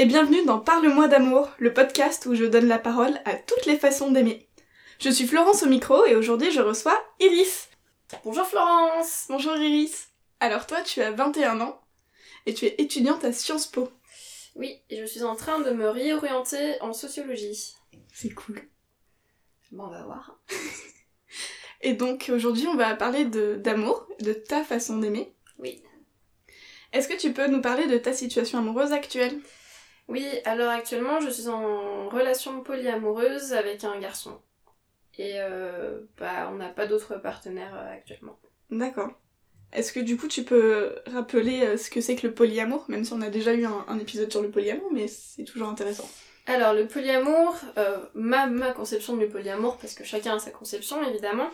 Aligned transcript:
et 0.00 0.06
bienvenue 0.06 0.42
dans 0.46 0.58
Parle-moi 0.58 1.08
d'amour, 1.08 1.50
le 1.58 1.74
podcast 1.74 2.24
où 2.24 2.34
je 2.34 2.46
donne 2.46 2.68
la 2.68 2.78
parole 2.78 3.20
à 3.26 3.34
toutes 3.34 3.66
les 3.66 3.76
façons 3.76 4.10
d'aimer. 4.10 4.48
Je 4.98 5.10
suis 5.10 5.26
Florence 5.26 5.62
au 5.62 5.66
micro 5.66 6.06
et 6.06 6.16
aujourd'hui 6.16 6.50
je 6.50 6.62
reçois 6.62 6.98
Iris. 7.20 7.68
Bonjour 8.24 8.46
Florence 8.46 9.26
Bonjour 9.28 9.54
Iris. 9.58 10.08
Alors 10.40 10.66
toi 10.66 10.80
tu 10.80 11.02
as 11.02 11.10
21 11.10 11.60
ans 11.60 11.82
et 12.46 12.54
tu 12.54 12.64
es 12.64 12.76
étudiante 12.78 13.26
à 13.26 13.32
Sciences 13.34 13.66
Po. 13.66 13.90
Oui, 14.54 14.80
et 14.88 14.96
je 14.96 15.04
suis 15.04 15.22
en 15.22 15.36
train 15.36 15.60
de 15.60 15.70
me 15.70 15.90
réorienter 15.90 16.80
en 16.80 16.94
sociologie. 16.94 17.74
C'est 18.10 18.32
cool. 18.32 18.58
Bon, 19.70 19.84
on 19.84 19.90
va 19.90 20.02
voir. 20.04 20.40
Et 21.82 21.92
donc 21.92 22.30
aujourd'hui 22.34 22.66
on 22.68 22.74
va 22.74 22.94
parler 22.94 23.26
de 23.26 23.56
d'amour, 23.56 24.08
de 24.20 24.32
ta 24.32 24.64
façon 24.64 24.96
d'aimer. 24.96 25.34
Oui. 25.58 25.82
Est-ce 26.94 27.06
que 27.06 27.18
tu 27.18 27.34
peux 27.34 27.48
nous 27.48 27.60
parler 27.60 27.86
de 27.86 27.98
ta 27.98 28.14
situation 28.14 28.60
amoureuse 28.60 28.92
actuelle? 28.92 29.38
Oui, 30.10 30.26
alors 30.44 30.68
actuellement 30.68 31.20
je 31.20 31.30
suis 31.30 31.48
en 31.48 32.08
relation 32.08 32.60
polyamoureuse 32.62 33.52
avec 33.52 33.84
un 33.84 33.98
garçon. 33.98 34.40
Et 35.16 35.34
euh, 35.36 36.00
bah, 36.18 36.48
on 36.52 36.56
n'a 36.56 36.68
pas 36.68 36.86
d'autres 36.86 37.16
partenaires 37.16 37.74
euh, 37.74 37.94
actuellement. 37.94 38.38
D'accord. 38.70 39.10
Est-ce 39.72 39.92
que 39.92 40.00
du 40.00 40.16
coup 40.16 40.28
tu 40.28 40.42
peux 40.42 40.96
rappeler 41.06 41.62
euh, 41.62 41.76
ce 41.76 41.90
que 41.90 42.00
c'est 42.00 42.16
que 42.16 42.26
le 42.26 42.34
polyamour, 42.34 42.84
même 42.88 43.04
si 43.04 43.12
on 43.12 43.20
a 43.22 43.30
déjà 43.30 43.54
eu 43.54 43.64
un, 43.64 43.84
un 43.86 43.98
épisode 43.98 44.30
sur 44.30 44.42
le 44.42 44.50
polyamour, 44.50 44.90
mais 44.92 45.06
c'est 45.06 45.44
toujours 45.44 45.68
intéressant. 45.68 46.08
Alors 46.46 46.72
le 46.74 46.88
polyamour, 46.88 47.54
euh, 47.78 47.98
ma, 48.14 48.46
ma 48.46 48.72
conception 48.72 49.16
du 49.16 49.28
polyamour, 49.28 49.76
parce 49.76 49.94
que 49.94 50.02
chacun 50.02 50.34
a 50.36 50.38
sa 50.40 50.50
conception 50.50 51.06
évidemment, 51.08 51.48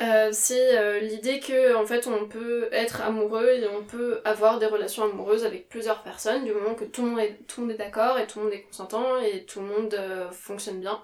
euh, 0.00 0.30
c'est 0.32 0.78
euh, 0.78 1.00
l'idée 1.00 1.40
que 1.40 1.74
en 1.74 1.84
fait 1.86 2.06
on 2.06 2.26
peut 2.26 2.68
être 2.72 3.02
amoureux 3.02 3.48
et 3.48 3.66
on 3.68 3.84
peut 3.84 4.20
avoir 4.24 4.58
des 4.58 4.66
relations 4.66 5.04
amoureuses 5.04 5.44
avec 5.44 5.68
plusieurs 5.68 6.02
personnes 6.02 6.44
du 6.44 6.52
moment 6.52 6.74
que 6.74 6.84
tout 6.84 7.02
le 7.04 7.10
monde 7.10 7.20
est, 7.20 7.34
tout 7.46 7.60
le 7.60 7.66
monde 7.66 7.74
est 7.74 7.78
d'accord 7.78 8.18
et 8.18 8.26
tout 8.26 8.38
le 8.38 8.46
monde 8.46 8.54
est 8.54 8.62
consentant 8.62 9.18
et 9.20 9.44
tout 9.44 9.60
le 9.60 9.66
monde 9.66 9.94
euh, 9.94 10.30
fonctionne 10.30 10.80
bien. 10.80 11.02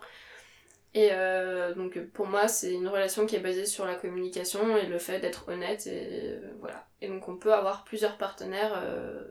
Et 0.94 1.10
euh, 1.12 1.74
donc 1.74 1.98
pour 2.14 2.26
moi 2.26 2.48
c'est 2.48 2.72
une 2.72 2.88
relation 2.88 3.26
qui 3.26 3.36
est 3.36 3.40
basée 3.40 3.66
sur 3.66 3.84
la 3.84 3.96
communication 3.96 4.76
et 4.78 4.86
le 4.86 4.98
fait 4.98 5.20
d'être 5.20 5.48
honnête 5.48 5.86
et 5.86 6.30
euh, 6.30 6.40
voilà. 6.60 6.86
Et 7.02 7.08
donc 7.08 7.28
on 7.28 7.36
peut 7.36 7.52
avoir 7.52 7.84
plusieurs 7.84 8.16
partenaires 8.16 8.72
euh, 8.82 9.22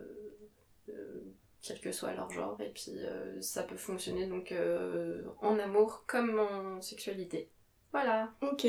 euh, 0.90 0.94
quel 1.64 1.80
que 1.80 1.92
soit 1.92 2.14
leur 2.14 2.30
genre 2.30 2.58
et 2.62 2.70
puis 2.70 2.92
euh, 3.00 3.42
ça 3.42 3.64
peut 3.64 3.78
fonctionner 3.78 4.28
donc 4.28 4.52
euh, 4.52 5.24
en 5.42 5.58
amour 5.58 6.04
comme 6.06 6.40
en 6.40 6.82
sexualité. 6.82 7.50
Voilà. 7.92 8.32
Ok. 8.42 8.68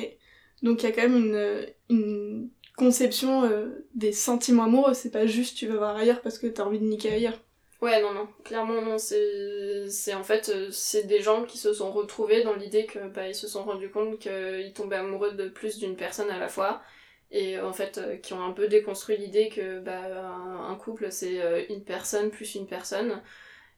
Donc 0.63 0.83
il 0.83 0.87
y 0.87 0.93
a 0.93 0.93
quand 0.93 1.09
même 1.09 1.67
une, 1.91 2.51
conception 2.77 3.45
euh, 3.45 3.87
des 3.95 4.13
sentiments 4.13 4.65
amoureux, 4.65 4.93
c'est 4.93 5.11
pas 5.11 5.27
juste 5.27 5.57
tu 5.57 5.67
vas 5.67 5.77
voir 5.77 5.97
ailleurs 5.97 6.21
parce 6.21 6.39
que 6.39 6.47
t'as 6.47 6.65
envie 6.65 6.79
de 6.79 6.85
niquer 6.85 7.11
ailleurs. 7.13 7.41
Ouais, 7.83 8.01
non, 8.01 8.13
non, 8.13 8.27
clairement, 8.43 8.81
non, 8.81 8.97
c'est, 8.99 10.15
en 10.15 10.25
fait, 10.25 10.49
euh, 10.49 10.71
c'est 10.71 11.05
des 11.05 11.21
gens 11.21 11.45
qui 11.45 11.59
se 11.59 11.75
sont 11.75 11.93
retrouvés 11.93 12.43
dans 12.43 12.55
l'idée 12.55 12.87
que, 12.87 13.09
bah, 13.09 13.33
se 13.35 13.47
sont 13.49 13.65
rendus 13.65 13.91
compte 13.91 14.19
qu'ils 14.19 14.73
tombaient 14.75 14.97
amoureux 14.97 15.33
de 15.33 15.49
plus 15.49 15.79
d'une 15.79 15.95
personne 15.95 16.31
à 16.31 16.39
la 16.39 16.49
fois, 16.49 16.83
et 17.31 17.59
en 17.61 17.73
fait, 17.73 17.99
euh, 17.99 18.17
qui 18.17 18.33
ont 18.35 18.43
un 18.43 18.53
peu 18.53 18.69
déconstruit 18.69 19.17
l'idée 19.17 19.49
que, 19.49 19.81
bah, 19.81 20.01
un, 20.05 20.75
couple, 20.77 21.11
c'est 21.11 21.43
euh, 21.43 21.65
une 21.69 21.85
personne 21.85 22.31
plus 22.31 22.55
une 22.55 22.67
personne, 22.67 23.23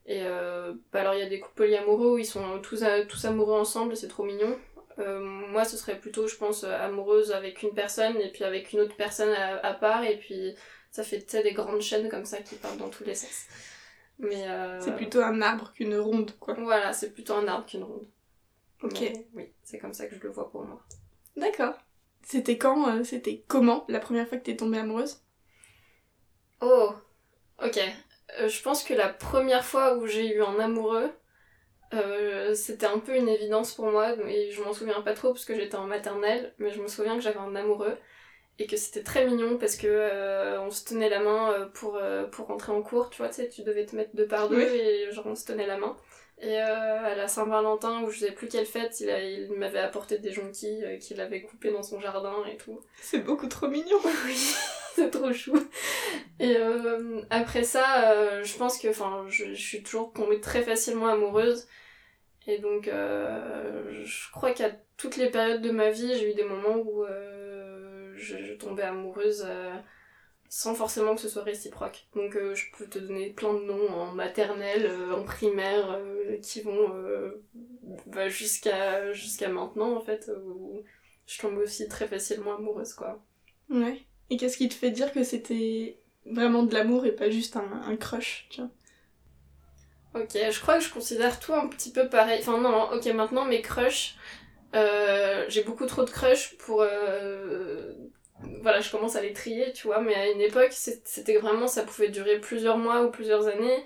et 0.05 0.21
euh, 0.23 0.73
bah, 0.93 1.01
alors 1.01 1.13
il 1.15 1.19
y 1.19 1.23
a 1.23 1.29
des 1.29 1.39
couples 1.39 1.55
polyamoureux 1.55 2.13
où 2.15 2.17
ils 2.17 2.25
sont 2.25 2.59
tous 2.61 2.83
amoureux 3.25 3.59
ensemble, 3.59 3.95
c'est 3.97 4.07
trop 4.07 4.23
mignon. 4.23 4.57
Euh, 4.99 5.19
moi, 5.21 5.65
ce 5.65 5.77
serait 5.77 5.99
plutôt, 5.99 6.27
je 6.27 6.35
pense, 6.35 6.63
euh, 6.63 6.77
amoureuse 6.77 7.31
avec 7.31 7.63
une 7.63 7.73
personne, 7.73 8.17
et 8.17 8.31
puis 8.31 8.43
avec 8.43 8.73
une 8.73 8.81
autre 8.81 8.95
personne 8.95 9.29
à, 9.29 9.65
à 9.65 9.73
part, 9.73 10.03
et 10.03 10.17
puis 10.17 10.55
ça 10.91 11.03
fait, 11.03 11.25
des 11.41 11.53
grandes 11.53 11.81
chaînes 11.81 12.09
comme 12.09 12.25
ça 12.25 12.39
qui 12.39 12.55
partent 12.55 12.77
dans 12.77 12.89
tous 12.89 13.03
les 13.03 13.15
sens. 13.15 13.45
Mais 14.17 14.47
euh, 14.49 14.81
C'est 14.81 14.95
plutôt 14.95 15.21
un 15.21 15.41
arbre 15.41 15.71
qu'une 15.73 15.97
ronde, 15.97 16.37
quoi. 16.39 16.53
Voilà, 16.55 16.91
c'est 16.91 17.13
plutôt 17.13 17.33
un 17.33 17.47
arbre 17.47 17.65
qu'une 17.65 17.83
ronde. 17.83 18.07
Ok. 18.83 18.99
Mais 18.99 19.27
oui, 19.33 19.53
c'est 19.63 19.79
comme 19.79 19.93
ça 19.93 20.07
que 20.07 20.15
je 20.15 20.21
le 20.21 20.29
vois 20.29 20.49
pour 20.51 20.63
moi. 20.65 20.83
D'accord. 21.37 21.75
C'était 22.23 22.57
quand, 22.57 22.89
euh, 22.89 23.03
c'était 23.03 23.45
comment 23.47 23.85
la 23.87 23.99
première 23.99 24.27
fois 24.27 24.37
que 24.37 24.43
t'es 24.43 24.57
tombée 24.57 24.79
amoureuse? 24.79 25.21
Oh, 26.61 26.93
ok. 27.63 27.79
Euh, 28.39 28.49
je 28.49 28.61
pense 28.61 28.83
que 28.83 28.93
la 28.93 29.09
première 29.09 29.63
fois 29.63 29.97
où 29.97 30.05
j'ai 30.05 30.35
eu 30.35 30.43
un 30.43 30.59
amoureux, 30.59 31.11
euh, 31.93 32.53
c'était 32.53 32.85
un 32.85 32.99
peu 32.99 33.15
une 33.15 33.29
évidence 33.29 33.73
pour 33.73 33.85
moi, 33.91 34.13
et 34.27 34.51
je 34.51 34.61
m'en 34.61 34.73
souviens 34.73 35.01
pas 35.01 35.13
trop 35.13 35.29
parce 35.33 35.45
que 35.45 35.55
j'étais 35.55 35.75
en 35.75 35.85
maternelle, 35.87 36.53
mais 36.59 36.71
je 36.71 36.81
me 36.81 36.87
souviens 36.87 37.15
que 37.15 37.21
j'avais 37.21 37.39
un 37.39 37.55
amoureux 37.55 37.97
et 38.59 38.67
que 38.67 38.77
c'était 38.77 39.03
très 39.03 39.25
mignon 39.25 39.57
parce 39.57 39.75
que 39.77 39.87
euh, 39.87 40.61
on 40.61 40.69
se 40.71 40.83
tenait 40.85 41.09
la 41.09 41.19
main 41.21 41.51
euh, 41.53 41.65
pour, 41.67 41.95
euh, 41.97 42.25
pour 42.25 42.47
rentrer 42.47 42.71
en 42.73 42.81
cours, 42.81 43.09
tu 43.09 43.17
vois, 43.19 43.29
tu 43.29 43.35
sais, 43.35 43.49
tu 43.49 43.63
devais 43.63 43.85
te 43.85 43.95
mettre 43.95 44.15
deux 44.15 44.27
par 44.27 44.49
deux 44.49 44.57
Oui. 44.57 44.63
et 44.63 45.11
genre 45.11 45.27
on 45.27 45.35
se 45.35 45.45
tenait 45.45 45.67
la 45.67 45.77
main. 45.77 45.95
Et 46.41 46.57
euh, 46.61 47.03
à 47.05 47.15
la 47.15 47.27
Saint-Valentin, 47.27 48.03
ou 48.03 48.11
je 48.11 48.19
sais 48.19 48.31
plus 48.31 48.47
quelle 48.47 48.65
fête, 48.65 48.99
il, 49.01 49.09
a- 49.09 49.21
il 49.23 49.51
m'avait 49.53 49.79
apporté 49.79 50.19
des 50.19 50.31
jonquilles 50.31 50.97
qu'il 51.01 51.19
avait 51.19 51.41
coupées 51.41 51.71
dans 51.71 51.83
son 51.83 51.99
jardin 51.99 52.45
et 52.51 52.55
tout. 52.57 52.79
C'est 53.01 53.19
beaucoup 53.19 53.47
trop 53.47 53.67
mignon. 53.67 53.99
Oui, 54.25 54.55
c'est 54.95 55.09
trop 55.09 55.31
chou. 55.33 55.57
Et 56.39 56.55
euh, 56.57 57.21
après 57.29 57.63
ça, 57.63 58.11
euh, 58.11 58.43
je 58.43 58.57
pense 58.57 58.79
que 58.79 58.89
je, 59.27 59.53
suis 59.53 59.83
toujours 59.83 60.13
tombée 60.13 60.39
très 60.39 60.63
facilement 60.63 61.07
amoureuse. 61.07 61.67
Et 62.47 62.59
donc, 62.59 62.87
euh, 62.87 64.03
je 64.03 64.31
crois 64.31 64.51
qu'à 64.51 64.71
toutes 64.97 65.17
les 65.17 65.29
périodes 65.29 65.61
de 65.61 65.71
ma 65.71 65.91
vie, 65.91 66.15
j'ai 66.15 66.31
eu 66.31 66.35
des 66.35 66.43
moments 66.43 66.77
où 66.77 67.05
je, 68.15 68.53
tombais 68.55 68.83
amoureuse 68.83 69.47
sans 70.51 70.73
forcément 70.73 71.13
que 71.15 71.21
ce 71.21 71.29
soit 71.29 71.43
réciproque. 71.43 72.07
Donc, 72.15 72.33
je 72.33 72.63
peux 72.77 72.87
te 72.87 72.97
donner 72.99 73.31
plein 73.31 73.53
de 73.53 73.59
noms 73.59 73.89
en 73.89 74.11
maternelle, 74.13 74.89
en 75.13 75.23
primaire, 75.23 75.99
qui 76.41 76.61
vont 76.61 76.91
bah, 78.07 78.29
jusqu'à 78.29 79.13
jusqu'à 79.13 79.49
maintenant, 79.49 79.95
en 79.95 80.01
fait, 80.01 80.31
où 80.43 80.83
je 81.27 81.39
tombe 81.39 81.57
aussi 81.59 81.87
très 81.87 82.07
facilement 82.07 82.55
amoureuse, 82.55 82.93
quoi. 82.93 83.23
Ouais. 83.69 84.01
Et 84.29 84.37
qu'est-ce 84.37 84.57
qui 84.57 84.69
te 84.69 84.73
fait 84.73 84.91
dire 84.91 85.11
que 85.11 85.23
c'était 85.23 85.97
vraiment 86.25 86.63
de 86.63 86.73
l'amour 86.73 87.05
et 87.05 87.11
pas 87.11 87.29
juste 87.29 87.57
un, 87.57 87.95
crush, 87.95 88.47
tu 88.49 88.61
vois? 88.61 88.69
Ok, 90.21 90.31
je 90.33 90.59
crois 90.59 90.77
que 90.77 90.83
je 90.83 90.91
considère 90.91 91.39
tout 91.39 91.53
un 91.53 91.67
petit 91.67 91.91
peu 91.91 92.09
pareil. 92.09 92.39
Enfin 92.41 92.59
non, 92.59 92.91
ok, 92.91 93.05
maintenant 93.07 93.45
mes 93.45 93.61
crushs, 93.61 94.15
euh, 94.75 95.45
j'ai 95.49 95.63
beaucoup 95.63 95.85
trop 95.85 96.03
de 96.03 96.09
crushs 96.09 96.57
pour... 96.57 96.81
euh, 96.81 97.93
voilà, 98.61 98.79
je 98.79 98.89
commence 98.89 99.15
à 99.15 99.21
les 99.21 99.33
trier, 99.33 99.73
tu 99.73 99.87
vois, 99.87 100.01
mais 100.01 100.15
à 100.15 100.29
une 100.31 100.41
époque, 100.41 100.71
c'était 100.71 101.37
vraiment, 101.37 101.67
ça 101.67 101.83
pouvait 101.83 102.09
durer 102.09 102.39
plusieurs 102.39 102.77
mois 102.77 103.03
ou 103.03 103.11
plusieurs 103.11 103.47
années. 103.47 103.83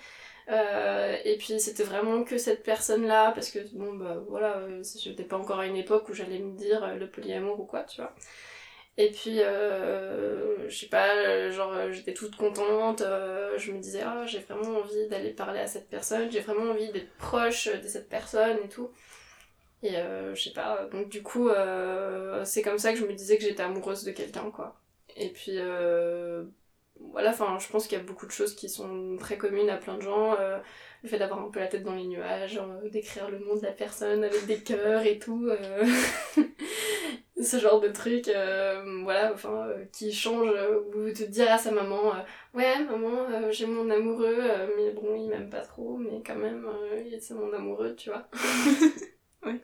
Euh, 0.50 1.16
et 1.24 1.38
puis 1.38 1.60
c'était 1.60 1.84
vraiment 1.84 2.24
que 2.24 2.38
cette 2.38 2.64
personne-là, 2.64 3.32
parce 3.32 3.50
que 3.50 3.60
bon, 3.74 3.94
bah 3.94 4.18
voilà, 4.28 4.62
j'étais 5.02 5.24
pas 5.24 5.38
encore 5.38 5.60
à 5.60 5.68
une 5.68 5.78
époque 5.78 6.10
où 6.10 6.14
j'allais 6.14 6.40
me 6.40 6.56
dire 6.56 6.96
le 6.96 7.10
polyamour 7.10 7.60
ou 7.60 7.66
quoi, 7.66 7.84
tu 7.84 8.02
vois. 8.02 8.14
Et 8.98 9.10
puis, 9.10 9.42
euh, 9.42 10.70
je 10.70 10.76
sais 10.76 10.88
pas, 10.88 11.16
euh, 11.16 11.52
genre 11.52 11.74
euh, 11.74 11.92
j'étais 11.92 12.14
toute 12.14 12.36
contente, 12.36 13.02
je 13.58 13.72
me 13.72 13.80
disais, 13.80 14.02
ah, 14.06 14.26
j'ai 14.28 14.40
vraiment 14.40 14.78
envie 14.80 15.08
d'aller 15.08 15.32
parler 15.32 15.60
à 15.60 15.68
cette 15.68 15.90
personne, 15.90 16.32
j'ai 16.32 16.42
vraiment 16.42 16.72
envie 16.72 16.92
d'être 16.92 17.12
proche 17.18 17.68
de 17.68 17.88
cette 17.88 18.08
personne 18.10 18.58
et 18.64 18.70
tout. 18.70 18.92
Et 19.82 19.96
je 20.34 20.42
sais 20.42 20.54
pas, 20.54 20.86
donc 20.92 21.10
du 21.10 21.24
coup, 21.24 21.50
c'est 22.46 22.62
comme 22.62 22.78
ça 22.78 22.94
que 22.94 23.00
je 23.00 23.06
me 23.06 23.14
disais 23.14 23.38
que 23.38 23.44
j'étais 23.44 23.64
amoureuse 23.64 24.04
de 24.04 24.12
quelqu'un, 24.12 24.50
quoi. 24.52 24.80
Et 25.18 25.30
puis, 25.30 25.58
voilà, 27.12 27.32
enfin, 27.32 27.58
je 27.60 27.68
pense 27.70 27.88
qu'il 27.88 27.98
y 27.98 28.02
a 28.02 28.04
beaucoup 28.04 28.26
de 28.28 28.32
choses 28.32 28.56
qui 28.56 28.70
sont 28.70 29.18
très 29.20 29.38
communes 29.38 29.70
à 29.70 29.78
plein 29.78 29.98
de 29.98 30.02
gens. 30.02 30.38
le 31.04 31.10
fait 31.10 31.18
d'avoir 31.18 31.42
un 31.42 31.50
peu 31.50 31.60
la 31.60 31.68
tête 31.68 31.84
dans 31.84 31.96
les 31.96 32.06
nuages, 32.06 32.62
d'écrire 32.92 33.30
le 33.30 33.40
nom 33.40 33.56
de 33.56 33.64
la 33.64 33.72
personne 33.72 34.24
avec 34.24 34.46
des 34.46 34.60
cœurs 34.60 35.06
et 35.06 35.20
tout. 35.20 35.50
ce 37.46 37.60
genre 37.60 37.80
de 37.80 37.90
truc, 37.90 38.28
euh, 38.30 39.02
voilà, 39.04 39.32
enfin, 39.34 39.68
euh, 39.68 39.86
qui 39.94 40.12
change, 40.14 40.50
euh, 40.50 40.80
ou 40.96 41.06
de 41.12 41.26
dire 41.26 41.52
à 41.52 41.58
sa 41.58 41.72
maman, 41.72 42.14
ouais, 42.54 42.84
maman, 42.86 43.52
j'ai 43.52 43.66
mon 43.66 43.90
amoureux, 43.90 44.38
mais 44.78 44.92
bon, 44.92 45.16
il 45.16 45.30
m'aime 45.30 45.50
pas 45.50 45.62
trop, 45.62 45.98
mais 45.98 46.22
quand 46.26 46.36
même, 46.36 46.68
c'est 47.22 47.34
mon 47.36 47.52
amoureux, 47.54 47.96
tu 47.96 48.10
vois. 48.10 48.28
Ouais. 49.46 49.60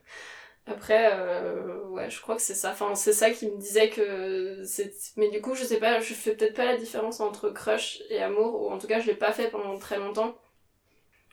Après, 0.68 1.12
euh, 1.14 1.84
ouais, 1.90 2.10
je 2.10 2.22
crois 2.22 2.36
que 2.36 2.42
c'est 2.42 2.56
ça. 2.56 2.72
Enfin, 2.72 2.96
c'est 2.96 3.14
ça 3.14 3.32
qui 3.32 3.48
me 3.50 3.58
disait 3.58 3.90
que 3.90 4.64
c'est. 4.66 4.94
Mais 5.18 5.30
du 5.30 5.42
coup, 5.42 5.56
je 5.56 5.64
sais 5.64 5.80
pas, 5.80 6.00
je 6.00 6.14
fais 6.14 6.36
peut-être 6.36 6.56
pas 6.56 6.66
la 6.66 6.78
différence 6.78 7.20
entre 7.22 7.50
crush 7.50 8.02
et 8.10 8.22
amour, 8.22 8.62
ou 8.64 8.72
en 8.72 8.78
tout 8.80 8.88
cas, 8.88 9.00
je 9.00 9.08
l'ai 9.08 9.16
pas 9.16 9.32
fait 9.34 9.50
pendant 9.50 9.78
très 9.80 9.98
longtemps. 10.00 10.36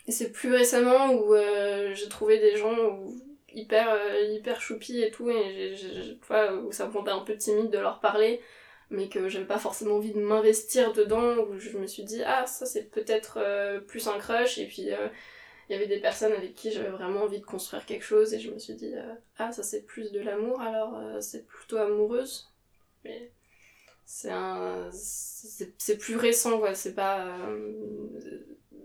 Et 0.06 0.12
c'est 0.12 0.30
plus 0.32 0.52
récemment 0.52 1.10
où 1.12 1.34
euh, 1.34 1.94
j'ai 1.94 2.08
trouvé 2.08 2.38
des 2.38 2.56
gens 2.56 2.76
où- 2.90 3.20
hyper, 3.56 3.90
euh, 3.92 4.22
hyper 4.32 4.60
choupis 4.60 5.02
et 5.02 5.10
tout, 5.10 5.30
et 5.30 5.74
j'ai- 5.76 6.18
où 6.64 6.72
ça 6.72 6.86
me 6.88 6.92
rendait 6.92 7.10
un 7.12 7.20
peu 7.24 7.36
timide 7.36 7.70
de 7.70 7.78
leur 7.78 8.00
parler, 8.00 8.40
mais 8.90 9.08
que 9.08 9.28
j'avais 9.28 9.46
pas 9.46 9.58
forcément 9.58 9.96
envie 9.96 10.12
de 10.12 10.20
m'investir 10.20 10.92
dedans, 10.94 11.38
où 11.38 11.58
je 11.58 11.78
me 11.78 11.86
suis 11.88 12.04
dit, 12.04 12.22
ah, 12.24 12.46
ça 12.46 12.66
c'est 12.66 12.84
peut-être 12.90 13.38
euh, 13.40 13.80
plus 13.80 14.08
un 14.08 14.18
crush, 14.18 14.58
et 14.58 14.66
puis 14.68 14.92
euh, 14.92 15.08
il 15.68 15.74
y 15.74 15.76
avait 15.76 15.88
des 15.88 16.00
personnes 16.00 16.32
avec 16.32 16.54
qui 16.54 16.72
j'avais 16.72 16.90
vraiment 16.90 17.22
envie 17.24 17.40
de 17.40 17.46
construire 17.46 17.86
quelque 17.86 18.04
chose, 18.04 18.34
et 18.34 18.40
je 18.40 18.50
me 18.52 18.58
suis 18.58 18.74
dit, 18.74 18.94
ah, 19.38 19.52
ça 19.52 19.62
c'est 19.64 19.82
plus 19.86 20.12
de 20.12 20.20
l'amour, 20.20 20.60
alors 20.60 21.00
c'est 21.22 21.46
plutôt 21.46 21.78
amoureuse. 21.78 22.48
Mais 23.04 23.32
c'est 24.04 24.30
un. 24.30 24.90
C'est 24.92 25.98
plus 25.98 26.16
récent, 26.16 26.58
quoi, 26.58 26.74
c'est 26.74 26.94
pas. 26.94 27.26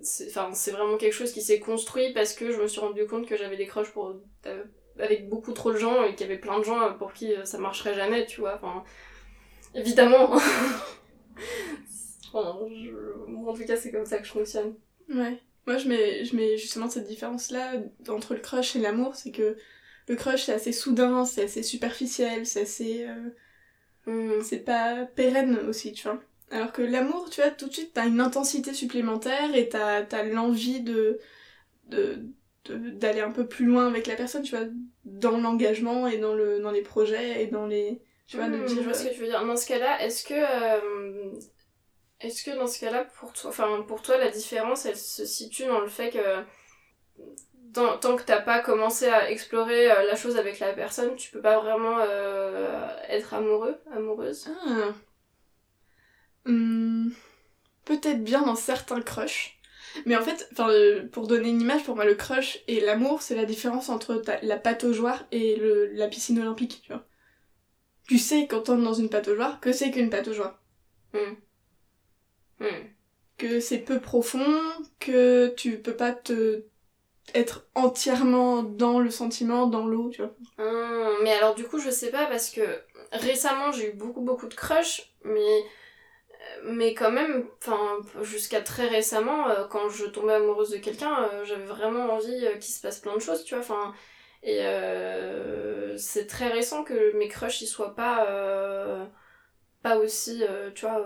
Euh, 0.02 0.50
c'est 0.54 0.72
vraiment 0.72 0.98
quelque 0.98 1.14
chose 1.14 1.32
qui 1.32 1.42
s'est 1.42 1.60
construit 1.60 2.14
parce 2.14 2.34
que 2.34 2.52
je 2.52 2.62
me 2.62 2.68
suis 2.68 2.80
rendu 2.80 3.06
compte 3.06 3.28
que 3.28 3.38
j'avais 3.38 3.58
des 3.58 3.68
crushs 3.68 3.92
pour 3.92 4.16
euh, 4.46 4.64
avec 5.00 5.30
beaucoup 5.30 5.54
trop 5.54 5.72
de 5.72 5.78
gens 5.78 6.04
et 6.04 6.16
qu'il 6.16 6.22
y 6.28 6.30
avait 6.30 6.40
plein 6.40 6.60
de 6.60 6.64
gens 6.64 6.94
pour 6.98 7.14
qui 7.14 7.34
ça 7.44 7.58
marcherait 7.58 7.94
jamais 7.94 8.26
tu 8.26 8.42
vois 8.42 8.56
enfin 8.56 8.84
évidemment. 9.76 10.36
Enfin, 12.34 12.58
en 13.46 13.54
tout 13.54 13.66
cas 13.66 13.76
c'est 13.76 13.92
comme 13.92 14.06
ça 14.06 14.18
que 14.18 14.26
je 14.26 14.32
fonctionne. 14.32 14.76
Ouais. 15.10 15.38
Moi 15.68 15.78
je 15.78 15.90
mets 15.90 16.24
je 16.24 16.34
mets 16.38 16.56
justement 16.56 16.90
cette 16.90 17.08
différence 17.08 17.52
là 17.52 17.74
entre 18.08 18.36
le 18.36 18.40
crush 18.40 18.78
et 18.78 18.80
l'amour 18.80 19.16
c'est 19.16 19.32
que 19.32 19.58
le 20.08 20.16
crush 20.16 20.44
c'est 20.44 20.54
assez 20.54 20.72
soudain 20.72 21.26
c'est 21.26 21.44
assez 21.44 21.62
superficiel 21.62 22.46
c'est 22.46 22.62
assez 22.62 23.06
mm. 24.06 24.42
c'est 24.44 24.60
pas 24.60 25.06
pérenne 25.06 25.58
aussi 25.68 25.92
tu 25.92 26.08
vois 26.08 26.22
alors 26.52 26.72
que 26.72 26.82
l'amour, 26.82 27.30
tu 27.30 27.42
vois, 27.42 27.50
tout 27.50 27.68
de 27.68 27.74
suite, 27.74 27.94
t'as 27.94 28.08
une 28.08 28.20
intensité 28.20 28.74
supplémentaire 28.74 29.56
et 29.56 29.70
t'as 29.70 30.04
as, 30.04 30.24
l'envie 30.24 30.82
de 30.82 31.20
d'aller 32.70 33.22
un 33.22 33.32
peu 33.32 33.48
plus 33.48 33.66
loin 33.66 33.88
avec 33.88 34.08
la 34.08 34.16
personne, 34.16 34.44
tu 34.44 34.56
vois, 34.56 34.68
dans 35.04 35.38
l'engagement 35.38 36.08
et 36.08 36.18
dans, 36.18 36.36
le, 36.36 36.60
dans 36.60 36.72
les 36.72 36.84
projets 36.84 37.44
et 37.44 37.48
dans 37.48 37.66
les... 37.66 38.02
Tu 38.28 38.38
vois, 38.38 38.48
de 38.48 38.58
hmm, 38.58 38.66
dire... 38.66 38.78
Je 38.78 38.82
vois 38.84 38.94
ce 38.94 39.08
que 39.08 39.14
tu 39.14 39.20
veux 39.20 39.28
dire. 39.28 39.44
Dans 39.44 39.58
ce 39.58 39.68
cas-là, 39.68 40.02
est-ce 40.04 40.24
que... 40.24 40.36
Euh, 40.36 41.32
est-ce 42.22 42.44
que 42.44 42.52
dans 42.52 42.68
ce 42.68 42.80
cas-là, 42.80 43.06
pour 43.20 43.34
toi, 43.34 43.50
enfin, 43.50 43.84
pour 43.88 44.04
toi, 44.04 44.18
la 44.18 44.30
différence, 44.30 44.86
elle 44.86 44.96
se 44.96 45.26
situe 45.26 45.66
dans 45.66 45.80
le 45.80 45.88
fait 45.88 46.12
que 46.12 46.44
tant, 47.74 47.98
tant 47.98 48.16
que 48.16 48.24
t'as 48.24 48.42
pas 48.42 48.60
commencé 48.60 49.08
à 49.08 49.32
explorer 49.32 49.92
euh, 49.92 50.04
la 50.04 50.16
chose 50.16 50.38
avec 50.38 50.60
la 50.60 50.74
personne, 50.74 51.16
tu 51.16 51.32
peux 51.32 51.42
pas 51.42 51.60
vraiment 51.60 51.98
euh, 52.00 52.88
être 53.10 53.34
amoureux, 53.34 53.76
amoureuse? 53.92 54.50
Ah. 54.68 54.94
Hmm, 56.46 57.10
peut-être 57.86 58.24
bien 58.24 58.42
dans 58.44 58.56
certains 58.56 59.02
crushs. 59.02 59.58
Mais 60.06 60.16
en 60.16 60.22
fait, 60.22 60.50
euh, 60.60 61.08
pour 61.12 61.28
donner 61.28 61.50
une 61.50 61.62
image, 61.62 61.84
pour 61.84 61.96
moi, 61.96 62.06
le 62.06 62.16
crush 62.16 62.60
et 62.68 62.80
l'amour, 62.80 63.22
c'est 63.22 63.36
la 63.36 63.46
différence 63.46 63.90
entre 63.90 64.22
la 64.42 64.58
pataugeoire 64.58 65.26
et 65.32 65.56
le, 65.58 65.88
la 65.88 66.08
piscine 66.08 66.40
olympique, 66.40 66.82
tu 66.84 66.94
vois. 66.94 67.06
Tu 68.08 68.18
sais, 68.18 68.48
quand 68.48 68.62
t'entres 68.62 68.84
dans 68.84 68.94
une 68.94 69.10
pataugeoire, 69.10 69.60
que 69.60 69.72
c'est 69.72 69.92
qu'une 69.92 70.10
pataugeoire. 70.10 70.60
Hmm. 71.14 71.36
Hmm. 72.60 72.86
Que 73.38 73.60
c'est 73.60 73.80
peu 73.80 74.00
profond, 74.00 74.62
que 75.00 75.54
tu 75.58 75.78
peux 75.78 75.96
pas 75.96 76.12
te 76.12 76.64
être 77.34 77.68
entièrement 77.76 78.64
dans 78.64 79.00
le 79.00 79.10
sentiment, 79.10 79.68
dans 79.68 79.86
l'eau, 79.86 80.10
tu 80.10 80.22
vois. 80.22 80.36
mais 81.24 81.32
alors 81.32 81.56
du 81.56 81.64
coup, 81.64 81.80
je 81.80 81.90
sais 81.90 82.12
pas, 82.12 82.26
parce 82.26 82.50
que 82.50 82.62
récemment, 83.12 83.72
j'ai 83.72 83.90
eu 83.90 83.94
beaucoup, 83.94 84.22
beaucoup 84.22 84.48
de 84.48 84.54
crush, 84.54 85.14
mais 85.24 85.64
mais 86.64 86.94
quand 86.94 87.12
même, 87.12 87.48
enfin, 87.60 88.00
jusqu'à 88.22 88.62
très 88.62 88.88
récemment, 88.88 89.50
euh, 89.50 89.66
quand 89.68 89.90
je 89.90 90.06
tombais 90.06 90.34
amoureuse 90.34 90.72
de 90.72 90.78
quelqu'un, 90.78 91.24
euh, 91.24 91.46
j'avais 91.46 91.66
vraiment 91.66 92.14
envie 92.14 92.46
euh, 92.46 92.54
qu'il 92.54 92.74
se 92.74 92.82
passe 92.82 93.00
plein 93.00 93.16
de 93.16 93.20
choses, 93.22 93.44
tu 93.44 93.56
vois, 93.56 93.64
enfin, 93.64 93.94
et 94.44 94.60
c'est 95.98 96.26
très 96.28 96.48
récent 96.50 96.84
que 96.84 97.16
mes 97.18 97.28
crushs, 97.28 97.62
ils 97.62 97.68
soient 97.68 97.96
pas, 97.96 98.26
pas 99.84 99.98
aussi, 99.98 100.44
tu 100.74 100.86
vois, 100.86 101.06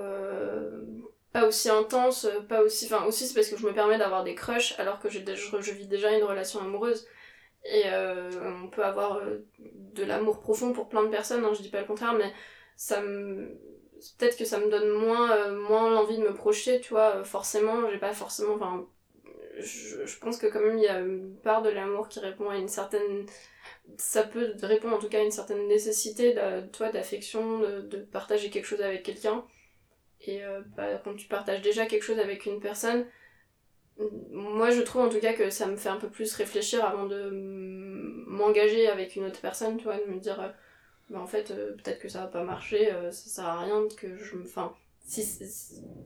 pas 1.33 1.45
aussi 1.45 1.69
intenses, 1.69 2.27
pas 2.47 2.61
aussi, 2.61 2.85
enfin, 2.85 3.05
aussi 3.05 3.27
c'est 3.27 3.33
parce 3.33 3.49
que 3.49 3.57
je 3.57 3.65
me 3.65 3.73
permets 3.73 3.97
d'avoir 3.97 4.23
des 4.23 4.35
crushs 4.35 4.75
alors 4.79 4.99
que 4.99 5.09
je, 5.09 5.19
je 5.25 5.71
vis 5.73 5.87
déjà 5.87 6.11
une 6.17 6.23
relation 6.23 6.61
amoureuse. 6.61 7.07
Et 7.65 7.83
on 8.41 8.69
peut 8.69 8.85
avoir 8.85 9.21
de 9.59 10.03
l'amour 10.05 10.39
profond 10.39 10.71
pour 10.71 10.87
plein 10.87 11.03
de 11.03 11.09
personnes, 11.09 11.43
hein, 11.43 11.53
je 11.53 11.61
dis 11.61 11.69
pas 11.69 11.81
le 11.81 11.87
contraire, 11.87 12.13
mais 12.13 12.31
ça 12.77 13.01
me 13.01 13.59
peut-être 14.17 14.37
que 14.37 14.45
ça 14.45 14.59
me 14.59 14.69
donne 14.69 14.89
moins, 14.89 15.31
euh, 15.31 15.59
moins 15.67 15.89
l'envie 15.89 16.17
de 16.17 16.23
me 16.23 16.33
projeter, 16.33 16.81
tu 16.81 16.89
vois. 16.89 17.23
Forcément, 17.23 17.89
j'ai 17.91 17.97
pas 17.97 18.13
forcément. 18.13 18.55
Enfin, 18.55 18.87
je, 19.59 20.19
pense 20.19 20.37
que 20.37 20.47
quand 20.47 20.59
même 20.59 20.77
il 20.77 20.83
y 20.83 20.87
a 20.87 20.99
une 20.99 21.35
part 21.37 21.61
de 21.61 21.69
l'amour 21.69 22.09
qui 22.09 22.19
répond 22.19 22.49
à 22.49 22.57
une 22.57 22.67
certaine. 22.67 23.25
Ça 23.97 24.23
peut 24.23 24.53
répondre 24.61 24.95
en 24.95 24.99
tout 24.99 25.09
cas 25.09 25.19
à 25.19 25.23
une 25.23 25.31
certaine 25.31 25.67
nécessité, 25.67 26.33
de, 26.33 26.67
toi, 26.67 26.89
d'affection, 26.89 27.59
de, 27.59 27.97
partager 28.11 28.49
quelque 28.49 28.65
chose 28.65 28.81
avec 28.81 29.03
quelqu'un. 29.03 29.45
Et 30.21 30.43
euh, 30.43 30.61
bah, 30.75 30.99
quand 31.03 31.15
tu 31.15 31.27
partages 31.27 31.61
déjà 31.61 31.85
quelque 31.85 32.03
chose 32.03 32.19
avec 32.19 32.45
une 32.45 32.59
personne, 32.59 33.05
moi 34.31 34.71
je 34.71 34.81
trouve 34.81 35.03
en 35.03 35.09
tout 35.09 35.19
cas 35.19 35.33
que 35.33 35.49
ça 35.49 35.67
me 35.67 35.77
fait 35.77 35.89
un 35.89 35.97
peu 35.97 36.09
plus 36.09 36.33
réfléchir 36.33 36.83
avant 36.83 37.05
de 37.05 37.29
m'engager 38.27 38.87
avec 38.87 39.15
une 39.15 39.25
autre 39.25 39.39
personne, 39.41 39.77
tu 39.77 39.85
vois, 39.85 39.97
de 39.97 40.05
me 40.05 40.19
dire 40.19 40.39
euh, 40.41 40.49
bah 41.09 41.19
en 41.19 41.27
fait 41.27 41.51
euh, 41.51 41.73
peut-être 41.73 41.99
que 41.99 42.09
ça 42.09 42.21
va 42.21 42.27
pas 42.27 42.43
marcher 42.43 42.91
euh, 42.91 43.11
ça 43.11 43.29
sert 43.29 43.45
à 43.45 43.59
rien 43.59 43.83
que 43.95 44.17
je 44.17 44.35
me 44.35 44.43
enfin 44.43 44.73
si 45.05 45.23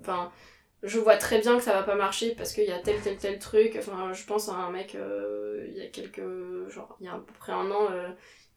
enfin 0.01 0.31
je 0.84 1.00
vois 1.00 1.18
très 1.18 1.40
bien 1.40 1.57
que 1.57 1.63
ça 1.63 1.74
va 1.74 1.84
pas 1.84 1.96
marcher 1.96 2.36
parce 2.36 2.54
qu'il 2.54 2.66
y 2.66 2.72
a 2.72 2.80
tel 2.80 3.01
tel 3.01 3.18
tel 3.18 3.38
truc. 3.38 3.75
Enfin 3.78 4.13
je 4.13 4.25
pense 4.25 4.48
à 4.48 4.54
un 4.54 4.72
mec 4.72 4.96
euh, 4.96 5.66
il 5.68 5.78
y 5.78 5.81
a 5.81 5.88
quelques 5.88 6.69
genre 6.69 6.96
il 7.00 7.06
y 7.06 7.10
a 7.10 7.16
à 7.16 7.19
peu 7.19 7.34
près 7.34 7.51
un 7.51 7.69
an 7.72 7.90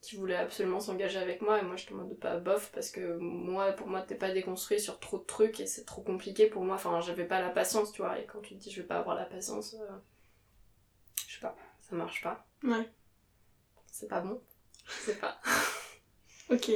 qui 0.01 0.17
voulait 0.17 0.37
absolument 0.37 0.81
s'engager 0.81 1.19
avec 1.19 1.43
moi 1.43 1.61
et 1.61 1.63
moi 1.63 1.77
je 1.77 1.87
te 1.87 1.91
demande 1.91 2.17
pas 2.19 2.39
bof 2.39 2.71
parce 2.73 2.91
que 2.91 3.17
moi 3.19 3.73
pour 3.73 3.89
moi 3.89 4.03
t'es 4.03 4.15
pas 4.15 4.33
déconstruit 4.33 4.81
sur 4.81 5.01
trop 5.01 5.19
de 5.19 5.25
trucs 5.25 5.61
et 5.61 5.67
c'est 5.67 5.85
trop 5.85 6.03
compliqué 6.03 6.47
pour 6.47 6.65
moi. 6.65 6.77
Enfin 6.77 7.01
j'avais 7.01 7.27
pas 7.27 7.41
la 7.41 7.51
patience 7.51 7.93
tu 7.93 8.03
vois. 8.03 8.19
Et 8.21 8.27
quand 8.27 8.41
tu 8.41 8.55
te 8.55 8.61
dis 8.63 8.71
je 8.71 8.83
vais 8.83 8.87
pas 8.87 8.99
avoir 8.99 9.17
la 9.17 9.25
patience 9.25 9.77
je 11.27 11.35
sais 11.35 11.41
pas 11.41 11.57
ça 11.81 11.97
marche 11.97 12.23
pas. 12.23 12.47
Ouais. 12.63 12.89
C'est 13.91 14.09
pas 14.09 14.21
bon. 14.21 14.41
Je 14.87 15.13
sais 15.13 15.15
pas 15.15 15.41
Ok. 16.53 16.71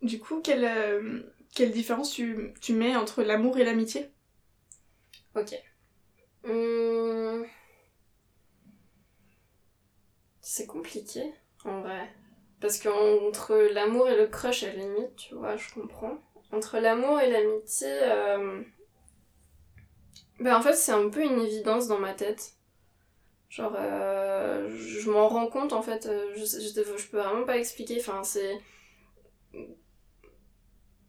Du 0.00 0.18
coup, 0.18 0.40
quelle, 0.40 0.64
euh, 0.64 1.20
différence 1.70 2.12
tu, 2.12 2.54
tu, 2.62 2.72
mets 2.72 2.96
entre 2.96 3.22
l'amour 3.22 3.58
et 3.58 3.64
l'amitié? 3.64 4.10
Ok. 5.36 5.54
Hum... 6.44 7.44
C'est 10.40 10.66
compliqué, 10.66 11.22
en 11.64 11.82
vrai. 11.82 12.10
Parce 12.60 12.78
qu'entre 12.78 13.54
l'amour 13.72 14.08
et 14.08 14.16
le 14.16 14.26
crush, 14.26 14.62
à 14.62 14.68
la 14.68 14.74
limite, 14.74 15.14
tu 15.16 15.34
vois, 15.34 15.56
je 15.56 15.72
comprends. 15.74 16.18
Entre 16.52 16.78
l'amour 16.78 17.20
et 17.20 17.30
l'amitié, 17.30 17.88
euh... 18.02 18.62
ben 20.40 20.56
en 20.56 20.62
fait, 20.62 20.74
c'est 20.74 20.92
un 20.92 21.10
peu 21.10 21.22
une 21.22 21.38
évidence 21.38 21.86
dans 21.86 21.98
ma 21.98 22.14
tête. 22.14 22.54
Genre, 23.52 23.76
euh, 23.78 24.74
je 24.78 25.10
m'en 25.10 25.28
rends 25.28 25.46
compte 25.46 25.74
en 25.74 25.82
fait, 25.82 26.06
euh, 26.06 26.32
je, 26.34 26.40
je, 26.40 26.96
je, 26.96 27.08
peux 27.10 27.18
vraiment 27.18 27.44
pas 27.44 27.58
expliquer. 27.58 27.98
Enfin, 28.00 28.22
c'est. 28.22 28.58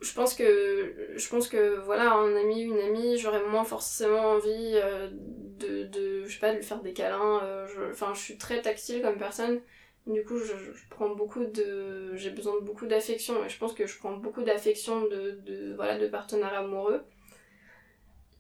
Je 0.02 0.14
pense 0.14 0.34
que. 0.34 1.14
Je 1.16 1.30
pense 1.30 1.48
que 1.48 1.80
voilà, 1.86 2.12
un 2.12 2.36
ami, 2.36 2.64
une 2.64 2.80
amie, 2.80 3.18
j'aurais 3.18 3.48
moins 3.48 3.64
forcément 3.64 4.32
envie 4.32 4.74
euh, 4.74 5.10
de, 5.14 5.84
de. 5.86 6.26
Je 6.26 6.34
sais 6.34 6.42
pas, 6.42 6.52
de 6.52 6.58
lui 6.58 6.66
faire 6.66 6.82
des 6.82 6.92
câlins. 6.92 7.66
Enfin, 7.90 8.14
je, 8.14 8.20
suis 8.20 8.38
très 8.38 8.62
tactile 8.62 9.02
comme 9.02 9.18
personne. 9.18 9.62
Du 10.06 10.26
coup, 10.26 10.38
je, 10.38 10.54
je 10.58 10.90
prends 10.90 11.16
beaucoup 11.16 11.46
de. 11.46 12.14
J'ai 12.18 12.32
besoin 12.32 12.56
de 12.60 12.66
beaucoup 12.66 12.88
d'affection. 12.88 13.46
Et 13.46 13.48
je 13.48 13.58
pense 13.58 13.74
que 13.74 13.88
je 13.88 13.98
prends 14.00 14.18
beaucoup 14.18 14.44
d'affection 14.44 15.04
de, 15.04 15.40
de, 15.46 15.76
voilà, 15.76 15.98
de 15.98 16.08
partenaires 16.08 16.56
amoureux. 16.56 17.06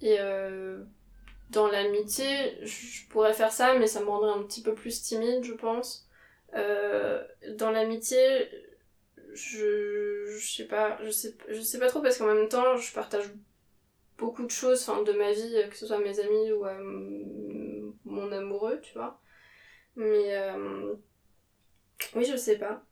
Et 0.01 0.19
dans 1.53 1.67
l'amitié, 1.67 2.57
je 2.65 3.07
pourrais 3.09 3.33
faire 3.33 3.51
ça, 3.51 3.75
mais 3.75 3.87
ça 3.87 4.01
me 4.01 4.07
rendrait 4.07 4.31
un 4.31 4.43
petit 4.43 4.61
peu 4.61 4.73
plus 4.73 5.01
timide, 5.01 5.43
je 5.43 5.53
pense. 5.53 6.09
Euh, 6.55 7.23
dans 7.57 7.71
l'amitié, 7.71 8.49
je, 9.33 10.37
sais 10.39 10.65
pas, 10.65 10.99
je 11.03 11.11
sais, 11.11 11.79
pas 11.79 11.87
trop 11.87 12.01
parce 12.01 12.17
qu'en 12.17 12.33
même 12.33 12.49
temps, 12.49 12.75
je 12.77 12.93
partage 12.93 13.25
beaucoup 14.17 14.43
de 14.43 14.51
choses 14.51 14.85
de 15.05 15.13
ma 15.13 15.31
vie, 15.31 15.55
que 15.69 15.75
ce 15.75 15.87
soit 15.87 15.99
mes 15.99 16.19
amis 16.19 16.51
ou 16.51 16.65
euh, 16.65 17.91
mon 18.05 18.31
amoureux, 18.31 18.79
tu 18.81 18.93
vois. 18.93 19.19
Mais 19.95 20.35
euh, 20.35 20.93
oui, 22.15 22.25
je 22.25 22.35
sais 22.35 22.57
pas. 22.57 22.83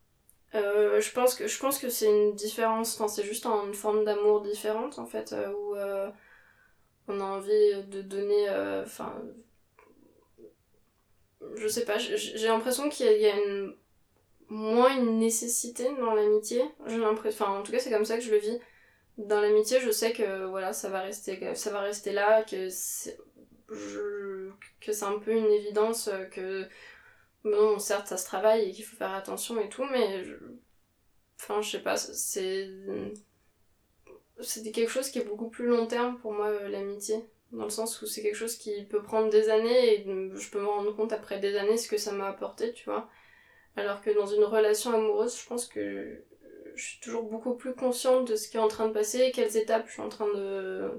je 0.54 1.12
pense 1.14 1.36
que 1.36 1.44
que 1.80 1.90
c'est 1.90 2.10
une 2.10 2.36
différence, 2.36 3.02
c'est 3.08 3.24
juste 3.24 3.46
une 3.46 3.74
forme 3.74 4.06
d'amour 4.06 4.42
différente 4.42 5.00
en 5.00 5.06
fait, 5.06 5.36
où 5.56 5.76
on 7.08 7.20
a 7.20 7.24
envie 7.24 7.84
de 7.90 8.02
donner. 8.02 8.50
Euh, 8.50 8.84
enfin. 8.84 9.22
je 11.56 11.68
sais 11.68 11.86
pas, 11.86 11.98
j'ai 11.98 12.48
l'impression 12.48 12.90
qu'il 12.90 13.22
y 13.22 13.28
a, 13.28 13.36
moins 14.50 14.96
une 14.98 15.20
nécessité 15.20 15.86
dans 16.00 16.14
l'amitié. 16.14 16.64
J'ai 16.88 16.98
l'impression. 16.98 17.46
Enfin, 17.46 17.60
en 17.60 17.64
tout 17.64 17.72
cas, 17.72 17.80
c'est 17.80 17.92
comme 17.92 18.06
ça 18.06 18.18
que 18.18 18.24
je 18.24 18.32
le 18.32 18.38
vis. 18.38 18.60
Dans 19.18 19.42
l'amitié, 19.42 19.80
je 19.80 19.92
sais 19.92 20.14
que 20.14 20.46
voilà, 20.46 20.74
ça 20.74 20.90
va 20.90 21.02
rester, 21.02 21.54
ça 21.56 21.72
va 21.72 21.82
rester 21.82 22.12
là, 22.12 22.44
que 22.44 22.70
c'est 22.70 23.18
que 24.80 24.92
c'est 24.92 25.06
un 25.06 25.20
peu 25.20 25.32
une 25.32 25.52
évidence 25.52 26.10
que 26.32 26.68
bon 27.44 27.80
certes 27.80 28.08
ça 28.08 28.18
se 28.18 28.26
travaille 28.26 28.70
et 28.70 28.72
qu'il 28.72 28.86
faut 28.86 28.98
faire 28.98 29.14
attention 29.14 29.60
et 29.62 29.70
tout 29.70 29.86
mais 29.86 30.24
enfin 31.40 31.62
je 31.62 31.72
sais 31.72 31.84
pas 31.84 31.98
c'est 31.98 32.70
c'était 34.44 34.72
quelque 34.72 34.90
chose 34.90 35.10
qui 35.10 35.20
est 35.20 35.26
beaucoup 35.26 35.50
plus 35.50 35.68
long 35.68 35.88
terme 35.88 36.18
pour 36.20 36.34
moi, 36.34 36.48
euh, 36.48 36.70
l'amitié. 36.70 37.16
Dans 37.52 37.66
le 37.66 37.70
sens 37.70 38.02
où 38.02 38.06
c'est 38.06 38.22
quelque 38.22 38.36
chose 38.36 38.56
qui 38.56 38.84
peut 38.86 39.02
prendre 39.02 39.30
des 39.30 39.50
années 39.50 39.94
et 39.94 40.06
je 40.36 40.50
peux 40.50 40.62
me 40.62 40.68
rendre 40.68 40.96
compte 40.96 41.12
après 41.12 41.40
des 41.40 41.58
années 41.58 41.78
ce 41.78 41.90
que 41.90 41.98
ça 41.98 42.14
m'a 42.14 42.28
apporté, 42.28 42.72
tu 42.74 42.86
vois. 42.86 43.10
Alors 43.76 44.02
que 44.02 44.10
dans 44.10 44.26
une 44.26 44.44
relation 44.44 44.94
amoureuse, 44.94 45.38
je 45.38 45.46
pense 45.48 45.68
que 45.68 46.24
je 46.76 46.84
suis 46.84 47.00
toujours 47.00 47.24
beaucoup 47.24 47.54
plus 47.54 47.74
consciente 47.74 48.28
de 48.28 48.36
ce 48.36 48.48
qui 48.48 48.58
est 48.58 48.62
en 48.62 48.68
train 48.68 48.88
de 48.88 48.94
passer, 48.94 49.32
quelles 49.34 49.58
étapes 49.58 49.88
je 49.88 49.94
suis 49.94 50.02
en 50.02 50.10
train 50.10 50.28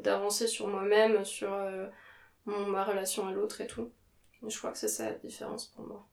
d'avancer 0.02 0.46
sur 0.46 0.68
moi-même, 0.68 1.24
sur, 1.24 1.52
euh, 1.52 1.86
ma 2.46 2.84
relation 2.84 3.26
à 3.26 3.32
l'autre 3.32 3.60
et 3.60 3.66
tout. 3.66 3.90
Et 4.46 4.50
je 4.50 4.58
crois 4.58 4.72
que 4.72 4.78
c'est 4.78 4.88
ça 4.88 5.06
la 5.06 5.18
différence 5.18 5.66
pour 5.66 5.86
moi. 5.86 6.06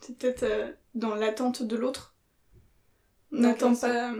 C'est 0.00 0.16
peut-être 0.18 0.42
euh, 0.42 0.72
dans 0.94 1.14
l'attente 1.14 1.62
de 1.62 1.76
l'autre. 1.76 2.14
On 3.32 3.38
n'attend 3.40 3.74
pas. 3.74 4.12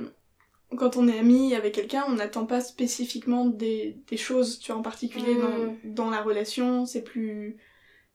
Quand 0.76 0.96
on 0.96 1.08
est 1.08 1.18
ami 1.18 1.54
avec 1.54 1.74
quelqu'un, 1.74 2.04
on 2.08 2.12
n'attend 2.14 2.46
pas 2.46 2.60
spécifiquement 2.60 3.46
des, 3.46 3.96
des, 4.08 4.16
choses, 4.16 4.58
tu 4.58 4.72
vois, 4.72 4.80
en 4.80 4.82
particulier 4.82 5.34
dans, 5.36 5.76
dans 5.84 6.10
la 6.10 6.22
relation. 6.22 6.86
C'est 6.86 7.02
plus. 7.02 7.56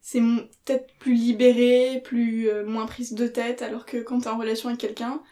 C'est 0.00 0.20
peut-être 0.20 0.92
plus 0.98 1.14
libéré, 1.14 2.00
plus 2.02 2.48
euh, 2.48 2.64
moins 2.64 2.86
prise 2.86 3.12
de 3.12 3.26
tête, 3.26 3.60
alors 3.62 3.84
que 3.84 3.98
quand 3.98 4.20
t'es 4.20 4.28
en 4.28 4.38
relation 4.38 4.68
avec 4.70 4.80
quelqu'un, 4.80 5.22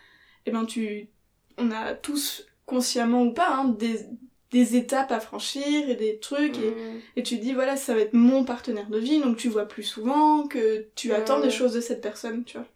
eh 0.46 0.50
ben 0.50 0.64
tu. 0.66 1.08
On 1.56 1.70
a 1.72 1.94
tous, 1.94 2.46
consciemment 2.66 3.22
ou 3.24 3.32
pas, 3.32 3.48
hein, 3.56 3.64
des, 3.64 4.06
des 4.52 4.76
étapes 4.76 5.10
à 5.10 5.20
franchir 5.20 5.88
et 5.90 5.94
des 5.96 6.18
trucs, 6.20 6.56
et 6.58 6.70
Mm. 6.70 7.00
et 7.16 7.22
tu 7.22 7.36
te 7.38 7.42
dis, 7.42 7.52
voilà, 7.54 7.76
ça 7.76 7.94
va 7.94 8.00
être 8.00 8.12
mon 8.14 8.44
partenaire 8.44 8.88
de 8.88 8.98
vie, 8.98 9.20
donc 9.20 9.36
tu 9.38 9.48
vois 9.48 9.66
plus 9.66 9.82
souvent, 9.82 10.46
que 10.46 10.86
tu 10.94 11.12
attends 11.12 11.40
des 11.40 11.50
choses 11.50 11.72
de 11.72 11.80
cette 11.80 12.00
personne, 12.00 12.44
tu 12.44 12.58
vois. 12.58 12.66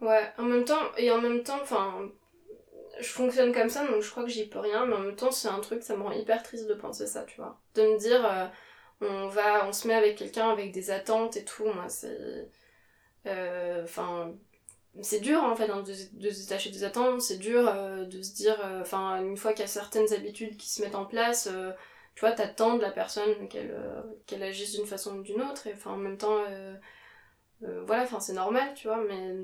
Ouais, 0.00 0.32
en 0.38 0.44
même 0.44 0.64
temps, 0.64 0.80
et 0.96 1.10
en 1.10 1.20
même 1.20 1.42
temps, 1.42 1.58
enfin, 1.62 2.10
je 3.00 3.08
fonctionne 3.08 3.52
comme 3.52 3.68
ça, 3.70 3.86
donc 3.86 4.02
je 4.02 4.10
crois 4.10 4.24
que 4.24 4.28
j'y 4.30 4.48
peux 4.48 4.58
rien, 4.58 4.86
mais 4.86 4.94
en 4.94 5.00
même 5.00 5.16
temps, 5.16 5.30
c'est 5.32 5.48
un 5.48 5.60
truc, 5.60 5.82
ça 5.82 5.96
me 5.96 6.02
rend 6.02 6.12
hyper 6.12 6.42
triste 6.42 6.66
de 6.68 6.74
penser 6.74 7.06
ça, 7.06 7.24
tu 7.24 7.36
vois. 7.40 7.60
De 7.74 7.82
me 7.82 7.98
dire, 7.98 8.24
euh, 8.26 8.46
on 9.02 9.28
va, 9.28 9.66
on 9.68 9.72
se 9.72 9.88
met 9.88 9.94
avec 9.94 10.16
quelqu'un 10.18 10.50
avec 10.50 10.72
des 10.72 10.90
attentes 10.90 11.36
et 11.36 11.44
tout, 11.44 11.64
moi, 11.66 11.88
c'est. 11.88 12.48
euh, 13.26 13.84
Enfin. 13.84 14.34
c'est 15.02 15.20
dur 15.20 15.42
en 15.44 15.56
fait 15.56 15.70
hein, 15.70 15.82
de, 15.82 15.92
de 16.14 16.30
se 16.30 16.42
détacher 16.42 16.70
des 16.70 16.84
attentes, 16.84 17.22
c'est 17.22 17.38
dur 17.38 17.68
euh, 17.68 18.04
de 18.06 18.22
se 18.22 18.34
dire, 18.34 18.58
enfin, 18.82 19.22
une 19.22 19.36
fois 19.38 19.52
qu'il 19.52 19.62
y 19.62 19.64
a 19.64 19.68
certaines 19.68 20.12
habitudes 20.14 20.56
qui 20.58 20.70
se 20.70 20.82
mettent 20.82 20.96
en 20.96 21.06
place, 21.06 21.48
tu 22.16 22.20
vois, 22.20 22.32
t'attends 22.32 22.76
de 22.76 22.82
la 22.82 22.90
personne 22.92 23.48
qu'elle 23.48 23.76
qu'elle 24.26 24.42
agisse 24.42 24.74
d'une 24.74 24.86
façon 24.86 25.18
ou 25.18 25.22
d'une 25.22 25.42
autre, 25.42 25.66
et 25.68 25.74
enfin, 25.74 25.92
en 25.92 25.98
même 25.98 26.18
temps. 26.18 26.44
voilà, 27.86 28.02
enfin 28.04 28.20
c'est 28.20 28.32
normal, 28.32 28.72
tu 28.74 28.88
vois, 28.88 29.02
mais 29.04 29.34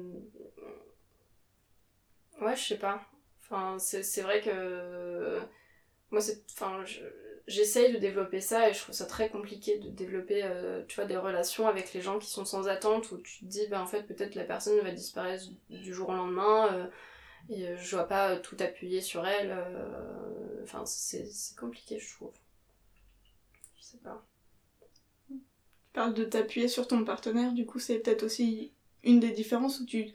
Ouais, 2.41 2.57
je 2.57 2.63
sais 2.65 2.79
pas. 2.79 3.01
Enfin, 3.49 3.79
c'est 3.79 4.23
vrai 4.23 4.41
que. 4.41 5.39
Moi. 6.11 6.21
Enfin, 6.53 6.85
je- 6.85 7.01
j'essaye 7.49 7.93
de 7.93 7.99
développer 7.99 8.41
ça 8.41 8.71
et 8.71 8.75
je 8.75 8.81
trouve 8.81 8.95
ça 8.95 9.07
très 9.07 9.31
compliqué 9.31 9.79
de 9.79 9.91
développer, 9.91 10.43
euh, 10.45 10.85
tu 10.89 10.97
vois, 10.97 11.07
des 11.07 11.17
relations 11.17 11.69
avec 11.69 11.95
les 11.95 12.01
gens 12.03 12.19
qui 12.19 12.29
sont 12.31 12.45
sans 12.45 12.69
attente 12.69 13.11
où 13.13 13.19
tu 13.19 13.41
te 13.41 13.45
dis, 13.47 13.67
ben 13.69 13.81
en 13.83 13.87
fait, 13.87 14.03
peut-être 14.05 14.35
la 14.37 14.45
personne 14.45 14.81
va 14.83 14.93
disparaître 14.93 15.45
du 15.71 15.95
jour 15.95 16.11
au 16.11 16.15
lendemain 16.15 16.73
euh, 16.75 16.87
et 17.51 17.77
je 17.79 17.91
dois 17.93 18.07
pas 18.09 18.37
tout 18.39 18.57
appuyer 18.61 19.01
sur 19.03 19.27
elle. 19.27 19.53
euh, 19.53 20.63
Enfin, 20.65 20.85
c'est 20.87 21.27
compliqué, 21.59 21.99
je 22.01 22.15
trouve. 22.17 22.33
Je 23.77 23.83
sais 23.85 23.99
pas. 23.99 24.27
Tu 25.29 25.39
parles 25.95 26.15
de 26.15 26.25
t'appuyer 26.25 26.69
sur 26.69 26.87
ton 26.87 27.05
partenaire, 27.05 27.53
du 27.53 27.65
coup, 27.67 27.79
c'est 27.79 27.99
peut-être 27.99 28.23
aussi 28.25 28.73
une 29.03 29.21
des 29.21 29.31
différences 29.31 29.81
où 29.81 29.87
tu, 29.87 30.11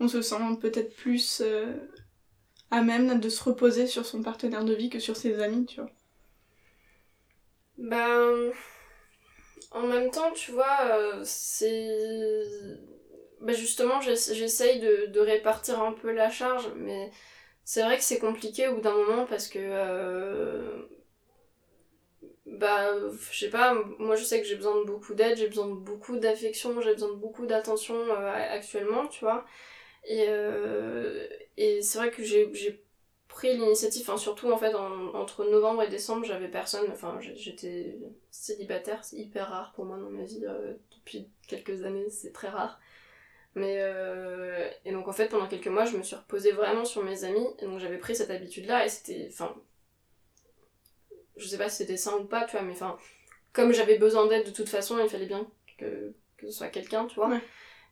on 0.00 0.08
se 0.08 0.22
sent 0.22 0.36
peut-être 0.60 0.94
plus 0.96 1.42
à 2.70 2.82
même 2.82 3.20
de 3.20 3.28
se 3.28 3.42
reposer 3.44 3.86
sur 3.86 4.06
son 4.06 4.22
partenaire 4.22 4.64
de 4.64 4.74
vie 4.74 4.90
que 4.90 4.98
sur 5.00 5.16
ses 5.16 5.40
amis, 5.40 5.66
tu 5.66 5.80
vois. 5.80 5.90
Ben, 7.78 8.52
en 9.72 9.86
même 9.86 10.10
temps, 10.10 10.32
tu 10.32 10.52
vois, 10.52 10.78
euh, 10.86 11.22
c'est. 11.24 12.44
Ben 13.40 13.54
justement, 13.56 14.00
j'ess- 14.00 14.34
j'essaye 14.34 14.80
de, 14.80 15.06
de 15.06 15.20
répartir 15.20 15.80
un 15.82 15.92
peu 15.92 16.12
la 16.12 16.30
charge, 16.30 16.68
mais 16.76 17.10
c'est 17.64 17.82
vrai 17.82 17.98
que 17.98 18.04
c'est 18.04 18.18
compliqué 18.18 18.68
au 18.68 18.76
bout 18.76 18.80
d'un 18.82 18.94
moment 18.94 19.26
parce 19.26 19.48
que. 19.48 19.58
euh, 19.60 20.82
Bah, 22.46 22.90
je 23.32 23.38
sais 23.38 23.50
pas, 23.50 23.74
moi 23.98 24.16
je 24.16 24.24
sais 24.24 24.40
que 24.40 24.46
j'ai 24.46 24.56
besoin 24.56 24.76
de 24.80 24.84
beaucoup 24.84 25.14
d'aide, 25.14 25.38
j'ai 25.38 25.46
besoin 25.48 25.68
de 25.68 25.74
beaucoup 25.74 26.16
d'affection, 26.18 26.80
j'ai 26.80 26.92
besoin 26.94 27.10
de 27.10 27.14
beaucoup 27.14 27.46
d'attention 27.46 27.94
euh, 27.94 28.32
actuellement, 28.52 29.06
tu 29.06 29.20
vois. 29.24 29.44
Et, 30.04 30.26
euh, 30.28 31.26
et 31.56 31.82
c'est 31.82 31.98
vrai 31.98 32.10
que 32.10 32.22
j'ai 32.22 32.50
pris 33.28 33.56
l'initiative, 33.56 34.02
enfin 34.02 34.16
surtout 34.18 34.50
en 34.50 34.56
fait 34.58 34.74
en- 34.74 35.14
entre 35.14 35.44
novembre 35.44 35.82
et 35.82 35.88
décembre 35.88 36.24
j'avais 36.24 36.48
personne, 36.48 36.86
enfin 36.90 37.18
j'étais 37.20 37.96
célibataire, 38.30 39.04
c'est 39.04 39.16
hyper 39.18 39.48
rare 39.48 39.72
pour 39.72 39.84
moi 39.84 39.96
dans 39.98 40.10
ma 40.10 40.24
vie, 40.24 40.44
euh, 40.46 40.74
depuis 40.90 41.28
quelques 41.46 41.84
années 41.84 42.10
c'est 42.10 42.32
très 42.32 42.48
rare. 42.48 42.80
Mais 43.56 43.76
euh, 43.80 44.68
et 44.84 44.92
donc 44.92 45.08
en 45.08 45.12
fait 45.12 45.28
pendant 45.28 45.48
quelques 45.48 45.68
mois 45.68 45.84
je 45.86 45.96
me 45.96 46.02
suis 46.04 46.16
reposée 46.16 46.52
vraiment 46.52 46.84
sur 46.86 47.02
mes 47.04 47.24
amis, 47.24 47.46
et 47.60 47.66
donc 47.66 47.80
j'avais 47.80 47.98
pris 47.98 48.16
cette 48.16 48.30
habitude 48.30 48.66
là 48.66 48.84
et 48.86 48.88
c'était, 48.90 49.28
enfin 49.32 49.54
je 51.36 51.46
sais 51.46 51.58
pas 51.58 51.68
si 51.68 51.76
c'était 51.78 51.96
sain 51.96 52.16
ou 52.18 52.24
pas, 52.24 52.44
tu 52.44 52.52
vois, 52.52 52.62
mais 52.62 52.72
enfin 52.72 52.96
comme 53.52 53.72
j'avais 53.72 53.98
besoin 53.98 54.26
d'aide 54.28 54.46
de 54.46 54.52
toute 54.52 54.68
façon 54.68 54.98
il 55.00 55.08
fallait 55.08 55.26
bien 55.26 55.46
que, 55.78 56.14
que 56.38 56.46
ce 56.48 56.52
soit 56.58 56.68
quelqu'un, 56.68 57.06
tu 57.06 57.16
vois. 57.16 57.30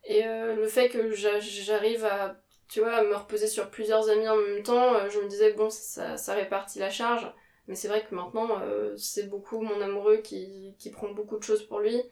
Et 0.09 0.27
euh, 0.27 0.57
le 0.57 0.69
fait 0.69 0.91
que 0.91 1.13
j'a- 1.13 1.41
j'arrive 1.41 2.05
à 2.07 2.41
tu 2.69 2.81
vois, 2.81 3.03
me 3.05 3.17
reposer 3.17 3.47
sur 3.49 3.71
plusieurs 3.71 4.11
amis 4.11 4.29
en 4.29 4.37
même 4.37 4.63
temps, 4.65 4.95
euh, 4.95 5.11
je 5.11 5.21
me 5.21 5.29
disais, 5.29 5.55
bon, 5.55 5.71
ça, 5.71 6.17
répartit 6.35 6.81
la 6.81 6.91
charge. 6.91 7.27
Mais 7.69 7.77
c'est 7.77 7.89
vrai 7.89 8.05
que 8.05 8.15
maintenant, 8.15 8.61
euh, 8.63 8.97
c'est 8.99 9.29
beaucoup 9.29 9.61
mon 9.63 9.81
amoureux 9.83 10.19
qui, 10.19 10.75
qui 10.79 10.91
prend 10.91 11.11
beaucoup 11.13 11.39
de 11.39 11.45
choses 11.45 11.65
pour 11.67 11.81
lui. 11.81 12.03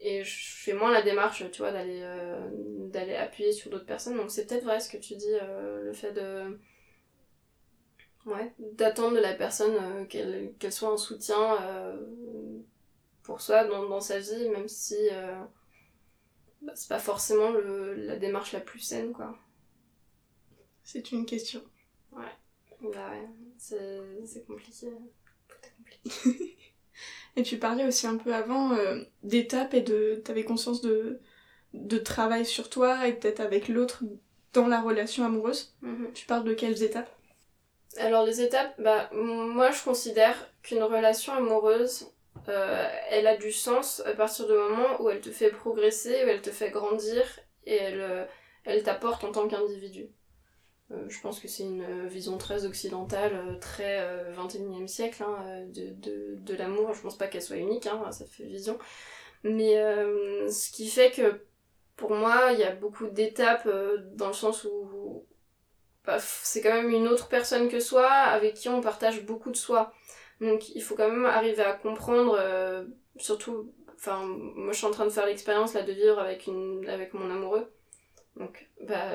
Et 0.00 0.24
je 0.24 0.56
fais 0.56 0.74
moins 0.74 0.92
la 0.92 1.02
démarche, 1.02 1.44
tu 1.52 1.58
vois, 1.62 1.72
d'aller 1.72 3.16
appuyer 3.16 3.52
sur 3.52 3.70
d'autres 3.70 3.86
personnes. 3.86 4.16
Donc 4.18 4.30
c'est 4.30 4.46
peut-être 4.46 4.64
vrai 4.64 4.80
ce 4.80 4.90
que 4.90 4.98
tu 4.98 5.16
dis, 5.16 5.32
le 5.82 5.92
fait 5.94 6.12
de... 6.12 6.58
Ouais, 8.26 8.52
d'attendre 8.58 9.16
de 9.16 9.20
la 9.22 9.34
personne 9.34 10.06
qu'elle 10.08 10.72
soit 10.72 10.90
un 10.90 10.96
soutien 10.96 11.56
pour 13.22 13.40
soi 13.40 13.64
dans, 13.64 13.88
dans 13.88 14.00
sa 14.00 14.18
vie, 14.18 14.48
même 14.48 14.68
si 14.68 14.96
bah, 16.66 16.72
c'est 16.74 16.88
pas 16.88 16.98
forcément 16.98 17.50
le, 17.50 17.94
la 17.94 18.16
démarche 18.16 18.52
la 18.52 18.60
plus 18.60 18.80
saine, 18.80 19.12
quoi. 19.12 19.38
C'est 20.82 21.12
une 21.12 21.26
question. 21.26 21.62
Bah 22.12 23.10
ouais, 23.10 23.28
c'est 23.58 24.46
compliqué. 24.46 24.88
Tout 25.48 25.56
est 25.62 25.72
compliqué. 25.76 26.56
Et 27.36 27.42
tu 27.42 27.58
parlais 27.58 27.86
aussi 27.86 28.06
un 28.06 28.16
peu 28.16 28.34
avant 28.34 28.72
euh, 28.72 29.02
d'étapes 29.22 29.74
et 29.74 29.82
de. 29.82 30.22
T'avais 30.24 30.44
conscience 30.44 30.80
de, 30.80 31.20
de 31.74 31.98
travail 31.98 32.46
sur 32.46 32.70
toi 32.70 33.06
et 33.06 33.12
peut-être 33.12 33.40
avec 33.40 33.68
l'autre 33.68 34.04
dans 34.54 34.66
la 34.66 34.80
relation 34.80 35.24
amoureuse. 35.24 35.74
Mhm. 35.82 36.12
Tu 36.14 36.26
parles 36.26 36.44
de 36.44 36.54
quelles 36.54 36.82
étapes? 36.82 37.10
Alors 37.98 38.24
les 38.24 38.40
étapes, 38.40 38.74
bah 38.80 39.10
moi 39.12 39.70
je 39.70 39.82
considère 39.82 40.36
qu'une 40.62 40.82
relation 40.82 41.32
amoureuse, 41.34 42.06
euh, 42.48 42.88
elle 43.10 43.26
a 43.26 43.36
du 43.36 43.52
sens 43.52 44.02
à 44.06 44.12
partir 44.12 44.46
du 44.46 44.52
moment 44.52 45.00
où 45.00 45.10
elle 45.10 45.20
te 45.20 45.30
fait 45.30 45.50
progresser, 45.50 46.24
où 46.24 46.28
elle 46.28 46.42
te 46.42 46.50
fait 46.50 46.70
grandir 46.70 47.24
et 47.64 47.74
elle, 47.74 48.00
euh, 48.00 48.24
elle 48.64 48.82
t'apporte 48.82 49.24
en 49.24 49.32
tant 49.32 49.48
qu'individu. 49.48 50.08
Euh, 50.92 51.08
je 51.08 51.20
pense 51.20 51.40
que 51.40 51.48
c'est 51.48 51.64
une 51.64 52.06
vision 52.06 52.38
très 52.38 52.64
occidentale, 52.64 53.58
très 53.60 54.00
euh, 54.00 54.32
21e 54.32 54.86
siècle 54.86 55.24
hein, 55.24 55.64
de, 55.66 56.36
de, 56.36 56.54
l'amour. 56.54 56.94
Je 56.94 57.02
pense 57.02 57.18
pas 57.18 57.26
qu'elle 57.26 57.42
soit 57.42 57.56
unique, 57.56 57.86
hein, 57.86 58.10
ça 58.12 58.24
fait 58.24 58.44
vision. 58.44 58.78
Mais 59.42 59.74
ce 60.48 60.70
qui 60.72 60.88
fait 60.88 61.10
que 61.10 61.42
pour 61.96 62.10
moi, 62.14 62.50
il 62.52 62.58
y 62.58 62.64
a 62.64 62.74
beaucoup 62.74 63.06
d'étapes 63.08 63.68
dans 64.14 64.28
le 64.28 64.32
sens 64.32 64.64
où 64.64 65.24
bah, 66.04 66.18
c'est 66.20 66.62
quand 66.62 66.72
même 66.72 66.90
une 66.90 67.08
autre 67.08 67.28
personne 67.28 67.68
que 67.68 67.80
soi 67.80 68.08
avec 68.08 68.54
qui 68.54 68.68
on 68.68 68.80
partage 68.80 69.24
beaucoup 69.24 69.50
de 69.50 69.56
soi. 69.56 69.92
Donc 70.40 70.68
il 70.74 70.82
faut 70.82 70.94
quand 70.94 71.08
même 71.08 71.24
arriver 71.26 71.62
à 71.62 71.72
comprendre, 71.72 72.36
euh, 72.38 72.84
surtout, 73.16 73.72
enfin 73.94 74.24
moi 74.26 74.72
je 74.72 74.78
suis 74.78 74.86
en 74.86 74.90
train 74.90 75.06
de 75.06 75.10
faire 75.10 75.26
l'expérience 75.26 75.74
là 75.74 75.82
de 75.82 75.92
vivre 75.92 76.18
avec, 76.18 76.46
une, 76.46 76.86
avec 76.88 77.14
mon 77.14 77.30
amoureux. 77.30 77.70
Donc 78.36 78.68
bah 78.86 79.12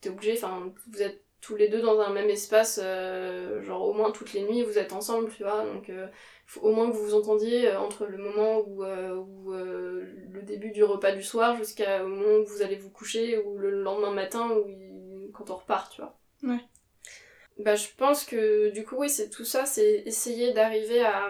t'es 0.00 0.10
obligé, 0.10 0.34
enfin 0.34 0.72
vous 0.92 1.02
êtes 1.02 1.22
tous 1.40 1.56
les 1.56 1.68
deux 1.68 1.82
dans 1.82 2.00
un 2.00 2.10
même 2.10 2.28
espace, 2.30 2.80
euh, 2.82 3.62
genre 3.62 3.82
au 3.86 3.92
moins 3.92 4.10
toutes 4.10 4.32
les 4.34 4.42
nuits 4.42 4.62
vous 4.62 4.78
êtes 4.78 4.92
ensemble, 4.92 5.30
tu 5.30 5.42
vois. 5.42 5.64
Donc 5.64 5.88
euh, 5.90 6.06
faut 6.46 6.60
au 6.60 6.72
moins 6.72 6.90
que 6.90 6.96
vous 6.96 7.04
vous 7.04 7.14
entendiez 7.14 7.68
euh, 7.68 7.80
entre 7.80 8.04
le 8.06 8.18
moment 8.18 8.60
où, 8.60 8.84
où 8.84 9.52
le 9.52 10.42
début 10.42 10.72
du 10.72 10.84
repas 10.84 11.12
du 11.12 11.22
soir 11.22 11.56
jusqu'au 11.56 12.06
moment 12.06 12.36
où 12.40 12.44
vous 12.44 12.62
allez 12.62 12.76
vous 12.76 12.90
coucher 12.90 13.38
ou 13.38 13.56
le 13.56 13.70
lendemain 13.82 14.10
matin 14.10 14.50
il- 14.66 15.30
quand 15.32 15.50
on 15.50 15.56
repart, 15.56 15.90
tu 15.92 16.02
vois. 16.02 16.16
Ouais. 16.42 16.60
Bah 17.58 17.76
je 17.76 17.86
pense 17.96 18.24
que 18.24 18.70
du 18.70 18.84
coup 18.84 18.96
oui 18.96 19.08
c'est 19.08 19.30
tout 19.30 19.44
ça, 19.44 19.64
c'est 19.64 20.02
essayer 20.06 20.52
d'arriver 20.52 21.04
à... 21.04 21.28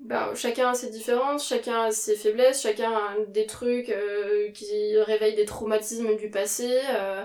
Bah, 0.00 0.32
chacun 0.34 0.70
a 0.70 0.74
ses 0.74 0.90
différences, 0.90 1.46
chacun 1.48 1.84
a 1.84 1.90
ses 1.92 2.16
faiblesses, 2.16 2.62
chacun 2.62 2.92
a 2.92 3.16
des 3.28 3.46
trucs 3.46 3.90
euh, 3.90 4.50
qui 4.52 4.96
réveillent 4.98 5.36
des 5.36 5.44
traumatismes 5.44 6.16
du 6.16 6.30
passé. 6.30 6.80
euh, 6.94 7.24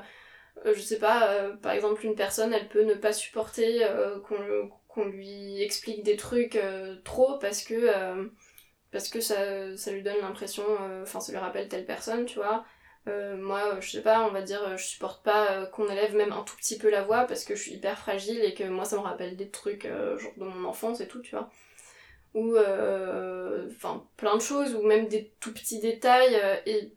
je 0.65 0.79
sais 0.81 0.99
pas, 0.99 1.29
euh, 1.33 1.55
par 1.57 1.73
exemple, 1.73 2.05
une 2.05 2.15
personne, 2.15 2.53
elle 2.53 2.69
peut 2.69 2.83
ne 2.83 2.95
pas 2.95 3.13
supporter 3.13 3.81
qu'on 4.93 5.05
lui 5.05 5.61
explique 5.61 6.03
des 6.03 6.17
trucs 6.17 6.59
trop 7.05 7.37
parce 7.39 7.63
que, 7.63 7.89
parce 8.91 9.09
que 9.09 9.19
ça, 9.21 9.75
ça 9.77 9.91
lui 9.91 10.03
donne 10.03 10.19
l'impression, 10.21 10.63
enfin, 11.03 11.19
ça 11.19 11.31
lui 11.31 11.39
rappelle 11.39 11.67
telle 11.69 11.85
personne, 11.85 12.25
tu 12.25 12.35
vois. 12.39 12.65
Euh, 13.07 13.37
moi, 13.37 13.79
je 13.81 13.91
sais 13.91 14.01
pas, 14.01 14.25
on 14.25 14.31
va 14.31 14.41
dire, 14.41 14.63
euh, 14.63 14.77
je 14.77 14.85
supporte 14.85 15.23
pas 15.23 15.51
euh, 15.51 15.65
qu'on 15.67 15.87
élève 15.89 16.15
même 16.15 16.31
un 16.31 16.41
tout 16.43 16.55
petit 16.55 16.77
peu 16.77 16.89
la 16.89 17.03
voix 17.03 17.25
parce 17.25 17.45
que 17.45 17.55
je 17.55 17.61
suis 17.61 17.73
hyper 17.73 17.99
fragile 17.99 18.43
et 18.43 18.53
que 18.53 18.63
moi, 18.63 18.85
ça 18.85 18.95
me 18.97 19.01
rappelle 19.01 19.35
des 19.35 19.49
trucs, 19.49 19.87
genre 19.87 20.33
de 20.37 20.43
mon 20.43 20.65
enfance 20.67 21.01
et 21.01 21.07
tout, 21.07 21.19
tu 21.21 21.35
vois. 21.35 21.49
ou 22.33 22.57
enfin 22.57 24.03
plein 24.17 24.35
de 24.35 24.41
choses, 24.41 24.75
ou 24.75 24.83
même 24.83 25.07
des 25.07 25.31
tout 25.39 25.53
petits 25.53 25.79
détails. 25.79 26.35
et 26.65 26.91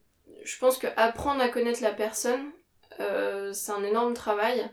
je 0.44 0.58
pense 0.58 0.78
que 0.78 0.86
apprendre 0.96 1.42
à 1.42 1.48
connaître 1.48 1.82
la 1.82 1.92
personne, 1.92 2.52
c'est 2.98 3.72
un 3.72 3.84
énorme 3.84 4.14
travail. 4.14 4.68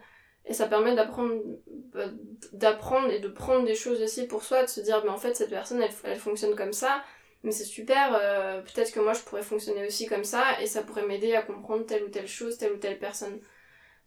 Et 0.48 0.54
ça 0.54 0.68
permet 0.68 0.96
d'apprendre 0.96 1.34
bah, 1.94 2.06
d'apprendre 2.54 3.10
et 3.12 3.20
de 3.20 3.28
prendre 3.28 3.66
des 3.66 3.76
choses 3.76 4.02
aussi 4.02 4.28
pour 4.28 4.44
soi, 4.44 4.64
de 4.64 4.70
se 4.70 4.80
dire, 4.80 5.02
mais 5.04 5.10
en 5.10 5.18
fait, 5.18 5.36
cette 5.36 5.50
personne, 5.50 5.84
elle 6.04 6.20
fonctionne 6.20 6.56
comme 6.56 6.74
ça, 6.74 7.04
mais 7.46 7.52
c'est 7.52 7.64
super, 7.64 8.18
euh, 8.20 8.62
peut-être 8.62 8.92
que 8.92 9.00
moi, 9.00 9.14
je 9.14 9.22
pourrais 9.22 9.44
fonctionner 9.44 9.86
aussi 9.86 10.08
comme 10.08 10.24
ça, 10.24 10.60
et 10.62 10.66
ça 10.66 10.82
pourrait 10.82 11.06
m'aider 11.06 11.36
à 11.36 11.44
comprendre 11.44 11.86
telle 11.86 12.04
ou 12.04 12.10
telle 12.10 12.28
chose, 12.28 12.58
telle 12.58 12.74
ou 12.74 12.78
telle 12.78 12.98
personne. 12.98 13.40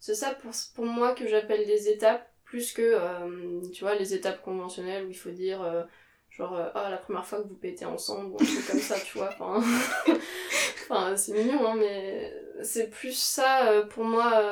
C'est 0.00 0.16
ça 0.16 0.32
pour, 0.32 0.50
pour 0.74 0.84
moi 0.84 1.14
que 1.14 1.28
j'appelle 1.28 1.64
des 1.64 1.88
étapes, 1.88 2.28
plus 2.44 2.72
que, 2.72 2.82
euh, 2.82 3.60
tu 3.72 3.84
vois, 3.84 3.94
les 3.94 4.12
étapes 4.12 4.42
conventionnelles 4.42 5.06
où 5.06 5.10
il 5.10 5.16
faut 5.16 5.30
dire, 5.30 5.62
euh, 5.62 5.84
genre, 6.30 6.52
ah, 6.74 6.90
la 6.90 6.96
première 6.96 7.24
fois 7.24 7.40
que 7.40 7.46
vous 7.46 7.54
pétez 7.54 7.84
ensemble, 7.84 8.32
ou 8.32 8.38
un 8.40 8.44
truc 8.44 8.66
comme 8.66 8.80
ça, 8.80 8.98
tu 8.98 9.18
vois, 9.18 9.30
enfin... 9.38 9.62
c'est 11.16 11.32
mignon, 11.32 11.64
hein, 11.64 11.76
mais 11.78 12.34
c'est 12.62 12.90
plus 12.90 13.16
ça, 13.16 13.84
pour 13.90 14.02
moi, 14.02 14.42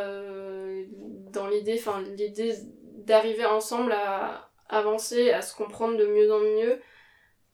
dans 1.32 1.48
l'idée, 1.48 1.76
enfin, 1.76 2.02
l'idée 2.02 2.54
d'arriver 3.04 3.46
ensemble 3.46 3.90
à 3.90 4.48
avancer, 4.68 5.32
à 5.32 5.42
se 5.42 5.56
comprendre 5.56 5.96
de 5.96 6.06
mieux 6.06 6.32
en 6.32 6.38
mieux, 6.38 6.80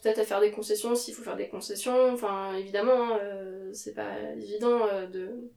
peut-être 0.02 0.18
à 0.20 0.24
faire 0.24 0.40
des 0.40 0.50
concessions 0.52 0.94
s'il 0.94 1.14
faut 1.14 1.22
faire 1.22 1.36
des 1.36 1.48
concessions, 1.48 2.12
enfin, 2.12 2.54
évidemment, 2.56 3.14
hein, 3.14 3.18
euh, 3.22 3.72
c'est 3.72 3.94
pas 3.94 4.18
évident 4.36 4.86
euh, 4.86 5.06
de 5.06 5.50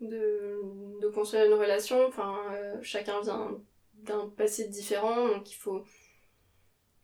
de, 0.00 0.60
de 1.00 1.08
construire 1.08 1.46
une 1.46 1.54
relation. 1.54 2.06
Enfin, 2.06 2.36
euh, 2.52 2.76
chacun 2.82 3.20
vient 3.22 3.58
d'un 3.94 4.28
passé 4.36 4.68
différent, 4.68 5.28
donc 5.28 5.50
il 5.50 5.54
faut, 5.54 5.84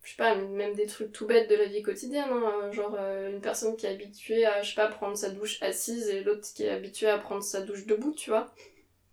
je 0.03 0.11
sais 0.11 0.17
pas, 0.17 0.35
même 0.35 0.75
des 0.75 0.87
trucs 0.87 1.13
tout 1.13 1.27
bêtes 1.27 1.49
de 1.51 1.55
la 1.55 1.67
vie 1.67 1.83
quotidienne. 1.83 2.31
hein, 2.31 2.71
genre 2.73 2.97
une 2.97 3.41
personne 3.41 3.77
qui 3.77 3.87
est 3.87 3.91
habituée 3.91 4.45
à, 4.47 4.63
je 4.63 4.71
sais 4.71 4.75
pas, 4.75 4.89
prendre 4.89 5.17
sa 5.17 5.31
douche 5.31 5.63
assise 5.63 6.09
et 6.09 6.23
l'autre 6.25 6.47
qui 6.55 6.65
est 6.65 6.71
habituée 6.71 7.09
à 7.09 7.19
prendre 7.19 7.43
sa 7.43 7.61
douche 7.61 7.87
debout, 7.87 8.13
tu 8.15 8.31
vois. 8.31 8.53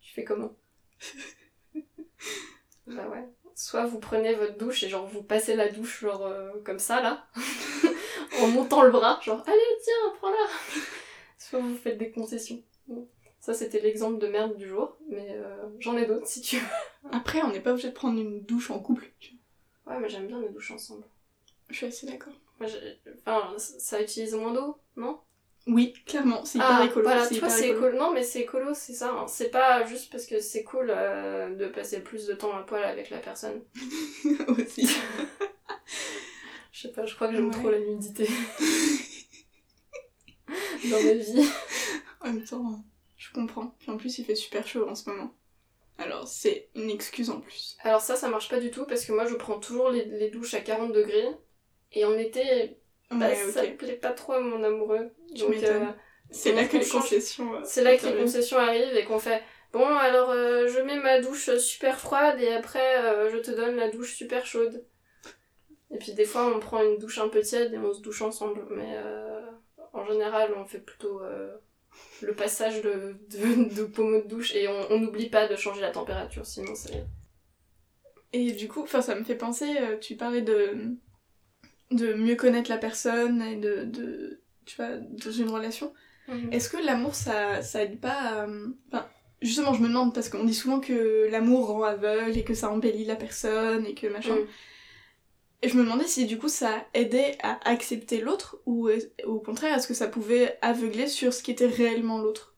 Tu 0.01 0.13
fais 0.13 0.25
comment? 0.25 0.55
Bah 2.87 3.07
ouais. 3.09 3.34
Soit 3.55 3.85
vous 3.85 3.99
prenez 3.99 4.35
votre 4.35 4.57
douche 4.57 4.83
et 4.83 4.89
genre 4.89 5.07
vous 5.07 5.23
passez 5.23 5.55
la 5.55 5.69
douche 5.69 6.01
genre 6.01 6.25
euh, 6.25 6.51
comme 6.65 6.77
ça 6.79 7.01
là, 7.01 7.25
en 8.41 8.47
montant 8.47 8.83
le 8.83 8.91
bras, 8.91 9.19
genre 9.23 9.41
allez 9.47 9.81
tiens 9.81 10.13
prends-la. 10.17 10.81
Soit 11.37 11.59
vous 11.59 11.75
faites 11.75 11.97
des 11.97 12.11
concessions. 12.11 12.61
Bon. 12.87 13.07
Ça 13.39 13.53
c'était 13.53 13.79
l'exemple 13.79 14.19
de 14.19 14.27
merde 14.27 14.57
du 14.57 14.67
jour, 14.67 14.97
mais 15.09 15.29
euh, 15.31 15.67
j'en 15.79 15.95
ai 15.95 16.05
d'autres 16.05 16.27
si 16.27 16.41
tu 16.41 16.57
veux. 16.57 17.11
Après, 17.11 17.41
on 17.43 17.51
n'est 17.51 17.61
pas 17.61 17.71
obligé 17.71 17.87
de 17.89 17.93
prendre 17.93 18.19
une 18.19 18.41
douche 18.41 18.71
en 18.71 18.79
couple. 18.79 19.09
tu 19.19 19.31
vois. 19.85 19.93
Ouais 19.93 20.01
mais 20.01 20.09
j'aime 20.09 20.27
bien 20.27 20.41
les 20.41 20.49
douches 20.49 20.71
ensemble. 20.71 21.05
Je 21.69 21.75
suis 21.75 21.85
assez 21.85 22.07
d'accord. 22.07 22.33
Enfin, 23.25 23.53
ça 23.57 24.01
utilise 24.01 24.33
moins 24.35 24.53
d'eau, 24.53 24.77
non? 24.95 25.19
Oui, 25.67 25.93
clairement, 26.05 26.45
c'est 26.45 26.59
hyper 26.59 26.77
Ah, 26.81 26.85
écolo. 26.85 27.03
Voilà, 27.05 27.27
tu 27.27 27.39
vois, 27.39 27.49
c'est 27.49 27.69
écolo. 27.69 27.87
écolo. 27.87 27.97
Non, 27.97 28.11
mais 28.13 28.21
c'est 28.23 28.41
écolo, 28.41 28.73
c'est 28.75 28.93
ça. 28.93 29.09
hein. 29.11 29.25
C'est 29.27 29.49
pas 29.49 29.83
juste 29.85 30.11
parce 30.11 30.25
que 30.27 30.39
c'est 30.39 30.63
cool 30.63 30.91
euh, 30.95 31.55
de 31.55 31.65
passer 31.67 32.01
plus 32.01 32.27
de 32.27 32.33
temps 32.35 32.55
à 32.55 32.61
poil 32.61 32.83
avec 32.83 33.09
la 33.09 33.17
personne. 33.17 33.61
aussi. 34.47 34.87
Je 36.71 36.81
sais 36.81 36.91
pas, 36.91 37.05
je 37.05 37.15
crois 37.15 37.29
que 37.29 37.35
j'aime 37.35 37.45
Ouais. 37.47 37.51
trop 37.53 37.69
la 37.71 37.79
nudité. 37.79 38.27
Dans 40.91 41.01
ma 41.01 41.13
vie. 41.13 41.49
En 42.21 42.25
même 42.33 42.43
temps, 42.43 42.83
je 43.17 43.31
comprends. 43.33 43.75
Puis 43.79 43.89
en 43.91 43.97
plus, 43.97 44.17
il 44.19 44.25
fait 44.25 44.35
super 44.35 44.67
chaud 44.67 44.87
en 44.87 44.93
ce 44.95 45.09
moment. 45.09 45.33
Alors, 45.97 46.27
c'est 46.27 46.69
une 46.75 46.89
excuse 46.89 47.29
en 47.29 47.39
plus. 47.39 47.77
Alors 47.83 48.01
ça, 48.01 48.15
ça 48.17 48.27
marche 48.27 48.49
pas 48.49 48.59
du 48.59 48.71
tout 48.71 48.85
parce 48.85 49.05
que 49.05 49.13
moi, 49.13 49.25
je 49.25 49.35
prends 49.35 49.59
toujours 49.59 49.89
les, 49.89 50.03
les 50.05 50.29
douches 50.29 50.53
à 50.53 50.59
40 50.59 50.91
degrés. 50.91 51.29
Et 51.93 52.03
en 52.03 52.17
été, 52.17 52.77
bah, 53.11 53.29
Ouais, 53.29 53.35
ça 53.35 53.61
ok. 53.63 53.77
plaît 53.77 53.97
pas 53.97 54.11
trop 54.13 54.33
à 54.33 54.39
mon 54.39 54.63
amoureux. 54.63 55.11
Donc, 55.35 55.49
m'étonnes. 55.49 55.83
euh, 55.83 55.91
C'est 56.31 56.53
là 56.53 56.65
que 56.67 56.77
les 56.77 56.87
concessions. 56.87 57.55
euh, 57.55 57.61
C'est 57.63 57.83
là 57.83 57.97
que 57.97 58.05
les 58.07 58.17
concessions 58.17 58.57
arrivent 58.57 58.95
et 58.95 59.05
qu'on 59.05 59.19
fait 59.19 59.41
Bon, 59.73 59.85
alors 59.85 60.29
euh, 60.29 60.67
je 60.67 60.79
mets 60.79 60.97
ma 60.99 61.19
douche 61.19 61.49
super 61.57 61.99
froide 61.99 62.39
et 62.39 62.53
après 62.53 63.03
euh, 63.03 63.29
je 63.31 63.37
te 63.37 63.51
donne 63.51 63.75
la 63.75 63.89
douche 63.89 64.15
super 64.15 64.45
chaude. 64.45 64.85
Et 65.91 65.97
puis 65.97 66.13
des 66.13 66.25
fois 66.25 66.47
on 66.55 66.59
prend 66.59 66.83
une 66.83 66.97
douche 66.97 67.17
un 67.19 67.29
peu 67.29 67.41
tiède 67.41 67.73
et 67.73 67.77
on 67.77 67.93
se 67.93 68.01
douche 68.01 68.21
ensemble. 68.21 68.65
Mais 68.71 68.93
euh, 68.95 69.41
en 69.93 70.05
général 70.05 70.53
on 70.57 70.65
fait 70.65 70.79
plutôt 70.79 71.21
euh, 71.21 71.55
le 72.21 72.35
passage 72.35 72.81
de, 72.81 73.17
de, 73.31 73.75
de 73.75 73.83
pommeau 73.85 74.21
de 74.21 74.27
douche 74.27 74.55
et 74.55 74.67
on 74.67 74.99
n'oublie 74.99 75.29
pas 75.29 75.47
de 75.47 75.55
changer 75.55 75.81
la 75.81 75.91
température 75.91 76.45
sinon 76.45 76.75
c'est. 76.75 77.05
Et 78.33 78.51
du 78.51 78.67
coup, 78.67 78.85
ça 78.87 79.15
me 79.15 79.23
fait 79.23 79.35
penser, 79.35 79.77
euh, 79.79 79.97
tu 79.97 80.15
parlais 80.17 80.41
de, 80.41 80.97
de 81.91 82.13
mieux 82.13 82.35
connaître 82.35 82.69
la 82.69 82.77
personne 82.77 83.41
et 83.41 83.55
de, 83.55 83.85
de 83.85 84.41
tu 84.65 84.75
vois, 84.77 84.97
dans 84.97 85.31
une 85.31 85.49
relation. 85.49 85.93
Est-ce 86.51 86.69
que 86.69 86.77
l'amour, 86.77 87.13
ça, 87.13 87.61
ça 87.61 87.83
aide 87.83 87.99
pas 87.99 88.43
à... 88.43 88.47
Enfin, 88.87 89.07
justement, 89.41 89.73
je 89.73 89.81
me 89.81 89.87
demande, 89.87 90.13
parce 90.13 90.29
qu'on 90.29 90.43
dit 90.43 90.55
souvent 90.55 90.79
que 90.79 91.27
l'amour 91.29 91.67
rend 91.67 91.83
aveugle 91.83 92.37
et 92.37 92.43
que 92.43 92.55
ça 92.55 92.71
embellit 92.71 93.05
la 93.05 93.15
personne 93.15 93.85
et 93.85 93.93
que 93.93 94.07
machin. 94.07 94.35
Mm. 94.35 94.47
Et 95.61 95.69
je 95.69 95.77
me 95.77 95.83
demandais 95.83 96.07
si 96.07 96.25
du 96.25 96.37
coup 96.37 96.49
ça 96.49 96.85
aidait 96.93 97.37
à 97.41 97.59
accepter 97.67 98.21
l'autre 98.21 98.59
ou 98.65 98.89
au 99.23 99.39
contraire, 99.39 99.75
est-ce 99.75 99.87
que 99.87 99.93
ça 99.93 100.07
pouvait 100.07 100.57
aveugler 100.61 101.07
sur 101.07 101.33
ce 101.33 101.41
qui 101.41 101.51
était 101.51 101.67
réellement 101.67 102.19
l'autre? 102.19 102.55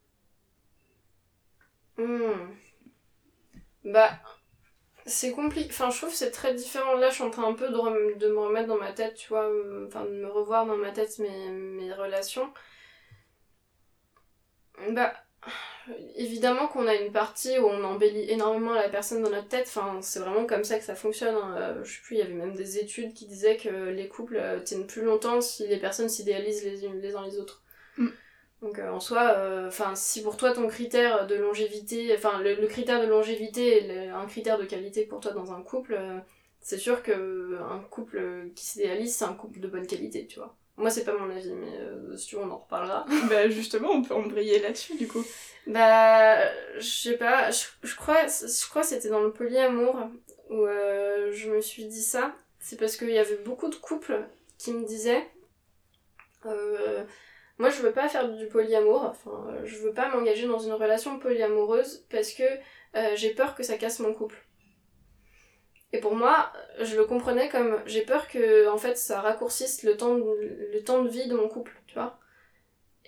Hmm. 1.97 2.51
Bah, 3.85 4.11
c'est 5.07 5.31
compliqué. 5.31 5.69
Enfin, 5.71 5.89
je 5.89 5.97
trouve 5.97 6.09
que 6.11 6.15
c'est 6.15 6.31
très 6.31 6.53
différent. 6.53 6.95
Là, 6.95 7.09
je 7.09 7.15
suis 7.15 7.23
en 7.23 7.29
train 7.31 7.47
un 7.47 7.53
peu 7.53 7.69
de, 7.69 7.73
me 8.27 8.39
remettre 8.39 8.67
dans 8.67 8.77
ma 8.77 8.91
tête, 8.91 9.15
tu 9.15 9.29
vois, 9.29 9.45
euh, 9.45 9.87
enfin, 9.87 10.05
de 10.05 10.11
me 10.11 10.27
revoir 10.27 10.65
dans 10.65 10.77
ma 10.77 10.91
tête 10.91 11.17
mes, 11.19 11.93
relations. 11.93 12.51
Bah, 14.91 15.13
évidemment 16.15 16.67
qu'on 16.67 16.87
a 16.87 16.95
une 16.95 17.11
partie 17.11 17.57
où 17.57 17.65
on 17.65 17.83
embellit 17.83 18.29
énormément 18.29 18.73
la 18.73 18.89
personne 18.89 19.23
dans 19.23 19.29
notre 19.29 19.47
tête. 19.47 19.67
Enfin, 19.67 19.99
c'est 20.01 20.19
vraiment 20.19 20.45
comme 20.45 20.63
ça 20.63 20.77
que 20.77 20.85
ça 20.85 20.95
fonctionne. 20.95 21.35
hein. 21.35 21.55
Euh, 21.57 21.83
je 21.83 21.95
sais 21.95 22.01
plus, 22.01 22.15
il 22.17 22.19
y 22.19 22.21
avait 22.21 22.33
même 22.33 22.53
des 22.53 22.77
études 22.79 23.13
qui 23.13 23.25
disaient 23.27 23.57
que 23.57 23.69
les 23.89 24.07
couples 24.07 24.37
euh, 24.37 24.59
tiennent 24.59 24.87
plus 24.87 25.03
longtemps 25.03 25.41
si 25.41 25.67
les 25.67 25.79
personnes 25.79 26.09
s'idéalisent 26.09 26.63
les 26.63 27.15
uns 27.15 27.25
les 27.25 27.39
autres. 27.39 27.63
Donc 28.61 28.79
euh, 28.79 28.89
en 28.89 28.99
soi, 28.99 29.33
euh, 29.37 29.69
si 29.95 30.23
pour 30.23 30.35
toi 30.35 30.51
ton 30.51 30.67
critère 30.67 31.27
de 31.27 31.35
longévité, 31.35 32.13
enfin 32.17 32.39
le, 32.41 32.55
le 32.55 32.67
critère 32.67 32.99
de 33.01 33.07
longévité 33.07 33.77
est 33.77 34.07
le- 34.07 34.13
un 34.13 34.25
critère 34.25 34.57
de 34.57 34.65
qualité 34.65 35.05
pour 35.05 35.19
toi 35.19 35.31
dans 35.31 35.53
un 35.53 35.61
couple, 35.61 35.93
euh, 35.93 36.17
c'est 36.59 36.79
sûr 36.79 37.03
que 37.03 37.57
un 37.69 37.79
couple 37.79 38.49
qui 38.55 38.65
s'idéalise, 38.65 39.15
c'est 39.15 39.25
un 39.25 39.35
couple 39.35 39.59
de 39.59 39.67
bonne 39.67 39.85
qualité, 39.85 40.25
tu 40.25 40.39
vois. 40.39 40.55
Moi 40.75 40.89
c'est 40.89 41.03
pas 41.05 41.15
mon 41.17 41.29
avis, 41.29 41.53
mais 41.53 42.17
si 42.17 42.27
tu 42.27 42.35
veux 42.35 42.41
on 42.41 42.49
en 42.51 42.57
reparlera. 42.57 43.05
Bah 43.29 43.47
justement, 43.49 43.91
on 43.91 44.01
peut 44.01 44.15
embrayer 44.15 44.59
là-dessus 44.59 44.95
du 44.97 45.07
coup. 45.07 45.23
Bah, 45.67 46.37
je 46.79 46.81
sais 46.87 47.17
pas, 47.17 47.51
je, 47.51 47.95
crois, 47.95 48.25
je 48.27 48.69
crois 48.69 48.81
que 48.81 48.87
c'était 48.87 49.09
dans 49.09 49.21
le 49.21 49.31
polyamour 49.31 49.97
où 50.49 50.65
je 50.65 51.49
me 51.49 51.61
suis 51.61 51.85
dit 51.85 52.01
ça. 52.03 52.33
C'est 52.59 52.77
parce 52.79 52.95
qu'il 52.97 53.09
y 53.11 53.17
avait 53.19 53.37
beaucoup 53.37 53.69
de 53.69 53.75
couples 53.75 54.19
qui 54.57 54.73
me 54.73 54.83
disaient 54.85 55.27
Moi, 57.59 57.69
je 57.71 57.81
veux 57.81 57.91
pas 57.91 58.07
faire 58.07 58.29
du 58.29 58.47
polyamour, 58.47 59.03
enfin, 59.03 59.47
je 59.63 59.77
veux 59.77 59.93
pas 59.93 60.09
m'engager 60.09 60.47
dans 60.47 60.59
une 60.59 60.73
relation 60.73 61.17
polyamoureuse 61.17 62.05
parce 62.09 62.31
que 62.31 62.43
euh, 62.43 63.15
j'ai 63.15 63.33
peur 63.33 63.55
que 63.55 63.63
ça 63.63 63.77
casse 63.77 63.99
mon 63.99 64.13
couple. 64.13 64.37
Et 65.91 65.99
pour 65.99 66.15
moi, 66.15 66.51
je 66.81 66.95
le 66.95 67.05
comprenais 67.05 67.49
comme 67.49 67.81
j'ai 67.85 68.01
peur 68.01 68.27
que 68.27 68.67
en 68.67 68.77
fait 68.77 68.97
ça 68.97 69.21
raccourcisse 69.21 69.83
le 69.83 69.95
temps 69.97 70.15
de, 70.15 71.07
vie 71.07 71.27
de 71.27 71.35
mon 71.35 71.47
couple, 71.47 71.71
tu 71.87 71.95
vois. 71.95 72.19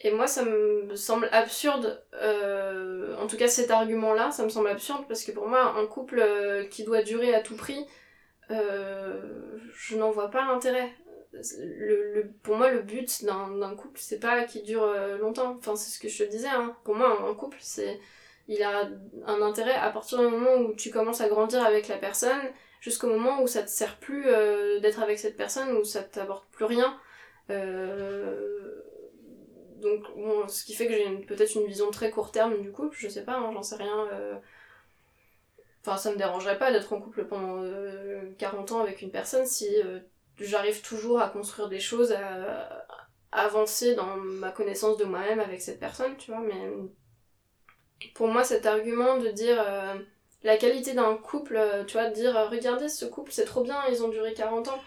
Et 0.02 0.12
moi, 0.12 0.28
ça 0.28 0.46
me 0.46 0.96
semble 0.96 1.28
absurde, 1.32 2.04
euh, 2.14 3.16
en 3.18 3.28
tout 3.28 3.38
cas 3.38 3.50
cet 3.50 3.70
argument-là, 3.70 4.32
ça 4.32 4.44
me 4.44 4.50
semble 4.50 4.70
absurde 4.70 5.04
parce 5.08 5.24
que 5.24 5.32
pour 5.32 5.48
moi, 5.48 5.76
un 5.78 5.86
couple 5.86 6.20
euh, 6.20 6.66
qui 6.66 6.84
doit 6.86 7.04
durer 7.04 7.36
à 7.36 7.42
tout 7.42 7.56
prix, 7.56 7.86
je 8.50 9.96
n'en 9.96 10.10
vois 10.10 10.32
pas 10.32 10.46
l'intérêt. 10.46 10.92
Le, 11.32 12.14
le- 12.14 12.32
pour 12.44 12.56
moi, 12.58 12.72
le 12.72 12.82
but 12.82 13.24
d'un 13.24 13.76
couple, 13.76 14.00
c'est 14.00 14.20
pas 14.20 14.44
qu'il 14.46 14.64
dure 14.64 14.84
euh, 14.84 15.18
longtemps. 15.18 15.56
Enfin, 15.60 15.76
c'est 15.76 15.92
ce 15.92 16.00
que 16.00 16.08
je 16.10 16.24
te 16.24 16.30
disais. 16.30 16.48
Hein. 16.48 16.76
Pour 16.84 16.96
moi, 16.96 17.20
un 17.30 17.34
couple, 17.36 17.58
c'est 17.62 18.00
il 18.48 18.64
a 18.64 18.90
un 19.28 19.42
intérêt 19.44 19.76
à 19.76 19.92
partir 19.92 20.18
du 20.20 20.26
moment 20.28 20.56
où 20.56 20.74
tu 20.74 20.90
commences 20.90 21.22
à 21.22 21.30
grandir 21.30 21.64
avec 21.64 21.88
la 21.88 21.98
personne, 21.98 22.42
jusqu'au 22.82 23.08
moment 23.08 23.42
où 23.44 23.48
ça 23.48 23.62
te 23.62 23.70
sert 23.70 23.98
plus 24.00 24.24
euh, 24.28 24.80
d'être 24.80 25.02
avec 25.04 25.20
cette 25.20 25.38
personne, 25.38 25.72
où 25.78 25.84
ça 25.84 26.02
t'apporte 26.04 26.48
plus 26.52 26.66
rien. 26.66 26.98
Euh, 27.52 28.82
donc 29.82 30.04
bon, 30.16 30.48
ce 30.48 30.64
qui 30.66 30.74
fait 30.74 30.88
que 30.88 30.94
j'ai 30.94 31.10
peut-être 31.26 31.56
une 31.56 31.66
vision 31.68 31.92
très 31.92 32.10
court 32.12 32.32
terme 32.32 32.62
du 32.62 32.72
couple, 32.72 32.96
je 33.00 33.08
sais 33.08 33.24
pas, 33.24 33.36
hein, 33.38 33.52
j'en 33.54 33.64
sais 33.64 33.76
rien. 33.78 34.08
euh. 34.14 34.36
Enfin, 35.86 35.98
ça 35.98 36.12
me 36.12 36.18
dérangerait 36.18 36.58
pas 36.58 36.72
d'être 36.72 36.92
en 36.94 37.00
couple 37.02 37.26
pendant 37.26 37.64
euh, 37.64 38.32
40 38.38 38.72
ans 38.72 38.82
avec 38.82 39.02
une 39.02 39.12
personne 39.12 39.46
si 39.46 39.68
euh, 39.84 40.00
j'arrive 40.40 40.82
toujours 40.82 41.20
à 41.22 41.30
construire 41.30 41.70
des 41.70 41.80
choses, 41.80 42.12
à, 42.12 42.86
à 43.32 43.42
avancer 43.46 43.96
dans 43.96 44.18
ma 44.18 44.52
connaissance 44.52 44.98
de 44.98 45.06
moi-même 45.06 45.40
avec 45.40 45.62
cette 45.62 45.80
personne, 45.80 46.16
tu 46.18 46.32
vois, 46.32 46.42
mais 46.42 46.72
pour 48.16 48.28
moi 48.28 48.44
cet 48.44 48.66
argument 48.66 49.18
de 49.18 49.30
dire 49.30 49.62
euh, 49.66 49.96
la 50.44 50.58
qualité 50.58 50.94
d'un 50.94 51.16
couple, 51.18 51.56
euh, 51.58 51.84
tu 51.84 51.94
vois, 51.98 52.10
de 52.10 52.14
dire 52.14 52.38
euh, 52.38 52.48
regardez 52.48 52.88
ce 52.90 53.06
couple 53.06 53.32
c'est 53.32 53.46
trop 53.46 53.64
bien, 53.64 53.78
ils 53.92 54.04
ont 54.04 54.08
duré 54.10 54.34
40 54.34 54.68
ans. 54.70 54.82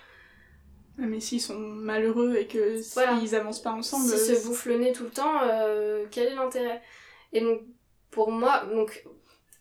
Mais 0.99 1.21
s'ils 1.21 1.41
sont 1.41 1.59
malheureux 1.59 2.37
et 2.37 2.47
que 2.47 2.77
Voilà. 2.95 3.19
s'ils 3.19 3.35
avancent 3.35 3.63
pas 3.63 3.73
ensemble. 3.73 4.09
Si 4.09 4.33
euh, 4.33 4.37
se 4.37 4.47
bouffe 4.47 4.67
le 4.67 4.77
nez 4.79 4.93
tout 4.93 5.05
le 5.05 5.11
temps, 5.11 5.41
euh, 5.43 6.05
quel 6.11 6.29
est 6.29 6.35
l'intérêt? 6.35 6.83
Et 7.33 7.41
donc, 7.41 7.63
pour 8.11 8.31
moi, 8.31 8.65
donc 8.67 9.05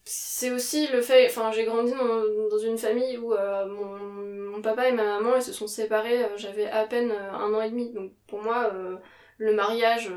c'est 0.04 0.52
aussi 0.52 0.88
le 0.88 1.02
fait. 1.02 1.28
Enfin, 1.28 1.52
j'ai 1.52 1.66
grandi 1.66 1.92
dans, 1.92 2.50
dans 2.50 2.58
une 2.58 2.78
famille 2.78 3.18
où 3.18 3.34
euh, 3.34 3.68
mon, 3.68 4.52
mon 4.52 4.62
papa 4.62 4.88
et 4.88 4.92
ma 4.92 5.04
maman 5.04 5.36
ils 5.36 5.44
se 5.44 5.54
sont 5.54 5.68
séparés, 5.68 6.24
euh, 6.24 6.38
j'avais 6.38 6.70
à 6.70 6.86
peine 6.86 7.12
euh, 7.12 7.32
un 7.32 7.54
an 7.54 7.62
et 7.62 7.70
demi. 7.70 7.92
Donc, 7.94 8.12
pour 8.28 8.42
moi, 8.42 8.72
le 9.38 9.54
mariage. 9.54 10.12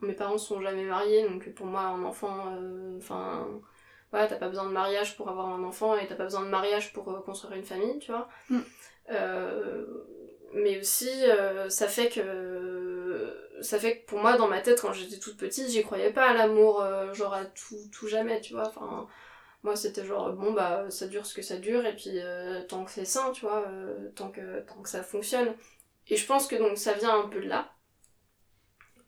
mes 0.00 0.12
parents 0.12 0.38
sont 0.38 0.60
jamais 0.60 0.84
mariés, 0.84 1.28
donc 1.28 1.52
pour 1.54 1.66
moi, 1.66 1.82
un 1.82 2.04
enfant. 2.04 2.54
Enfin. 2.98 3.48
voilà, 4.10 4.26
t'as 4.26 4.36
pas 4.36 4.48
besoin 4.48 4.66
de 4.66 4.72
mariage 4.72 5.16
pour 5.16 5.28
avoir 5.28 5.48
un 5.48 5.64
enfant 5.64 5.96
et 5.96 6.06
t'as 6.06 6.14
pas 6.14 6.24
besoin 6.24 6.42
de 6.42 6.50
mariage 6.50 6.92
pour 6.92 7.04
construire 7.24 7.54
une 7.56 7.64
famille, 7.64 7.98
tu 7.98 8.12
vois. 8.12 8.28
Mm. 8.50 8.60
Mais 10.54 10.78
aussi, 10.78 11.10
ça 11.68 11.88
fait 11.88 12.08
que. 12.08 12.87
Ça 13.62 13.78
fait 13.78 14.00
que 14.00 14.06
pour 14.06 14.20
moi, 14.20 14.36
dans 14.36 14.48
ma 14.48 14.60
tête, 14.60 14.80
quand 14.80 14.92
j'étais 14.92 15.18
toute 15.18 15.36
petite, 15.36 15.68
j'y 15.68 15.82
croyais 15.82 16.12
pas 16.12 16.28
à 16.30 16.34
l'amour, 16.34 16.80
euh, 16.82 17.12
genre 17.14 17.34
à 17.34 17.44
tout, 17.44 17.76
tout 17.92 18.08
jamais, 18.08 18.40
tu 18.40 18.54
vois. 18.54 18.68
Enfin, 18.68 19.06
moi, 19.62 19.76
c'était 19.76 20.04
genre, 20.04 20.32
bon, 20.32 20.52
bah, 20.52 20.86
ça 20.90 21.06
dure 21.08 21.26
ce 21.26 21.34
que 21.34 21.42
ça 21.42 21.56
dure, 21.56 21.84
et 21.86 21.94
puis 21.96 22.12
euh, 22.14 22.62
tant 22.64 22.84
que 22.84 22.90
c'est 22.90 23.04
sain, 23.04 23.32
tu 23.32 23.42
vois, 23.42 23.66
euh, 23.68 24.10
tant, 24.14 24.30
que, 24.30 24.60
tant 24.60 24.80
que 24.82 24.88
ça 24.88 25.02
fonctionne. 25.02 25.54
Et 26.08 26.16
je 26.16 26.26
pense 26.26 26.46
que 26.46 26.56
donc 26.56 26.78
ça 26.78 26.94
vient 26.94 27.18
un 27.20 27.28
peu 27.28 27.40
de 27.40 27.48
là. 27.48 27.72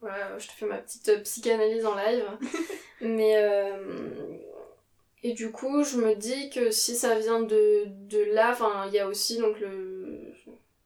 Voilà, 0.01 0.39
je 0.39 0.47
te 0.49 0.53
fais 0.53 0.67
ma 0.67 0.79
petite 0.79 1.09
euh, 1.11 1.21
psychanalyse 1.23 1.85
en 1.87 1.95
live. 1.95 2.25
Mais. 3.01 3.37
euh, 3.37 4.39
et 5.23 5.33
du 5.35 5.51
coup, 5.53 5.85
je 5.85 5.99
me 5.99 6.15
dis 6.15 6.49
que 6.51 6.71
si 6.71 6.97
ça 6.97 7.19
vient 7.19 7.41
de, 7.43 7.85
de 7.87 8.23
là, 8.33 8.53
enfin, 8.53 8.87
il 8.89 8.95
y 8.95 8.99
a 8.99 9.07
aussi 9.07 9.39
donc 9.39 9.59
le. 9.61 10.33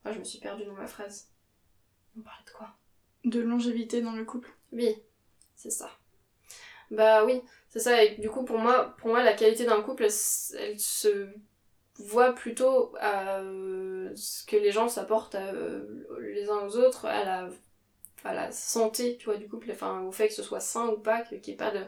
Ah, 0.05 0.13
je 0.13 0.19
me 0.19 0.25
suis 0.25 0.39
perdue 0.41 0.65
dans 0.65 0.73
ma 0.75 0.87
phrase. 0.87 1.29
On 2.19 2.21
parlait 2.23 2.45
de 2.47 2.51
quoi? 2.51 2.69
De 3.25 3.41
longévité 3.41 4.03
dans 4.03 4.13
le 4.13 4.25
couple. 4.25 4.51
Oui, 4.73 4.95
c'est 5.55 5.71
ça. 5.71 5.91
Bah 6.91 7.25
oui, 7.25 7.41
c'est 7.69 7.81
ça. 7.81 8.03
Et 8.05 8.17
du 8.17 8.29
coup, 8.31 8.45
pour 8.45 8.59
moi, 8.59 8.95
pour 8.99 9.09
moi 9.09 9.23
la 9.23 9.33
qualité 9.33 9.65
d'un 9.65 9.83
couple, 9.83 10.05
elle, 10.05 10.79
se 10.79 11.29
voit 11.99 12.33
plutôt 12.33 12.95
à 13.01 13.39
euh, 13.39 14.11
ce 14.15 14.45
que 14.45 14.57
les 14.57 14.73
gens 14.73 14.89
s'apportent 14.89 15.37
euh, 15.37 16.07
les 16.21 16.51
uns 16.51 16.67
aux 16.67 16.77
autres, 16.77 17.07
à 17.07 17.25
la, 17.25 17.49
la 18.25 18.53
santé, 18.53 19.17
tu 19.17 19.27
vois, 19.27 19.37
du 19.37 19.49
couple, 19.49 19.71
enfin, 19.71 20.03
au 20.03 20.13
fait 20.13 20.29
que 20.29 20.35
ce 20.35 20.43
soit 20.43 20.61
sain 20.61 20.89
ou 20.89 20.99
pas, 20.99 21.23
qu'il 21.23 21.41
n'y 21.41 21.51
ait 21.51 21.57
pas 21.57 21.71
de 21.71 21.81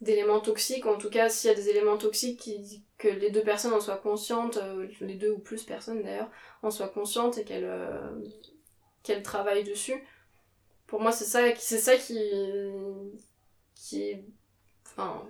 d'éléments 0.00 0.40
toxiques, 0.40 0.86
en 0.86 0.98
tout 0.98 1.10
cas 1.10 1.28
s'il 1.28 1.48
y 1.48 1.52
a 1.52 1.56
des 1.56 1.68
éléments 1.68 1.96
toxiques 1.96 2.50
que 2.98 3.06
les 3.06 3.30
deux 3.30 3.44
personnes 3.44 3.72
en 3.72 3.78
soient 3.80 3.98
conscientes, 3.98 4.56
euh, 4.56 4.88
les 5.00 5.14
deux 5.14 5.30
ou 5.30 5.38
plus 5.38 5.62
personnes 5.62 6.02
d'ailleurs, 6.02 6.28
en 6.64 6.72
soient 6.72 6.88
conscientes 6.88 7.38
et 7.38 7.44
qu'elles 7.44 7.70
qu'elles 9.04 9.22
travaillent 9.22 9.62
dessus. 9.62 10.02
Pour 10.92 11.00
moi 11.00 11.10
c'est 11.10 11.24
ça, 11.24 11.40
c'est 11.56 11.78
ça 11.78 11.96
qui, 11.96 12.20
qui. 13.74 14.14
Enfin, 14.84 15.22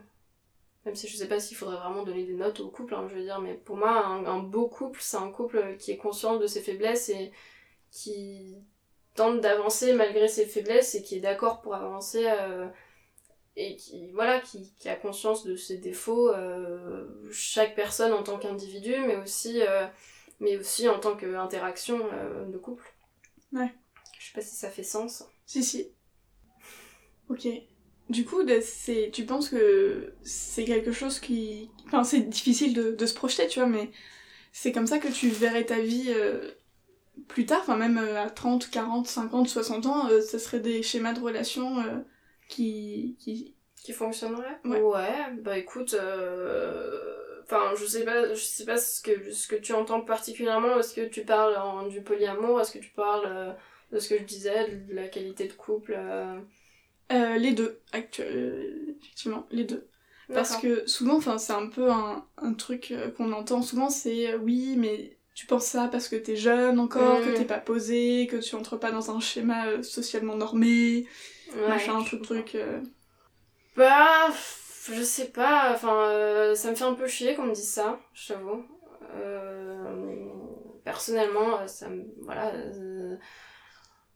même 0.84 0.96
si 0.96 1.06
je 1.06 1.16
sais 1.16 1.28
pas 1.28 1.38
s'il 1.38 1.56
faudrait 1.56 1.76
vraiment 1.76 2.02
donner 2.02 2.24
des 2.24 2.34
notes 2.34 2.58
au 2.58 2.68
couple, 2.68 2.96
hein, 2.96 3.06
je 3.08 3.14
veux 3.14 3.22
dire, 3.22 3.40
mais 3.40 3.54
pour 3.54 3.76
moi 3.76 4.04
un, 4.04 4.26
un 4.26 4.40
beau 4.40 4.66
couple 4.66 4.98
c'est 5.00 5.18
un 5.18 5.30
couple 5.30 5.76
qui 5.78 5.92
est 5.92 5.96
conscient 5.98 6.36
de 6.36 6.48
ses 6.48 6.62
faiblesses 6.62 7.10
et 7.10 7.30
qui 7.92 8.56
tente 9.14 9.40
d'avancer 9.40 9.92
malgré 9.92 10.26
ses 10.26 10.46
faiblesses 10.46 10.96
et 10.96 11.02
qui 11.04 11.18
est 11.18 11.20
d'accord 11.20 11.60
pour 11.60 11.76
avancer 11.76 12.26
euh, 12.26 12.66
et 13.54 13.76
qui 13.76 14.10
voilà 14.10 14.40
qui, 14.40 14.74
qui 14.80 14.88
a 14.88 14.96
conscience 14.96 15.44
de 15.44 15.54
ses 15.54 15.76
défauts 15.76 16.30
euh, 16.32 17.06
chaque 17.30 17.76
personne 17.76 18.12
en 18.12 18.24
tant 18.24 18.40
qu'individu 18.40 18.96
mais 19.06 19.14
aussi 19.14 19.62
euh, 19.62 19.86
mais 20.40 20.56
aussi 20.56 20.88
en 20.88 20.98
tant 20.98 21.16
qu'interaction 21.16 21.98
de 22.48 22.58
couple 22.58 22.92
Ouais. 23.52 23.72
je 24.18 24.26
sais 24.26 24.32
pas 24.34 24.40
si 24.40 24.56
ça 24.56 24.68
fait 24.68 24.82
sens 24.82 25.24
Si, 25.46 25.62
si. 25.62 25.92
Ok. 27.28 27.46
Du 28.08 28.24
coup, 28.24 28.40
c'est, 28.60 29.10
tu 29.12 29.24
penses 29.24 29.48
que 29.48 30.12
c'est 30.22 30.64
quelque 30.64 30.92
chose 30.92 31.18
qui. 31.18 31.70
Enfin, 31.86 32.04
c'est 32.04 32.20
difficile 32.20 32.74
de, 32.74 32.92
de 32.92 33.06
se 33.06 33.14
projeter, 33.14 33.46
tu 33.46 33.60
vois, 33.60 33.68
mais 33.68 33.90
c'est 34.52 34.72
comme 34.72 34.86
ça 34.86 34.98
que 34.98 35.08
tu 35.08 35.28
verrais 35.28 35.64
ta 35.66 35.80
vie 35.80 36.06
euh, 36.08 36.52
plus 37.28 37.46
tard, 37.46 37.60
enfin, 37.62 37.76
même 37.76 37.98
euh, 37.98 38.22
à 38.22 38.30
30, 38.30 38.70
40, 38.70 39.06
50, 39.06 39.48
60 39.48 39.86
ans, 39.86 40.08
euh, 40.10 40.20
ça 40.20 40.38
serait 40.38 40.60
des 40.60 40.82
schémas 40.82 41.14
de 41.14 41.20
relations 41.20 41.80
euh, 41.80 41.98
qui, 42.48 43.16
qui. 43.20 43.54
qui 43.76 43.92
fonctionnerait 43.92 44.60
Ouais. 44.64 44.80
bah 45.42 45.58
écoute 45.58 45.96
enfin 47.44 47.72
je 47.76 47.84
sais 47.84 48.04
pas 48.04 48.28
je 48.34 48.40
sais 48.42 48.64
pas 48.64 48.76
ce 48.78 49.00
que 49.02 49.30
ce 49.32 49.46
que 49.46 49.56
tu 49.56 49.72
entends 49.72 50.00
particulièrement 50.00 50.78
est-ce 50.78 50.94
que 50.94 51.06
tu 51.08 51.24
parles 51.24 51.56
en, 51.56 51.86
du 51.86 52.02
polyamour? 52.02 52.60
Est-ce 52.60 52.72
que 52.72 52.78
tu 52.78 52.90
parles 52.90 53.56
de 53.92 53.98
ce 54.00 54.08
que 54.08 54.18
je 54.18 54.24
disais 54.24 54.68
de 54.76 54.94
la 54.94 55.08
qualité 55.08 55.46
de 55.48 55.52
couple 55.52 55.94
euh, 55.96 56.40
Euh, 57.10 57.36
les 57.36 57.52
deux, 57.52 57.80
actu- 57.92 58.22
euh, 58.22 58.96
effectivement, 59.00 59.46
les 59.50 59.64
deux. 59.64 59.88
Parce 60.32 60.56
que 60.56 60.86
souvent, 60.86 61.16
enfin, 61.16 61.36
c'est 61.36 61.52
un 61.52 61.66
peu 61.68 61.90
un, 61.92 62.26
un 62.38 62.54
truc 62.54 62.94
qu'on 63.16 63.32
entend 63.32 63.60
souvent, 63.60 63.90
c'est 63.90 64.34
oui, 64.36 64.76
mais 64.78 65.18
tu 65.34 65.44
penses 65.46 65.66
ça 65.66 65.88
parce 65.88 66.08
que 66.08 66.16
t'es 66.16 66.36
jeune 66.36 66.78
encore, 66.80 67.20
que 67.20 67.28
t'es 67.28 67.44
pas 67.44 67.58
posé, 67.58 68.26
que 68.30 68.36
tu 68.36 68.54
entres 68.54 68.78
pas 68.78 68.90
dans 68.92 69.10
un 69.14 69.20
schéma 69.20 69.82
socialement 69.82 70.36
normé, 70.36 71.06
Ouais, 71.46 71.56
machin, 71.66 72.02
truc, 72.04 72.54
euh. 72.54 72.80
Bah, 73.76 74.28
je 74.92 75.02
sais 75.02 75.28
pas, 75.30 75.72
enfin, 75.74 76.08
euh, 76.10 76.54
ça 76.54 76.70
me 76.70 76.74
fait 76.76 76.84
un 76.84 76.94
peu 76.94 77.06
chier 77.06 77.34
qu'on 77.34 77.44
me 77.44 77.54
dise 77.54 77.70
ça, 77.72 78.00
je 78.14 78.28
t'avoue. 78.34 78.64
Euh, 79.14 80.14
personnellement, 80.84 81.66
ça 81.68 81.88
me. 81.88 82.04
Voilà. 82.22 82.52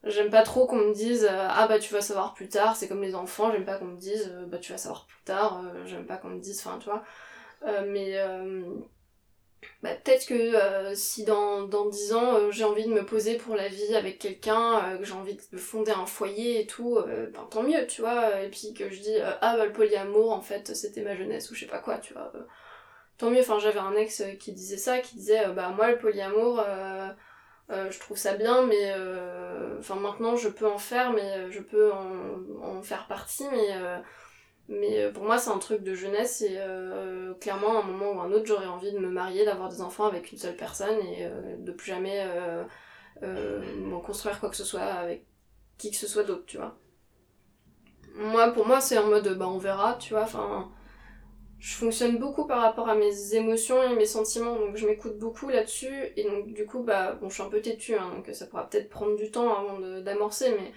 J'aime 0.07 0.31
pas 0.31 0.43
trop 0.43 0.67
qu'on 0.67 0.77
me 0.77 0.95
dise 0.95 1.25
euh, 1.25 1.49
Ah 1.51 1.67
bah 1.69 1.79
tu 1.79 1.93
vas 1.93 2.01
savoir 2.01 2.35
plus 2.35 2.49
tard, 2.49 2.77
c'est 2.77 2.89
comme 2.89 3.03
les 3.03 3.15
enfants, 3.15 3.51
j'aime 3.53 3.65
pas 3.65 3.79
qu'on 3.79 3.87
me 3.87 3.99
dise 3.99 4.31
euh, 4.33 4.47
Bah 4.47 4.59
tu 4.59 4.73
vas 4.73 4.79
savoir 4.79 5.07
plus 5.07 5.23
tard, 5.25 5.63
euh, 5.65 5.85
j'aime 5.87 6.07
pas 6.07 6.17
qu'on 6.17 6.29
me 6.29 6.41
dise, 6.41 6.61
enfin, 6.65 6.79
tu 6.79 6.89
vois. 6.89 7.03
Mais. 7.87 8.17
bah, 9.83 9.95
peut-être 9.95 10.27
que 10.27 10.95
si 10.95 11.25
dans, 11.25 11.63
dans 11.63 11.87
10 11.87 12.13
ans 12.13 12.51
j'ai 12.51 12.65
envie 12.65 12.85
de 12.85 12.93
me 12.93 13.05
poser 13.05 13.37
pour 13.37 13.57
la 13.57 13.69
vie 13.69 13.97
avec 13.97 14.19
quelqu'un, 14.19 14.97
que 14.99 15.05
j'ai 15.05 15.13
envie 15.15 15.37
de 15.53 15.57
fonder 15.57 15.93
un 15.93 16.07
foyer 16.07 16.61
et 16.61 16.67
tout, 16.67 16.99
ben, 17.05 17.47
tant 17.51 17.63
mieux, 17.63 17.87
tu 17.87 18.03
vois. 18.03 18.41
Et 18.43 18.51
puis 18.51 18.75
que 18.75 18.91
je 18.91 19.01
dis 19.01 19.17
ah 19.41 19.57
bah 19.57 19.67
le 19.67 19.73
polyamour 19.73 20.33
en 20.33 20.43
fait 20.43 20.75
c'était 20.77 21.03
ma 21.03 21.17
jeunesse 21.17 21.51
ou 21.51 21.55
je 21.55 21.61
sais 21.61 21.67
pas 21.67 21.81
quoi, 21.81 21.99
tu 21.99 22.13
vois. 22.13 22.33
tant 23.19 23.31
mieux, 23.31 23.41
enfin 23.41 23.59
j'avais 23.59 23.81
un 23.81 23.97
ex 23.97 24.23
qui 24.39 24.53
disait 24.53 24.77
ça, 24.77 24.99
qui 25.01 25.17
disait 25.17 25.49
bah 25.49 25.71
moi 25.71 25.91
le 25.91 25.99
polyamour 25.99 26.63
euh, 27.71 27.91
je 27.91 27.99
trouve 27.99 28.17
ça 28.17 28.35
bien, 28.35 28.65
mais 28.65 28.93
euh, 28.97 29.79
enfin 29.79 29.97
maintenant 29.97 30.37
je 30.37 30.49
peux 30.49 30.69
en 30.69 30.79
faire, 30.79 31.13
mais 31.13 31.33
euh, 31.33 31.51
je 31.51 31.61
peux 31.61 31.93
en, 31.93 32.83
faire 32.83 33.07
partie, 33.09 33.45
mais 33.51 33.71
euh, 33.73 33.99
mais 34.69 35.11
pour 35.13 35.25
moi, 35.25 35.39
c'est 35.39 35.51
un 35.51 35.59
truc 35.59 35.83
de 35.85 35.95
jeunesse 35.95 36.43
et 36.43 36.59
clairement, 37.41 37.79
à 37.79 37.83
un 37.83 37.87
moment 37.87 38.13
ou 38.13 38.21
à 38.21 38.25
un 38.25 38.33
autre, 38.33 38.47
j'aurais 38.47 38.67
envie 38.67 38.93
de 38.93 38.99
me 38.99 39.09
marier, 39.09 39.45
d'avoir 39.45 39.69
des 39.69 39.81
enfants 39.81 40.07
avec 40.07 40.33
une 40.33 40.39
seule 40.39 40.57
personne 40.57 40.99
et 41.01 41.29
de 41.59 41.71
plus 41.73 41.93
jamais 41.93 42.27
m'en 43.23 44.01
construire 44.01 44.41
quoi 44.41 44.51
que 44.51 44.57
ce 44.57 44.65
soit 44.65 44.83
avec 44.83 45.25
qui 45.79 45.93
que 45.93 45.97
ce 45.97 46.09
soit 46.09 46.25
d'autre, 46.25 46.47
tu 46.47 46.57
vois. 46.57 46.77
Moi, 48.17 48.51
pour 48.53 48.67
moi, 48.67 48.81
c'est 48.81 48.99
en 48.99 49.07
mode, 49.07 49.39
bah 49.39 49.47
on 49.47 49.59
verra, 49.59 49.95
tu 50.01 50.15
vois, 50.15 50.23
enfin... 50.25 50.69
Je 51.59 51.75
fonctionne 51.75 52.19
beaucoup 52.19 52.47
par 52.47 52.61
rapport 52.61 52.89
à 52.89 52.95
mes 52.95 53.35
émotions 53.35 53.83
et 53.83 53.95
mes 53.97 54.07
sentiments, 54.07 54.57
donc 54.57 54.77
je 54.77 54.87
m'écoute 54.87 55.19
beaucoup 55.19 55.49
là-dessus, 55.49 56.13
et 56.17 56.25
donc 56.25 56.53
du 56.53 56.67
coup, 56.67 56.83
bah, 56.83 57.13
bon, 57.21 57.29
je 57.29 57.35
suis 57.35 57.43
un 57.43 57.49
peu 57.49 57.61
têtue, 57.63 57.95
hein, 57.95 58.13
donc 58.15 58.29
ça 58.35 58.47
pourra 58.47 58.69
peut-être 58.69 58.91
prendre 58.91 59.17
du 59.17 59.31
temps 59.31 59.55
avant 59.57 59.79
d'amorcer, 60.01 60.51
mais 60.51 60.73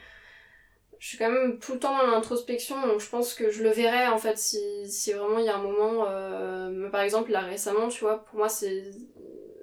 je 1.00 1.08
suis 1.08 1.18
quand 1.18 1.30
même 1.32 1.60
tout 1.60 1.74
le 1.74 1.80
temps 1.80 1.98
dans 1.98 2.08
l'introspection, 2.08 2.76
donc 2.88 3.00
je 3.00 3.10
pense 3.10 3.34
que 3.34 3.50
je 3.52 3.64
le 3.64 3.70
verrai 3.70 4.08
en 4.08 4.18
fait 4.18 4.38
si, 4.38 4.60
si 4.90 5.14
vraiment 5.14 5.40
il 5.40 5.46
y 5.46 5.50
a 5.50 5.56
un 5.56 5.64
moment. 5.64 6.06
euh, 6.10 6.90
par 6.90 7.02
exemple, 7.02 7.32
là 7.32 7.42
récemment, 7.42 7.88
tu 7.88 8.02
vois, 8.02 8.24
pour 8.26 8.38
moi 8.38 8.50
c'est. 8.50 8.84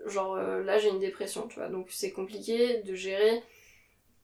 Genre 0.06 0.36
euh, 0.36 0.62
là 0.62 0.78
j'ai 0.78 0.88
une 0.88 1.00
dépression, 1.00 1.46
tu 1.48 1.56
vois, 1.58 1.68
donc 1.68 1.88
c'est 1.90 2.12
compliqué 2.12 2.82
de 2.82 2.94
gérer 2.94 3.42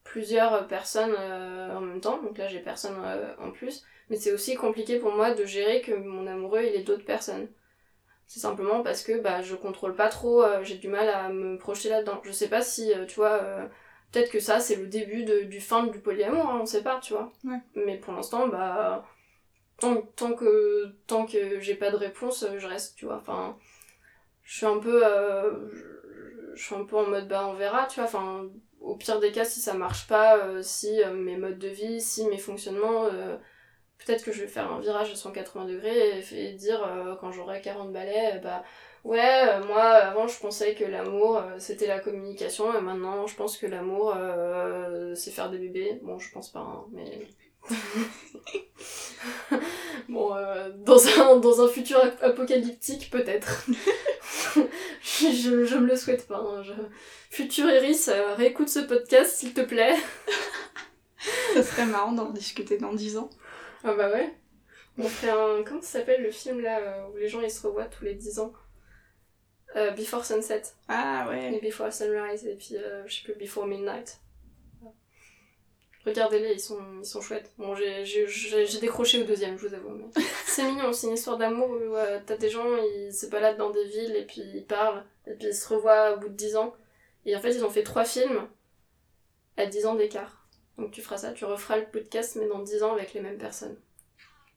plusieurs 0.03 0.67
personnes 0.67 1.15
euh, 1.17 1.75
en 1.75 1.81
même 1.81 2.01
temps, 2.01 2.21
donc 2.21 2.37
là 2.37 2.47
j'ai 2.47 2.59
personne 2.59 2.95
en 3.39 3.51
plus, 3.51 3.83
mais 4.13 4.19
c'est 4.19 4.31
aussi 4.31 4.53
compliqué 4.53 4.99
pour 4.99 5.11
moi 5.11 5.33
de 5.33 5.43
gérer 5.43 5.81
que 5.81 5.91
mon 5.91 6.27
amoureux 6.27 6.61
il 6.61 6.75
est 6.75 6.83
d'autres 6.83 7.03
personnes. 7.03 7.47
C'est 8.27 8.39
simplement 8.39 8.83
parce 8.83 9.01
que 9.01 9.19
bah, 9.19 9.41
je 9.41 9.55
contrôle 9.55 9.95
pas 9.95 10.07
trop, 10.07 10.43
euh, 10.43 10.63
j'ai 10.63 10.75
du 10.75 10.87
mal 10.87 11.09
à 11.09 11.29
me 11.29 11.57
projeter 11.57 11.89
là-dedans. 11.89 12.21
Je 12.23 12.31
sais 12.31 12.47
pas 12.47 12.61
si, 12.61 12.93
euh, 12.93 13.05
tu 13.07 13.15
vois. 13.15 13.41
euh, 13.41 13.67
Peut-être 14.11 14.29
que 14.29 14.39
ça, 14.39 14.59
c'est 14.59 14.75
le 14.75 14.85
début 14.85 15.23
de- 15.23 15.41
du 15.41 15.59
fin 15.59 15.87
du 15.87 15.97
polyamour, 15.99 16.45
hein, 16.47 16.59
on 16.61 16.65
sait 16.67 16.83
pas, 16.83 16.99
tu 16.99 17.13
vois. 17.13 17.31
Ouais. 17.43 17.57
Mais 17.75 17.97
pour 17.97 18.13
l'instant, 18.13 18.47
bah. 18.47 19.03
Tant, 19.79 20.03
tant 20.15 20.33
que, 20.33 20.93
tant 21.07 21.25
que 21.25 21.59
j'ai 21.59 21.73
pas 21.75 21.89
de 21.89 21.95
réponse, 21.95 22.45
je 22.55 22.67
reste, 22.67 22.95
tu 22.95 23.05
vois. 23.05 23.17
Enfin. 23.17 23.57
Je 24.43 24.57
suis 24.57 24.67
un 24.67 24.77
peu. 24.77 25.01
je, 25.71 26.55
je 26.55 26.63
suis 26.63 26.75
un 26.75 26.85
peu 26.85 26.97
en 26.97 27.07
mode, 27.07 27.27
bah, 27.27 27.47
on 27.47 27.53
verra, 27.55 27.87
tu 27.87 27.95
vois. 27.99 28.05
Enfin. 28.07 28.47
Au 28.79 28.95
pire 28.95 29.19
des 29.19 29.31
cas, 29.31 29.45
si 29.45 29.59
ça 29.61 29.73
marche 29.73 30.07
pas, 30.07 30.61
si 30.61 31.01
mes 31.15 31.37
modes 31.37 31.57
de 31.59 31.69
vie, 31.69 31.99
si 31.99 32.27
mes 32.27 32.37
fonctionnements. 32.37 33.07
Peut-être 33.99 34.23
que 34.25 34.31
je 34.33 34.41
vais 34.41 34.47
faire 34.47 34.71
un 34.71 34.79
virage 34.79 35.11
à 35.11 35.15
180 35.15 35.65
degrés 35.65 36.23
et, 36.33 36.53
dire, 36.53 36.83
euh, 36.83 37.15
quand 37.15 37.31
j'aurai 37.31 37.61
40 37.61 37.91
balais, 37.93 38.33
euh, 38.35 38.39
bah. 38.39 38.63
Ouais, 39.05 39.19
euh, 39.49 39.61
moi 39.65 39.81
avant 39.81 40.29
je 40.29 40.39
pensais 40.39 40.75
que 40.75 40.85
l'amour 40.85 41.41
c'était 41.57 41.87
la 41.87 41.99
communication 41.99 42.73
et 42.73 42.79
maintenant 42.79 43.27
je 43.27 43.35
pense 43.35 43.57
que 43.57 43.65
l'amour 43.67 44.15
c'est 45.15 45.31
faire 45.31 45.49
des 45.49 45.57
bébés. 45.57 45.99
Bon, 46.03 46.17
je 46.19 46.31
pense 46.31 46.49
pas, 46.49 46.61
hein, 46.61 46.85
mais. 46.93 47.27
bon, 50.09 50.29
dans, 50.85 51.61
un, 51.61 51.67
futur 51.67 51.97
ap- 51.97 52.23
apocalyptique 52.23 53.09
peut-être. 53.11 53.65
je, 54.55 55.65
je, 55.65 55.75
me 55.75 55.87
le 55.87 55.95
souhaite 55.97 56.25
pas. 56.27 56.37
hein. 56.37 56.63
Futur 57.29 57.69
Iris, 57.69 58.09
réécoute 58.37 58.69
ce 58.69 58.79
podcast 58.79 59.35
s'il 59.35 59.53
te 59.53 59.61
plaît. 59.61 59.95
Ça 61.53 61.63
serait 61.63 61.85
marrant 61.85 62.11
d'en 62.13 62.29
discuter 62.31 62.77
dans 62.77 62.93
10 62.93 63.17
ans. 63.17 63.29
Ah 63.83 63.93
bah 63.93 64.11
ouais. 64.11 64.33
On 64.97 65.03
fait 65.07 65.29
un. 65.29 65.63
Comment 65.63 65.81
ça 65.81 65.99
s'appelle 65.99 66.21
le 66.23 66.31
film 66.31 66.61
là 66.61 66.79
euh, 66.79 67.07
où 67.09 67.17
les 67.17 67.27
gens 67.27 67.41
ils 67.41 67.51
se 67.51 67.65
revoient 67.65 67.85
tous 67.85 68.05
les 68.05 68.15
10 68.15 68.39
ans? 68.39 68.53
Euh, 69.75 69.91
Before 69.91 70.23
Sunset. 70.23 70.61
Ah 70.87 71.25
Et 71.31 71.49
ouais. 71.51 71.59
Before 71.61 71.91
Sunrise 71.91 72.45
et 72.45 72.55
puis 72.55 72.77
euh, 72.77 73.03
je 73.07 73.15
sais 73.15 73.23
plus 73.23 73.35
Before 73.35 73.65
Midnight. 73.65 74.19
Regardez-les, 76.05 76.51
ils 76.53 76.59
sont, 76.59 76.79
ils 76.99 77.05
sont 77.05 77.21
chouettes. 77.21 77.53
Bon, 77.57 77.75
j'ai- 77.75 78.03
décroché 78.81 79.21
au 79.21 79.23
deuxième, 79.25 79.57
je 79.57 79.67
vous 79.67 79.73
avoue. 79.73 79.89
mais 79.91 80.05
C'est 80.45 80.63
mignon, 80.63 80.91
c'est 80.91 81.07
une 81.07 81.13
histoire 81.13 81.37
d'amour 81.37 81.69
où 81.69 81.95
euh, 81.95 82.19
t'as 82.25 82.35
des 82.35 82.49
gens, 82.49 82.75
ils 82.75 83.13
se 83.13 83.25
baladent 83.27 83.57
dans 83.57 83.69
des 83.71 83.85
villes 83.85 84.15
et 84.17 84.25
puis 84.25 84.41
ils 84.53 84.65
parlent, 84.65 85.05
et 85.27 85.33
puis 85.33 85.47
ils 85.47 85.53
se 85.55 85.73
revoient 85.73 86.13
au 86.15 86.19
bout 86.19 86.27
de 86.27 86.33
10 86.35 86.57
ans. 86.57 86.75
Et 87.25 87.35
en 87.35 87.39
fait, 87.39 87.51
ils 87.53 87.63
ont 87.63 87.69
fait 87.69 87.83
trois 87.83 88.03
films 88.03 88.47
à 89.55 89.65
10 89.65 89.85
ans 89.85 89.95
d'écart. 89.95 90.42
Donc 90.77 90.91
tu 90.91 91.01
feras 91.01 91.17
ça, 91.17 91.31
tu 91.33 91.45
referas 91.45 91.77
le 91.77 91.85
podcast, 91.85 92.35
mais 92.39 92.47
dans 92.47 92.59
10 92.59 92.83
ans 92.83 92.93
avec 92.93 93.13
les 93.13 93.21
mêmes 93.21 93.37
personnes. 93.37 93.77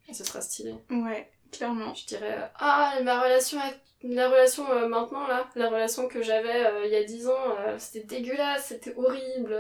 Et 0.09 0.14
ce 0.14 0.24
sera 0.24 0.40
stylé. 0.40 0.74
Ouais, 0.90 1.31
clairement. 1.52 1.94
Je 1.94 2.07
dirais, 2.07 2.38
euh, 2.42 2.46
ah, 2.57 2.98
ma 3.02 3.20
relation, 3.22 3.61
avec- 3.61 3.81
la 4.02 4.29
relation 4.29 4.70
euh, 4.70 4.88
maintenant, 4.88 5.26
là, 5.26 5.48
la 5.57 5.68
relation 5.68 6.07
que 6.09 6.22
j'avais 6.22 6.64
euh, 6.66 6.87
il 6.87 6.92
y 6.92 6.96
a 6.96 7.05
10 7.05 7.29
ans, 7.29 7.57
euh, 7.59 7.76
c'était 7.79 8.05
dégueulasse, 8.20 8.66
c'était 8.68 8.94
horrible, 8.96 9.57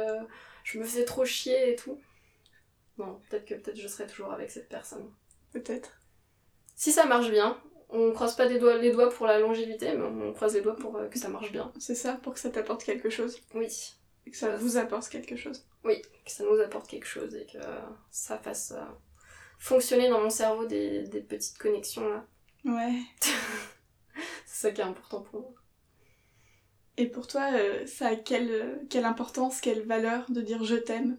je 0.64 0.78
me 0.78 0.84
faisais 0.84 1.04
trop 1.04 1.24
chier 1.24 1.72
et 1.72 1.76
tout. 1.76 2.00
Bon, 2.96 3.20
peut-être 3.28 3.44
que 3.44 3.54
peut-être 3.54 3.76
je 3.78 3.88
serai 3.88 4.06
toujours 4.06 4.32
avec 4.32 4.50
cette 4.50 4.68
personne. 4.68 5.10
Peut-être. 5.52 6.00
Si 6.74 6.92
ça 6.92 7.04
marche 7.06 7.30
bien, 7.30 7.60
on 7.90 8.12
croise 8.12 8.36
pas 8.36 8.46
des 8.46 8.58
doigts, 8.58 8.76
les 8.76 8.90
doigts 8.92 9.10
pour 9.10 9.26
la 9.26 9.38
longévité, 9.38 9.94
mais 9.94 10.04
on 10.04 10.32
croise 10.32 10.54
les 10.54 10.60
doigts 10.62 10.76
pour 10.76 10.98
que 11.10 11.18
ça 11.18 11.28
marche 11.28 11.52
bien. 11.52 11.72
C'est 11.78 11.94
ça, 11.94 12.14
pour 12.22 12.34
que 12.34 12.40
ça 12.40 12.50
t'apporte 12.50 12.84
quelque 12.84 13.10
chose. 13.10 13.38
Oui, 13.54 13.68
Et 14.26 14.30
que 14.30 14.36
ça 14.36 14.56
vous 14.56 14.76
apporte 14.76 15.08
quelque 15.08 15.36
chose. 15.36 15.66
que 15.84 16.30
ça 16.30 16.44
nous 16.44 16.60
apporte 16.60 16.88
quelque 16.88 17.06
chose 17.06 17.34
et 17.34 17.46
que 17.46 17.58
ça 18.10 18.38
fasse 18.38 18.72
euh, 18.72 18.84
fonctionner 19.58 20.08
dans 20.08 20.20
mon 20.20 20.30
cerveau 20.30 20.66
des, 20.66 21.02
des 21.04 21.20
petites 21.20 21.58
connexions 21.58 22.08
là. 22.08 22.26
Ouais. 22.64 23.00
C'est 24.46 24.68
ça 24.68 24.70
qui 24.72 24.80
est 24.80 24.84
important 24.84 25.20
pour 25.22 25.40
moi. 25.40 25.54
Et 26.98 27.06
pour 27.06 27.26
toi, 27.26 27.50
euh, 27.54 27.86
ça 27.86 28.08
a 28.08 28.16
quelle, 28.16 28.50
euh, 28.50 28.76
quelle 28.90 29.04
importance, 29.04 29.60
quelle 29.60 29.82
valeur 29.86 30.30
de 30.30 30.40
dire 30.40 30.64
je 30.64 30.76
t'aime? 30.76 31.18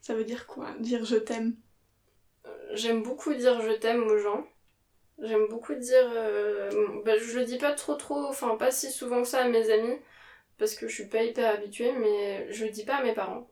Ça 0.00 0.14
veut 0.14 0.24
dire 0.24 0.46
quoi, 0.46 0.74
dire 0.80 1.04
je 1.04 1.16
t'aime? 1.16 1.56
J'aime 2.72 3.02
beaucoup 3.02 3.34
dire 3.34 3.60
je 3.62 3.72
t'aime 3.72 4.02
aux 4.04 4.18
gens. 4.18 4.46
J'aime 5.20 5.48
beaucoup 5.48 5.74
dire. 5.74 6.10
euh, 6.14 6.70
bah, 7.04 7.16
je 7.18 7.38
le 7.38 7.44
dis 7.44 7.58
pas 7.58 7.72
trop 7.72 7.94
trop, 7.94 8.24
enfin 8.26 8.56
pas 8.56 8.70
si 8.70 8.90
souvent 8.92 9.22
que 9.22 9.28
ça 9.28 9.42
à 9.44 9.48
mes 9.48 9.70
amis, 9.70 9.98
parce 10.58 10.74
que 10.74 10.88
je 10.88 10.94
suis 10.94 11.08
pas 11.08 11.22
hyper 11.22 11.52
habituée, 11.54 11.92
mais 11.92 12.50
je 12.52 12.66
dis 12.66 12.84
pas 12.84 12.96
à 12.96 13.02
mes 13.02 13.14
parents. 13.14 13.50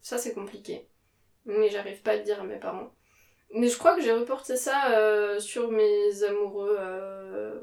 Ça 0.00 0.18
c'est 0.18 0.34
compliqué. 0.34 0.88
Mais 1.44 1.68
j'arrive 1.70 2.02
pas 2.02 2.12
à 2.12 2.16
le 2.16 2.22
dire 2.22 2.40
à 2.40 2.44
mes 2.44 2.58
parents. 2.58 2.92
Mais 3.52 3.68
je 3.68 3.78
crois 3.78 3.94
que 3.96 4.02
j'ai 4.02 4.12
reporté 4.12 4.56
ça 4.56 4.92
euh, 4.92 5.38
sur 5.40 5.70
mes 5.70 6.22
amoureux. 6.24 6.76
euh, 6.78 7.60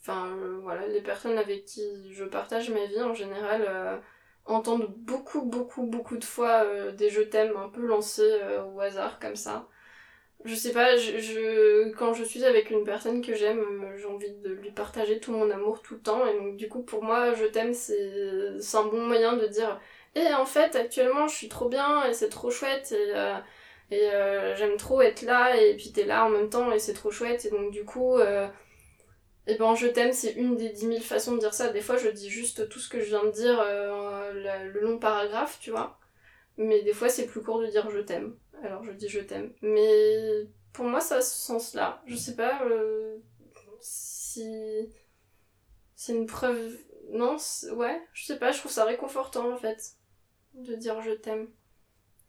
Enfin 0.00 0.28
euh, 0.38 0.58
voilà, 0.62 0.86
les 0.86 1.02
personnes 1.02 1.36
avec 1.38 1.66
qui 1.66 2.12
je 2.12 2.24
partage 2.24 2.70
ma 2.70 2.86
vie 2.86 3.02
en 3.02 3.14
général. 3.14 4.00
entendent 4.46 4.94
beaucoup, 4.96 5.42
beaucoup, 5.42 5.84
beaucoup 5.86 6.16
de 6.16 6.24
fois 6.24 6.64
des 6.92 7.10
je 7.10 7.20
t'aime 7.22 7.56
un 7.56 7.68
peu 7.68 7.82
lancés 7.86 8.40
au 8.74 8.80
hasard 8.80 9.18
comme 9.20 9.36
ça. 9.36 9.68
Je 10.44 10.54
sais 10.54 10.72
pas, 10.72 10.96
je, 10.96 11.90
quand 11.96 12.14
je 12.14 12.22
suis 12.22 12.44
avec 12.44 12.70
une 12.70 12.84
personne 12.84 13.22
que 13.24 13.34
j'aime, 13.34 13.60
j'ai 13.98 14.06
envie 14.06 14.32
de 14.34 14.50
lui 14.50 14.70
partager 14.70 15.18
tout 15.18 15.32
mon 15.32 15.50
amour 15.50 15.82
tout 15.82 15.94
le 15.94 16.00
temps. 16.00 16.26
Et 16.26 16.34
donc, 16.38 16.56
du 16.56 16.68
coup, 16.68 16.82
pour 16.82 17.02
moi, 17.02 17.34
je 17.34 17.44
t'aime, 17.44 17.74
c'est 17.74 18.76
un 18.76 18.84
bon 18.84 19.02
moyen 19.06 19.36
de 19.36 19.46
dire 19.46 19.80
Et 20.14 20.26
en 20.34 20.46
fait, 20.46 20.76
actuellement, 20.76 21.26
je 21.26 21.34
suis 21.34 21.48
trop 21.48 21.68
bien 21.68 22.04
et 22.06 22.14
c'est 22.14 22.28
trop 22.28 22.50
chouette 22.50 22.92
et, 22.92 23.12
euh, 23.16 23.36
et 23.90 24.10
euh, 24.12 24.54
j'aime 24.56 24.76
trop 24.76 25.02
être 25.02 25.22
là 25.22 25.56
et 25.60 25.76
puis 25.76 25.92
t'es 25.92 26.04
là 26.04 26.24
en 26.24 26.30
même 26.30 26.48
temps 26.50 26.70
et 26.72 26.78
c'est 26.78 26.94
trop 26.94 27.10
chouette. 27.10 27.44
Et 27.44 27.50
donc, 27.50 27.72
du 27.72 27.84
coup, 27.84 28.16
euh, 28.18 28.48
et 29.46 29.56
ben 29.56 29.74
je 29.74 29.86
t'aime, 29.88 30.12
c'est 30.12 30.32
une 30.34 30.56
des 30.56 30.70
dix 30.70 30.86
mille 30.86 31.02
façons 31.02 31.34
de 31.34 31.40
dire 31.40 31.54
ça. 31.54 31.68
Des 31.70 31.80
fois, 31.80 31.96
je 31.96 32.08
dis 32.10 32.30
juste 32.30 32.68
tout 32.68 32.78
ce 32.80 32.88
que 32.88 33.00
je 33.00 33.06
viens 33.06 33.24
de 33.24 33.30
dire, 33.32 33.64
le 33.64 34.80
long 34.80 34.98
paragraphe, 34.98 35.58
tu 35.60 35.70
vois. 35.70 35.98
Mais 36.58 36.82
des 36.82 36.92
fois, 36.92 37.08
c'est 37.08 37.26
plus 37.26 37.42
court 37.42 37.60
de 37.60 37.66
dire 37.66 37.88
je 37.90 38.00
t'aime. 38.00 38.36
Alors, 38.62 38.84
je 38.84 38.92
dis 38.92 39.08
je 39.08 39.20
t'aime. 39.20 39.52
Mais 39.62 40.46
pour 40.72 40.86
moi, 40.86 41.00
ça 41.00 41.16
a 41.16 41.20
ce 41.20 41.34
sens-là. 41.34 42.02
Je 42.06 42.16
sais 42.16 42.36
pas 42.36 42.62
euh, 42.64 43.18
si 43.80 44.88
c'est 45.94 46.14
une 46.14 46.26
preuve. 46.26 46.76
Non, 47.10 47.36
ouais, 47.72 48.02
je 48.12 48.26
sais 48.26 48.38
pas, 48.38 48.52
je 48.52 48.58
trouve 48.58 48.70
ça 48.70 48.84
réconfortant 48.84 49.50
en 49.50 49.56
fait, 49.56 49.94
de 50.54 50.74
dire 50.74 51.00
je 51.00 51.12
t'aime. 51.12 51.48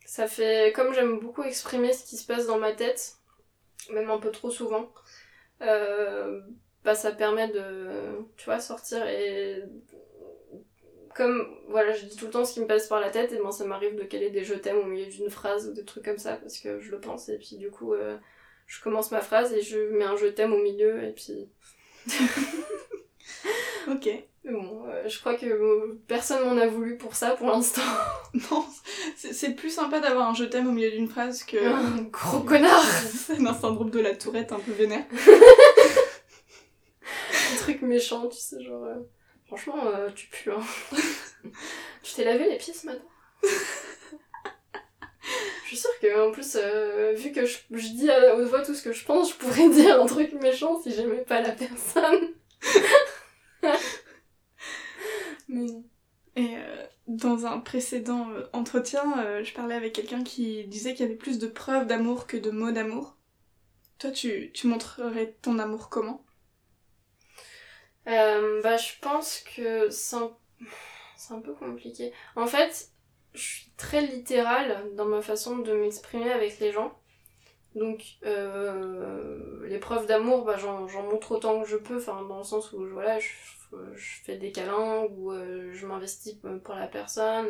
Ça 0.05 0.27
fait. 0.27 0.73
Comme 0.73 0.93
j'aime 0.93 1.19
beaucoup 1.19 1.43
exprimer 1.43 1.93
ce 1.93 2.05
qui 2.05 2.17
se 2.17 2.25
passe 2.25 2.47
dans 2.47 2.57
ma 2.57 2.71
tête, 2.71 3.17
même 3.91 4.09
un 4.09 4.19
peu 4.19 4.31
trop 4.31 4.49
souvent, 4.51 4.91
euh, 5.61 6.41
bah 6.83 6.95
ça 6.95 7.11
permet 7.11 7.49
de, 7.49 8.25
tu 8.37 8.45
vois, 8.45 8.59
sortir 8.59 9.05
et 9.07 9.63
comme 11.19 11.45
voilà 11.67 11.91
je 11.91 12.05
dis 12.05 12.15
tout 12.15 12.27
le 12.27 12.31
temps 12.31 12.45
ce 12.45 12.53
qui 12.53 12.61
me 12.61 12.65
passe 12.65 12.87
par 12.87 13.01
la 13.01 13.09
tête 13.09 13.33
et 13.33 13.37
ben 13.37 13.51
ça 13.51 13.65
m'arrive 13.65 13.97
de 13.97 14.03
caler 14.03 14.29
des 14.29 14.45
je 14.45 14.53
t'aime 14.53 14.77
au 14.77 14.85
milieu 14.85 15.05
d'une 15.05 15.29
phrase 15.29 15.67
ou 15.67 15.73
des 15.73 15.83
trucs 15.83 16.05
comme 16.05 16.17
ça 16.17 16.37
parce 16.37 16.59
que 16.59 16.79
je 16.79 16.91
le 16.91 17.01
pense 17.01 17.27
et 17.27 17.37
puis 17.37 17.57
du 17.57 17.69
coup 17.69 17.93
euh, 17.93 18.15
je 18.67 18.81
commence 18.81 19.11
ma 19.11 19.19
phrase 19.19 19.51
et 19.51 19.61
je 19.61 19.77
mets 19.91 20.05
un 20.05 20.15
je 20.15 20.27
t'aime 20.27 20.53
au 20.53 20.61
milieu 20.63 21.03
et 21.03 21.11
puis 21.11 21.49
Ok. 23.89 24.09
mais 24.45 24.51
bon 24.53 24.85
euh, 24.87 25.09
je 25.09 25.19
crois 25.19 25.35
que 25.35 25.45
euh, 25.45 25.99
personne 26.07 26.41
m'en 26.45 26.55
a 26.57 26.67
voulu 26.67 26.95
pour 26.95 27.15
ça 27.15 27.31
pour 27.31 27.47
l'instant 27.47 27.81
Non, 28.49 28.65
c'est 29.17 29.33
c'est 29.33 29.55
plus 29.55 29.71
sympa 29.71 29.99
d'avoir 29.99 30.29
un 30.29 30.33
je 30.33 30.45
t'aime 30.45 30.69
au 30.69 30.71
milieu 30.71 30.91
d'une 30.91 31.09
phrase 31.09 31.43
que. 31.43 31.57
Un 31.57 32.03
gros 32.03 32.39
connard 32.39 32.81
C'est 33.11 33.45
un 33.45 33.53
syndrome 33.53 33.89
de 33.89 33.99
la 33.99 34.15
tourette 34.15 34.53
un 34.53 34.59
peu 34.59 34.71
vénère. 34.71 35.03
un 37.03 37.57
truc 37.57 37.81
méchant 37.81 38.29
tu 38.29 38.37
sais 38.37 38.63
genre 38.63 38.87
franchement 39.49 39.83
euh, 39.87 40.11
tu 40.11 40.27
pues 40.27 40.47
hein 40.53 40.61
tu 42.03 42.13
t'es 42.13 42.23
lavé 42.23 42.47
les 42.47 42.57
pieds 42.57 42.73
ce 42.73 42.85
matin? 42.85 43.01
Je 45.63 45.75
suis 45.75 45.77
sûre 45.77 45.89
que 45.99 46.27
en 46.27 46.31
plus 46.31 46.55
euh, 46.55 47.13
vu 47.13 47.31
que 47.31 47.47
je, 47.47 47.57
dis 47.71 48.11
à 48.11 48.35
haute 48.35 48.47
voix 48.47 48.61
tout 48.61 48.75
ce 48.75 48.83
que 48.83 48.93
je 48.93 49.03
pense 49.03 49.31
je 49.31 49.37
pourrais 49.37 49.69
dire 49.73 49.99
un 49.99 50.05
truc 50.05 50.33
méchant 50.33 50.79
si 50.79 50.93
j'aimais 50.93 51.23
pas 51.23 51.41
la 51.41 51.51
personne 51.51 52.29
mais. 55.47 55.65
Et 56.35 56.55
euh, 56.55 56.85
dans 57.07 57.47
un 57.47 57.59
précédent 57.59 58.27
entretien, 58.53 59.03
je 59.43 59.51
parlais 59.53 59.73
avec 59.73 59.93
quelqu'un 59.93 60.23
qui 60.23 60.63
disait 60.65 60.93
qu'il 60.93 61.05
y 61.07 61.09
avait 61.09 61.17
plus 61.17 61.39
de 61.39 61.47
preuves 61.47 61.87
d'amour 61.87 62.27
que 62.27 62.37
de 62.37 62.51
mots 62.51 62.71
d'amour. 62.71 63.17
Toi, 63.97 64.11
tu, 64.11 64.51
tu 64.53 64.67
montrerais 64.67 65.35
ton 65.41 65.57
amour 65.57 65.89
comment? 65.89 66.23
Euh, 68.07 68.61
bah, 68.61 68.77
je 68.77 68.93
pense 69.01 69.39
que 69.55 69.89
c'est 69.89 70.15
un... 70.15 70.31
un 71.31 71.39
peu 71.41 71.53
compliqué. 71.53 72.11
En 72.35 72.47
fait, 72.47 72.89
je 73.33 73.41
suis 73.41 73.71
très 73.77 74.01
littérale 74.01 74.95
dans 74.95 75.05
ma 75.05 75.21
façon 75.21 75.57
de 75.57 75.73
m'exprimer 75.73 76.31
avec 76.31 76.59
les 76.59 76.71
gens. 76.71 76.97
Donc, 77.75 78.17
euh, 78.25 79.67
les 79.67 79.77
preuves 79.77 80.07
d'amour, 80.07 80.43
bah, 80.43 80.57
j'en 80.57 80.87
montre 81.03 81.33
autant 81.33 81.61
que 81.61 81.67
je 81.67 81.77
peux, 81.77 81.97
enfin, 81.97 82.23
dans 82.23 82.39
le 82.39 82.43
sens 82.43 82.73
où 82.73 82.85
voilà, 82.87 83.19
je, 83.19 83.29
fais 83.95 84.37
des 84.37 84.51
câlins, 84.51 85.05
ou 85.11 85.31
euh, 85.31 85.71
je 85.71 85.85
m'investis 85.85 86.35
pour 86.63 86.73
la 86.73 86.87
personne, 86.87 87.49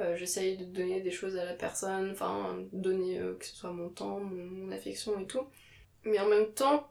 euh, 0.00 0.14
j'essaye 0.16 0.58
de 0.58 0.64
donner 0.64 1.00
des 1.00 1.10
choses 1.10 1.36
à 1.36 1.44
la 1.44 1.54
personne, 1.54 2.10
enfin, 2.10 2.58
donner 2.72 3.18
euh, 3.18 3.34
que 3.34 3.46
ce 3.46 3.56
soit 3.56 3.72
mon 3.72 3.88
temps, 3.88 4.20
mon 4.20 4.70
affection 4.70 5.18
et 5.18 5.26
tout. 5.26 5.46
Mais 6.04 6.18
en 6.20 6.26
même 6.26 6.52
temps, 6.52 6.90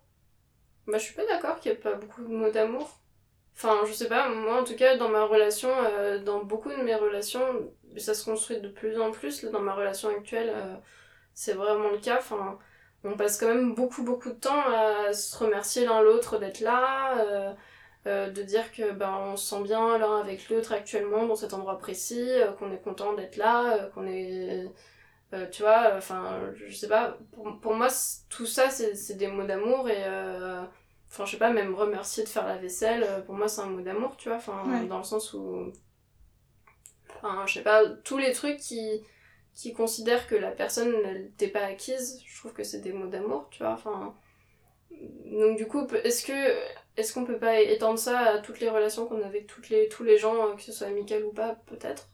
bah, 0.88 0.98
je 0.98 1.04
suis 1.04 1.14
pas 1.16 1.26
d'accord 1.26 1.60
qu'il 1.60 1.72
n'y 1.72 1.78
ait 1.78 1.82
pas 1.82 1.94
beaucoup 1.94 2.22
de 2.24 2.28
mots 2.28 2.52
d'amour. 2.52 3.00
Enfin, 3.56 3.82
je 3.88 3.94
sais 3.94 4.08
pas, 4.10 4.30
moi 4.30 4.62
en 4.62 4.64
tout 4.64 4.76
cas, 4.76 4.98
dans 4.98 5.10
ma 5.10 5.26
relation, 5.26 5.70
euh, 5.72 6.20
dans 6.20 6.44
beaucoup 6.44 6.70
de 6.70 6.76
mes 6.84 6.96
relations, 6.96 7.72
ça 7.98 8.14
se 8.14 8.26
construit 8.26 8.60
de 8.60 8.68
plus 8.68 9.00
en 9.00 9.12
plus. 9.12 9.44
Là, 9.44 9.50
dans 9.52 9.62
ma 9.62 9.74
relation 9.74 10.10
actuelle, 10.10 10.52
euh, 10.54 10.76
c'est 11.34 11.54
vraiment 11.54 11.90
le 11.90 12.00
cas. 12.00 12.18
Enfin, 12.20 12.60
on 13.04 13.16
passe 13.18 13.40
quand 13.40 13.48
même 13.48 13.74
beaucoup, 13.76 14.04
beaucoup 14.04 14.30
de 14.30 14.36
temps 14.36 14.64
à 14.68 15.14
se 15.14 15.38
remercier 15.38 15.86
l'un 15.86 16.02
l'autre 16.02 16.38
d'être 16.40 16.60
là, 16.60 17.56
euh, 18.08 18.30
de 18.30 18.44
dire 18.44 18.72
que 18.72 18.92
ben, 18.92 19.14
on 19.34 19.38
se 19.38 19.48
sent 19.56 19.64
bien 19.64 19.98
l'un 19.98 20.20
avec 20.20 20.50
l'autre 20.50 20.74
actuellement 20.74 21.26
dans 21.26 21.36
cet 21.36 21.54
endroit 21.54 21.78
précis, 21.78 22.30
qu'on 22.60 22.72
est 22.74 22.82
content 22.82 23.14
d'être 23.14 23.38
là, 23.38 23.90
qu'on 23.94 24.08
est. 24.08 24.66
euh, 25.36 25.50
tu 25.50 25.62
vois, 25.64 25.94
enfin, 25.98 26.40
je 26.56 26.74
sais 26.74 26.88
pas, 26.88 27.18
pour, 27.34 27.60
pour 27.60 27.74
moi, 27.76 27.88
tout 28.30 28.46
ça, 28.46 28.70
c'est 28.70 29.16
des 29.16 29.28
mots 29.28 29.46
d'amour 29.46 29.90
et. 29.90 30.04
euh, 30.06 30.64
Enfin, 31.10 31.26
je 31.26 31.32
sais 31.32 31.38
pas, 31.38 31.52
même 31.52 31.74
remercier 31.76 32.24
de 32.24 32.30
faire 32.30 32.46
la 32.48 32.58
vaisselle, 32.58 33.04
euh, 33.04 33.22
pour 33.22 33.36
moi, 33.36 33.48
c'est 33.48 33.62
un 33.62 33.68
mot 33.68 33.82
d'amour, 33.82 34.18
tu 34.18 34.28
vois. 34.30 34.38
Enfin, 34.38 34.64
Ouais. 34.66 34.86
dans 34.88 34.98
le 34.98 35.04
sens 35.06 35.34
où. 35.34 35.72
Enfin, 37.18 37.46
je 37.48 37.54
sais 37.56 37.64
pas, 37.64 37.86
tous 38.04 38.18
les 38.18 38.32
trucs 38.34 38.58
qui, 38.58 39.02
qui 39.54 39.74
considèrent 39.74 40.28
que 40.28 40.36
la 40.36 40.52
personne 40.52 40.94
elle 41.06 41.32
t'est 41.38 41.48
pas 41.50 41.66
acquise, 41.66 42.22
je 42.26 42.38
trouve 42.40 42.54
que 42.54 42.64
c'est 42.64 42.82
des 42.82 42.94
mots 42.94 43.08
d'amour, 43.08 43.48
tu 43.52 43.64
vois. 43.64 43.74
Enfin. 43.74 44.16
Donc, 45.26 45.58
du 45.58 45.68
coup, 45.68 45.88
est-ce 46.04 46.26
que. 46.26 46.34
Est-ce 46.98 47.14
qu'on 47.14 47.26
peut 47.26 47.40
pas 47.40 47.60
étendre 47.62 48.00
ça 48.00 48.20
à 48.20 48.40
toutes 48.40 48.60
les 48.62 48.70
relations 48.70 49.06
qu'on 49.08 49.22
a 49.22 49.26
avec 49.26 49.48
toutes 49.48 49.70
les, 49.70 49.90
tous 49.90 50.04
les 50.04 50.18
gens, 50.18 50.56
que 50.56 50.62
ce 50.62 50.72
soit 50.72 50.88
amical 50.88 51.26
ou 51.26 51.34
pas, 51.34 51.56
peut-être? 51.68 52.08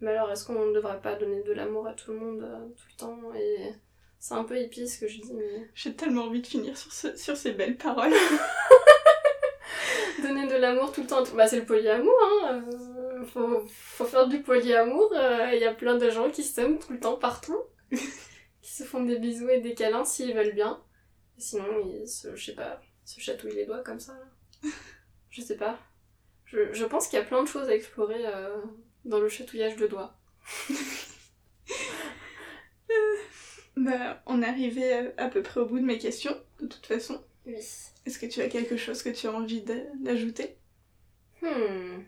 Mais 0.00 0.12
alors, 0.12 0.30
est-ce 0.30 0.44
qu'on 0.46 0.66
ne 0.66 0.72
devrait 0.74 1.00
pas 1.00 1.14
donner 1.16 1.42
de 1.42 1.52
l'amour 1.52 1.86
à 1.88 1.92
tout 1.94 2.12
le 2.12 2.18
monde 2.18 2.42
euh, 2.42 2.68
tout 2.76 2.86
le 2.90 2.96
temps 2.96 3.34
Et 3.34 3.72
c'est 4.18 4.34
un 4.34 4.44
peu 4.44 4.56
hippie 4.60 4.86
ce 4.88 5.00
que 5.00 5.08
je 5.08 5.20
dis, 5.20 5.32
mais. 5.34 5.68
J'ai 5.74 5.94
tellement 5.94 6.24
envie 6.24 6.40
de 6.42 6.46
finir 6.46 6.76
sur, 6.76 6.92
ce- 6.92 7.16
sur 7.16 7.36
ces 7.36 7.52
belles 7.52 7.76
paroles. 7.76 8.12
Donner 10.22 10.46
de 10.46 10.56
l'amour 10.56 10.92
tout 10.92 11.02
le 11.02 11.06
temps, 11.06 11.22
bah 11.34 11.46
c'est 11.46 11.60
le 11.60 11.64
polyamour, 11.66 12.14
hein. 12.24 12.64
euh, 12.72 13.24
faut, 13.24 13.64
faut 13.68 14.04
faire 14.04 14.26
du 14.26 14.40
polyamour. 14.42 15.12
Il 15.52 15.58
y 15.60 15.64
a 15.64 15.74
plein 15.74 15.96
de 15.96 16.10
gens 16.10 16.30
qui 16.30 16.42
s'aiment 16.42 16.78
tout 16.78 16.92
le 16.92 17.00
temps 17.00 17.16
partout, 17.16 17.58
qui 17.90 18.72
se 18.72 18.82
font 18.84 19.04
des 19.04 19.18
bisous 19.18 19.48
et 19.48 19.60
des 19.60 19.74
câlins 19.74 20.04
s'ils 20.04 20.34
veulent 20.34 20.54
bien. 20.54 20.82
Sinon, 21.36 21.64
ils 21.86 22.08
se, 22.08 22.34
je 22.34 22.46
sais 22.46 22.54
pas, 22.54 22.80
se 23.04 23.20
chatouillent 23.20 23.54
les 23.54 23.66
doigts 23.66 23.82
comme 23.84 24.00
ça. 24.00 24.14
là. 24.14 24.70
Je 25.30 25.40
sais 25.40 25.56
pas. 25.56 25.78
Je, 26.46 26.72
je 26.72 26.84
pense 26.84 27.06
qu'il 27.06 27.18
y 27.18 27.22
a 27.22 27.24
plein 27.24 27.42
de 27.42 27.48
choses 27.48 27.68
à 27.68 27.74
explorer 27.74 28.26
euh, 28.26 28.56
dans 29.04 29.20
le 29.20 29.28
chatouillage 29.28 29.76
de 29.76 29.86
doigts. 29.86 30.14
Bah, 33.76 34.22
on 34.26 34.42
est 34.42 34.46
arrivé 34.46 34.92
à, 34.92 35.04
à 35.18 35.28
peu 35.28 35.42
près 35.42 35.60
au 35.60 35.66
bout 35.66 35.78
de 35.78 35.84
mes 35.84 35.98
questions, 35.98 36.36
de 36.60 36.66
toute 36.66 36.86
façon. 36.86 37.22
Oui. 37.46 37.54
Est-ce 38.06 38.18
que 38.18 38.26
tu 38.26 38.40
as 38.42 38.48
quelque 38.48 38.76
chose 38.76 39.02
que 39.02 39.10
tu 39.10 39.26
as 39.28 39.32
envie 39.32 39.62
d'a- 39.62 39.74
d'ajouter? 40.00 40.56
Hmm. 41.42 42.00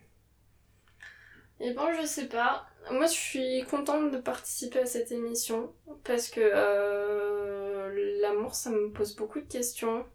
Eh 1.61 1.73
ben, 1.73 1.93
je 2.01 2.07
sais 2.07 2.27
pas. 2.27 2.67
Moi, 2.91 3.07
je 3.07 3.13
suis 3.13 3.65
contente 3.71 4.11
de 4.11 4.19
participer 4.19 4.81
à 4.81 4.87
cette 4.87 5.13
émission 5.13 5.73
parce 6.05 6.29
que 6.29 6.41
euh, 6.43 8.21
l'amour, 8.23 8.55
ça 8.55 8.71
me 8.71 8.91
pose 8.91 9.15
beaucoup 9.15 9.41
de 9.41 9.47
questions. 9.47 10.07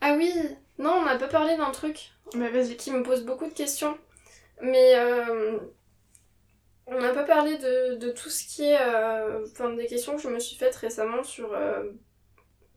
Ah 0.00 0.14
oui, 0.16 0.32
non, 0.78 0.90
on 0.92 1.04
n'a 1.04 1.18
pas 1.18 1.28
parlé 1.28 1.56
d'un 1.56 1.70
truc 1.72 2.12
Bah, 2.34 2.50
vas-y. 2.50 2.76
qui 2.76 2.92
me 2.92 3.02
pose 3.02 3.24
beaucoup 3.24 3.46
de 3.46 3.54
questions. 3.54 3.98
Mais 4.60 4.94
euh, 4.96 5.58
on 6.86 6.98
n'a 7.00 7.12
pas 7.12 7.24
parlé 7.24 7.56
de, 7.58 7.96
de 7.96 8.10
tout 8.10 8.30
ce 8.30 8.44
qui 8.44 8.64
est. 8.64 8.80
euh, 8.80 9.44
Enfin, 9.52 9.70
des 9.74 9.86
questions 9.86 10.16
que 10.16 10.22
je 10.22 10.28
me 10.28 10.38
suis 10.40 10.56
faites 10.56 10.74
récemment 10.76 11.22
sur 11.22 11.52
euh, 11.52 11.84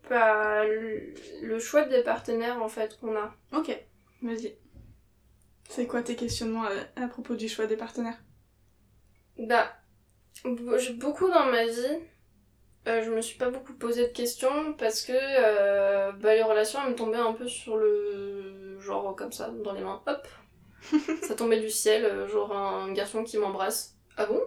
bah, 0.10 0.66
le 0.66 1.14
le 1.42 1.60
choix 1.60 1.86
des 1.86 2.04
partenaires 2.04 2.62
en 2.62 2.70
fait 2.70 3.00
qu'on 3.00 3.16
a. 3.18 3.34
Ok, 3.54 3.70
vas-y. 4.22 4.56
C'est 5.68 5.88
quoi 5.88 6.04
tes 6.04 6.16
questionnements 6.16 6.66
à, 6.66 7.02
à 7.04 7.08
propos 7.08 7.36
du 7.36 7.50
choix 7.50 7.66
des 7.66 7.76
partenaires? 7.76 8.22
Bah, 9.38 9.74
beaucoup 11.00 11.30
dans 11.30 11.46
ma 11.46 11.66
vie, 11.66 12.00
euh, 12.88 13.04
je 13.04 13.12
me 13.12 13.22
suis 13.22 13.38
pas 13.38 13.50
beaucoup 13.50 13.74
posé 13.74 14.08
de 14.08 14.14
questions 14.14 14.74
parce 14.74 15.04
que 15.04 15.14
euh, 15.14 16.12
bah, 16.14 16.36
les 16.36 16.44
relations 16.44 16.80
elles 16.84 16.92
me 16.92 16.98
tombaient 16.98 17.18
un 17.18 17.34
peu 17.34 17.48
sur 17.48 17.78
le 17.78 18.80
genre 18.80 19.16
comme 19.16 19.32
ça, 19.32 19.50
dans 19.50 19.74
les 19.74 19.82
mains, 19.82 20.02
hop. 20.08 20.28
ça 21.28 21.36
tombait 21.36 21.60
du 21.60 21.70
ciel, 21.70 22.06
euh, 22.06 22.28
genre 22.28 22.52
un 22.56 22.92
garçon 22.94 23.24
qui 23.24 23.38
m'embrasse. 23.38 23.96
Ah 24.18 24.26
bon? 24.26 24.42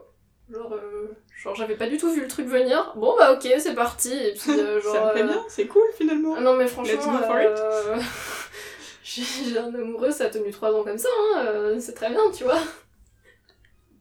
Genre, 0.50 0.72
euh, 0.74 1.08
genre 1.42 1.54
j'avais 1.54 1.76
pas 1.76 1.86
du 1.86 1.96
tout 1.96 2.10
vu 2.12 2.20
le 2.20 2.28
truc 2.28 2.46
venir. 2.46 2.92
Bon 2.96 3.16
bah 3.16 3.32
ok, 3.32 3.48
c'est 3.58 3.74
parti. 3.74 4.12
Et 4.12 4.32
puis 4.34 4.50
euh, 4.58 4.80
genre. 4.80 4.92
Ça 4.94 5.04
me 5.06 5.12
plaît 5.12 5.22
euh, 5.22 5.26
bien, 5.26 5.44
c'est 5.48 5.66
cool 5.66 5.86
finalement. 5.96 6.34
ah 6.36 6.40
non 6.40 6.54
mais 6.56 6.66
franchement, 6.66 6.94
Let's 6.94 7.06
go 7.06 7.22
for 7.26 7.40
it. 7.40 8.04
j'ai 9.04 9.22
j'ai 9.22 9.58
un 9.58 9.74
amoureux, 9.74 10.10
ça 10.10 10.24
a 10.24 10.30
tenu 10.30 10.50
3 10.50 10.72
ans 10.74 10.84
comme 10.84 10.98
ça, 10.98 11.08
hein, 11.36 11.78
c'est 11.80 11.94
très 11.94 12.10
bien, 12.10 12.30
tu 12.30 12.44
vois. 12.44 12.60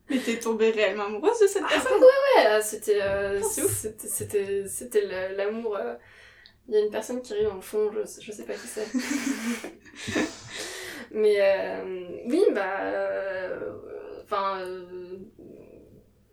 Mais 0.10 0.20
t'es 0.20 0.38
tombée 0.38 0.72
réellement 0.72 1.06
amoureuse 1.06 1.40
de 1.40 1.48
cette 1.48 1.64
Ah, 1.66 1.70
personne? 1.70 1.94
Ouais, 2.02 2.44
là, 2.44 2.62
c'était 2.62 3.00
euh, 3.02 3.40
Oh, 3.42 3.48
c'est 3.50 3.64
ouf. 3.64 3.72
c'était 3.72 4.08
c'était 4.08 4.68
c'était 4.68 5.06
la- 5.06 5.32
l'amour 5.32 5.78
il 6.68 6.74
y 6.74 6.78
a 6.78 6.82
une 6.82 6.92
personne 6.92 7.22
qui 7.22 7.34
rit 7.34 7.44
dans 7.44 7.56
le 7.56 7.62
fond 7.62 7.92
je, 7.94 8.22
je 8.22 8.32
sais 8.32 8.44
pas 8.44 8.54
qui 8.54 8.68
c'est 8.68 8.88
mais 11.14 11.38
euh, 11.40 12.08
oui 12.28 12.44
bah 12.54 12.82
euh, 12.82 13.72
enfin 14.24 14.60
euh, 14.60 15.18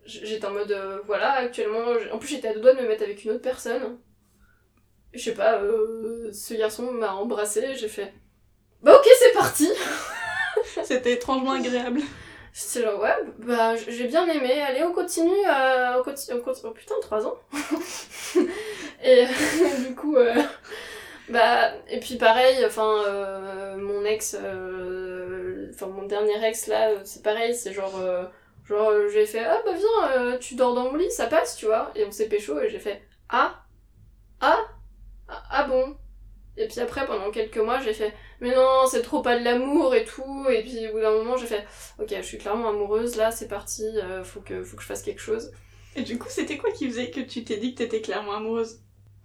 j'étais 0.05 0.45
en 0.45 0.51
mode 0.51 0.71
euh, 0.71 0.99
voilà 1.05 1.33
actuellement 1.33 1.85
en 2.11 2.17
plus 2.17 2.29
j'étais 2.29 2.49
à 2.49 2.53
deux 2.53 2.59
doigts 2.61 2.73
de 2.73 2.81
me 2.81 2.87
mettre 2.87 3.03
avec 3.03 3.23
une 3.23 3.31
autre 3.31 3.41
personne 3.41 3.97
je 5.13 5.19
sais 5.23 5.33
pas 5.33 5.61
euh, 5.61 6.31
ce 6.33 6.53
garçon 6.55 6.91
m'a 6.91 7.13
embrassé 7.13 7.75
j'ai 7.75 7.87
fait 7.87 8.13
bah 8.81 8.95
ok 8.97 9.07
c'est 9.19 9.33
parti 9.33 9.69
C'était 10.83 11.13
étrangement 11.13 11.51
agréable. 11.51 12.01
J'étais 12.53 12.85
genre, 12.85 12.99
ouais, 13.01 13.15
bah 13.39 13.75
j'ai 13.75 14.07
bien 14.07 14.27
aimé. 14.27 14.61
Allez, 14.61 14.83
on 14.83 14.91
continue. 14.93 15.31
euh, 15.47 15.99
on 15.99 16.03
continue, 16.03 16.37
on 16.39 16.41
continue. 16.43 16.69
Oh 16.69 16.73
putain, 16.73 16.95
3 17.01 17.25
ans. 17.25 17.37
et 19.03 19.25
du 19.87 19.95
coup, 19.95 20.15
euh, 20.17 20.33
bah, 21.31 21.73
et 21.89 21.99
puis 21.99 22.17
pareil, 22.17 22.63
enfin, 22.65 23.03
euh, 23.07 23.77
mon 23.77 24.03
ex, 24.05 24.35
euh, 24.39 25.69
enfin, 25.73 25.87
mon 25.87 26.05
dernier 26.05 26.43
ex 26.45 26.67
là, 26.67 26.89
euh, 26.91 27.01
c'est 27.03 27.23
pareil, 27.23 27.55
c'est 27.55 27.73
genre, 27.73 27.99
genre, 28.65 28.91
j'ai 29.11 29.25
fait, 29.25 29.43
ah 29.43 29.61
bah 29.65 29.71
viens, 29.73 30.37
tu 30.39 30.55
dors 30.55 30.73
dans 30.75 30.91
mon 30.91 30.97
lit, 30.97 31.11
ça 31.11 31.27
passe, 31.27 31.55
tu 31.57 31.65
vois. 31.65 31.91
Et 31.95 32.05
on 32.05 32.11
s'est 32.11 32.27
pécho 32.29 32.59
et 32.59 32.69
j'ai 32.69 32.79
fait, 32.79 33.01
ah, 33.29 33.63
ah, 34.41 34.59
ah, 35.27 35.43
ah 35.51 35.63
bon. 35.67 35.95
Et 36.57 36.67
puis 36.67 36.79
après, 36.81 37.05
pendant 37.07 37.31
quelques 37.31 37.57
mois, 37.57 37.79
j'ai 37.81 37.93
fait, 37.93 38.13
mais 38.41 38.53
non, 38.53 38.85
c'est 38.87 39.01
trop 39.01 39.21
pas 39.21 39.39
de 39.39 39.43
l'amour 39.43 39.95
et 39.95 40.05
tout. 40.05 40.45
Et 40.49 40.61
puis 40.63 40.87
au 40.89 40.93
bout 40.93 41.01
d'un 41.01 41.11
moment, 41.11 41.37
j'ai 41.37 41.47
fait, 41.47 41.65
ok, 41.99 42.13
je 42.17 42.21
suis 42.21 42.37
clairement 42.37 42.69
amoureuse, 42.69 43.15
là, 43.15 43.31
c'est 43.31 43.47
parti, 43.47 43.85
faut, 44.23 44.41
que, 44.41 44.63
faut 44.63 44.75
que 44.75 44.83
je 44.83 44.87
fasse 44.87 45.03
quelque 45.03 45.21
chose. 45.21 45.51
Et 45.95 46.03
du 46.03 46.17
coup, 46.19 46.27
c'était 46.29 46.57
quoi 46.57 46.71
qui 46.71 46.87
faisait 46.89 47.11
que 47.11 47.21
tu 47.21 47.43
t'es 47.43 47.57
dit 47.57 47.73
que 47.73 47.79
t'étais 47.83 48.01
clairement 48.01 48.33
amoureuse? 48.33 48.79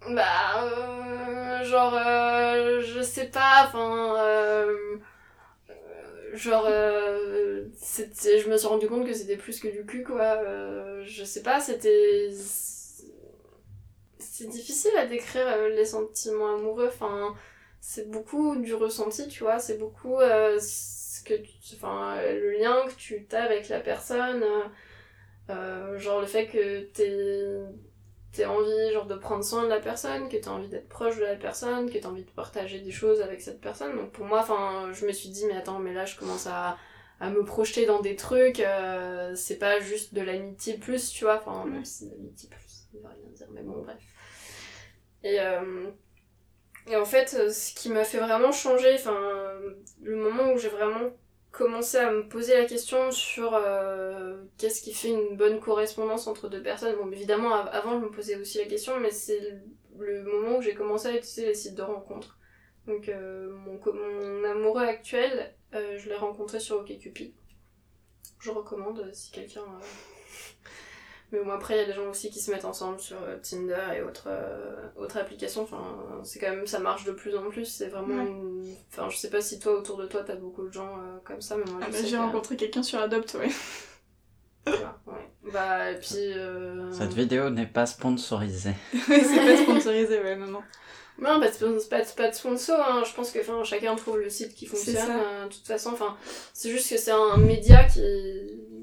Bah, 0.09 0.63
euh, 0.63 1.63
genre, 1.65 1.93
euh, 1.93 2.81
je 2.81 3.01
sais 3.01 3.25
pas, 3.27 3.65
enfin, 3.67 4.15
euh, 4.17 4.97
genre, 6.33 6.65
je 6.67 8.49
me 8.49 8.57
suis 8.57 8.67
rendu 8.67 8.87
compte 8.87 9.05
que 9.05 9.13
c'était 9.13 9.37
plus 9.37 9.59
que 9.59 9.67
du 9.67 9.85
cul, 9.85 10.03
quoi. 10.03 10.41
Je 11.03 11.23
sais 11.23 11.41
pas, 11.43 11.59
c'était, 11.59 12.29
c'est 14.19 14.47
difficile 14.47 14.95
à 14.97 15.05
décrire 15.05 15.67
les 15.69 15.85
sentiments 15.85 16.55
amoureux, 16.55 16.87
enfin, 16.87 17.35
c'est 17.81 18.09
beaucoup 18.09 18.55
du 18.57 18.73
ressenti, 18.73 19.27
tu 19.27 19.43
vois, 19.43 19.59
c'est 19.59 19.77
beaucoup 19.77 20.19
ce 20.19 21.23
que 21.23 21.33
enfin, 21.75 22.21
le 22.21 22.51
lien 22.59 22.85
que 22.87 22.93
tu 22.95 23.25
as 23.31 23.43
avec 23.43 23.69
la 23.69 23.79
personne, 23.79 24.43
genre 25.97 26.21
le 26.21 26.27
fait 26.27 26.47
que 26.47 26.81
t'es 26.93 27.57
t'aies 28.37 28.45
envie 28.45 28.91
genre 28.93 29.05
de 29.05 29.15
prendre 29.15 29.43
soin 29.43 29.63
de 29.63 29.69
la 29.69 29.79
personne, 29.79 30.29
que 30.29 30.37
t'as 30.37 30.51
envie 30.51 30.69
d'être 30.69 30.87
proche 30.87 31.17
de 31.17 31.23
la 31.23 31.35
personne, 31.35 31.89
que 31.89 31.97
t'as 31.97 32.07
envie 32.07 32.23
de 32.23 32.31
partager 32.31 32.79
des 32.79 32.91
choses 32.91 33.21
avec 33.21 33.41
cette 33.41 33.59
personne. 33.59 33.95
Donc 33.95 34.11
pour 34.11 34.25
moi, 34.25 34.39
enfin, 34.39 34.91
je 34.93 35.05
me 35.05 35.11
suis 35.11 35.29
dit 35.29 35.45
mais 35.45 35.57
attends, 35.57 35.79
mais 35.79 35.93
là 35.93 36.05
je 36.05 36.15
commence 36.17 36.47
à, 36.47 36.77
à 37.19 37.29
me 37.29 37.43
projeter 37.43 37.85
dans 37.85 38.01
des 38.01 38.15
trucs, 38.15 38.59
euh, 38.59 39.35
c'est 39.35 39.57
pas 39.57 39.79
juste 39.79 40.13
de 40.13 40.21
l'amitié 40.21 40.77
plus, 40.77 41.09
tu 41.09 41.25
vois, 41.25 41.43
enfin 41.45 41.65
même 41.65 41.85
si 41.85 42.09
l'amitié 42.09 42.49
plus, 42.49 42.63
ça 42.67 42.87
veut 42.93 43.07
rien 43.07 43.31
dire, 43.33 43.47
mais 43.51 43.61
bon 43.63 43.81
bref. 43.81 43.97
Et 45.23 45.39
euh, 45.41 45.89
et 46.89 46.95
en 46.95 47.05
fait, 47.05 47.51
ce 47.51 47.73
qui 47.73 47.89
m'a 47.89 48.05
fait 48.05 48.19
vraiment 48.19 48.53
changer, 48.53 48.93
enfin, 48.93 49.19
le 50.01 50.15
moment 50.15 50.53
où 50.53 50.57
j'ai 50.57 50.69
vraiment 50.69 51.11
commencé 51.57 51.97
à 51.97 52.11
me 52.11 52.27
poser 52.29 52.53
la 52.55 52.65
question 52.65 53.11
sur 53.11 53.55
euh, 53.55 54.43
qu'est-ce 54.59 54.79
qui 54.81 54.93
fait 54.93 55.09
une 55.09 55.35
bonne 55.35 55.59
correspondance 55.59 56.27
entre 56.27 56.49
deux 56.49 56.61
personnes. 56.61 56.95
Bon, 56.97 57.11
évidemment, 57.11 57.51
av- 57.53 57.69
avant, 57.71 57.99
je 57.99 58.05
me 58.05 58.11
posais 58.11 58.35
aussi 58.35 58.59
la 58.59 58.65
question, 58.65 58.99
mais 58.99 59.09
c'est 59.09 59.39
le- 59.97 60.23
moment 60.23 60.57
où 60.59 60.61
j'ai 60.61 60.75
commencé 60.75 61.07
à 61.07 61.15
utiliser 61.17 61.47
les 61.47 61.55
sites 61.55 61.73
de 61.73 61.81
rencontres. 61.81 62.37
Donc, 62.85 63.09
euh, 63.09 63.49
mon, 63.51 63.79
mon 63.93 64.43
amoureux 64.43 64.83
actuel, 64.83 65.55
euh, 65.73 65.97
je 65.97 66.07
l'ai 66.09 66.15
rencontré 66.15 66.59
sur 66.59 66.77
OkCupid. 66.77 67.33
Je 68.39 68.51
recommande 68.51 69.09
si 69.13 69.31
quelqu'un... 69.31 69.65
Mais 71.33 71.43
bon, 71.43 71.51
après, 71.51 71.75
il 71.75 71.77
y 71.79 71.83
a 71.83 71.85
des 71.85 71.93
gens 71.93 72.09
aussi 72.09 72.29
qui 72.29 72.39
se 72.39 72.49
mettent 72.51 72.63
ensemble 72.63 72.99
sur 73.01 73.17
euh, 73.21 73.35
Tinder 73.41 73.75
et 73.97 74.01
autres, 74.01 74.27
euh, 74.27 74.75
autres 74.95 75.17
applications. 75.17 75.63
Enfin, 75.63 75.83
c'est 76.23 76.39
quand 76.39 76.49
même, 76.49 76.65
ça 76.67 76.79
marche 76.79 77.03
de 77.03 77.11
plus 77.11 77.35
en 77.35 77.49
plus. 77.49 77.65
C'est 77.65 77.87
vraiment. 77.89 78.23
Ouais. 78.23 78.29
une- 78.29 78.75
Enfin, 78.91 79.09
je 79.09 79.17
sais 79.17 79.29
pas 79.29 79.41
si 79.41 79.59
toi, 79.59 79.73
autour 79.77 79.97
de 79.97 80.05
toi, 80.07 80.23
t'as 80.25 80.35
beaucoup 80.35 80.65
de 80.65 80.71
gens 80.71 80.87
euh, 80.97 81.17
comme 81.25 81.41
ça, 81.41 81.57
mais 81.57 81.69
moi, 81.69 81.81
Ah 81.83 81.87
bah, 81.91 81.97
J'ai 82.01 82.11
que- 82.11 82.21
rencontré 82.21 82.55
quelqu'un 82.55 82.81
sur 82.83 82.99
Adopt, 82.99 83.33
ouais. 83.35 83.49
Voilà, 84.65 84.97
ouais. 85.07 85.51
Bah, 85.53 85.91
et 85.91 85.99
puis. 85.99 86.15
Euh... 86.33 86.91
Cette 86.91 87.13
vidéo 87.13 87.49
n'est 87.49 87.67
pas 87.67 87.85
sponsorisée. 87.85 88.73
C'est 89.07 89.17
pas 89.45 89.57
sponsorisé, 89.63 90.19
ouais, 90.21 90.35
non, 90.35 90.47
non. 90.47 90.61
Non, 91.19 91.39
bah, 91.39 91.47
pas, 91.89 92.29
de 92.29 92.35
sponsor, 92.35 92.79
hein. 92.79 93.03
je 93.07 93.13
pense 93.15 93.31
que 93.31 93.39
chacun 93.63 93.95
trouve 93.95 94.19
le 94.19 94.29
site 94.29 94.53
qui 94.53 94.67
fonctionne. 94.67 94.97
euh, 95.09 95.45
de 95.45 95.49
toute 95.51 95.65
façon, 95.65 95.89
enfin, 95.93 96.15
c'est 96.53 96.69
juste 96.69 96.89
que 96.91 96.97
c'est 96.97 97.11
un 97.11 97.37
média 97.37 97.85
qui, 97.85 98.01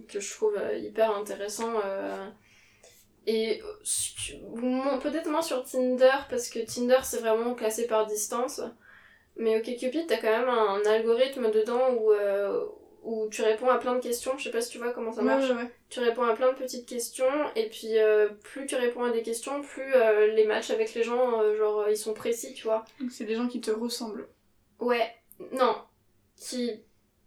que 0.07 0.20
je 0.20 0.34
trouve 0.34 0.57
euh, 0.57 0.76
hyper 0.76 1.16
intéressant. 1.16 1.72
euh. 1.84 2.28
Et 3.26 3.62
peut-être 5.02 5.30
moins 5.30 5.42
sur 5.42 5.64
Tinder, 5.64 6.11
parce 6.28 6.50
que 6.50 6.59
Tinder 6.59 6.98
c'est 7.02 7.20
vraiment 7.20 7.55
classé 7.55 7.86
par 7.86 8.07
distance. 8.07 8.61
Mais 9.36 9.57
OkCupid, 9.59 10.07
t'as 10.07 10.18
quand 10.18 10.30
même 10.30 10.48
un, 10.48 10.82
algorithme 10.86 11.50
dedans 11.50 11.92
où, 11.94 12.12
euh, 12.12 12.64
où 13.02 13.28
tu 13.30 13.42
réponds 13.42 13.68
à 13.68 13.78
plein 13.78 13.94
de 13.94 14.00
questions. 14.00 14.36
Je 14.38 14.44
sais 14.44 14.50
pas 14.50 14.61
si 14.61 14.70
tu 14.70 14.78
vois 14.78 14.92
comment 14.92 15.12
ça 15.12 15.22
marche. 15.22 15.48
Ouais, 15.48 15.57
ouais, 15.57 15.62
ouais. 15.62 15.70
Tu 15.88 16.00
réponds 16.00 16.22
à 16.22 16.34
plein 16.34 16.52
de 16.52 16.57
petites 16.57 16.86
questions, 16.86 17.30
et 17.57 17.68
puis 17.68 17.98
euh, 17.98 18.28
plus 18.42 18.66
tu 18.66 18.76
réponds 18.76 19.05
à 19.05 19.11
des 19.11 19.22
questions, 19.22 19.62
plus 19.62 19.94
euh, 19.94 20.28
les 20.34 20.44
matchs 20.44 20.70
avec 20.70 20.94
les 20.94 21.02
gens, 21.02 21.42
genre, 21.57 21.88
ils 21.88 21.96
sont 21.96 22.14
précis, 22.14 22.55
tu 22.55 22.64
vois. 22.64 22.84
Donc 23.00 23.11
c'est 23.11 23.24
des 23.24 23.34
gens 23.34 23.48
qui 23.48 23.61
te 23.61 23.70
ressemblent. 23.70 24.28
Ouais, 24.78 25.14
non, 25.52 25.76
qui 26.36 26.82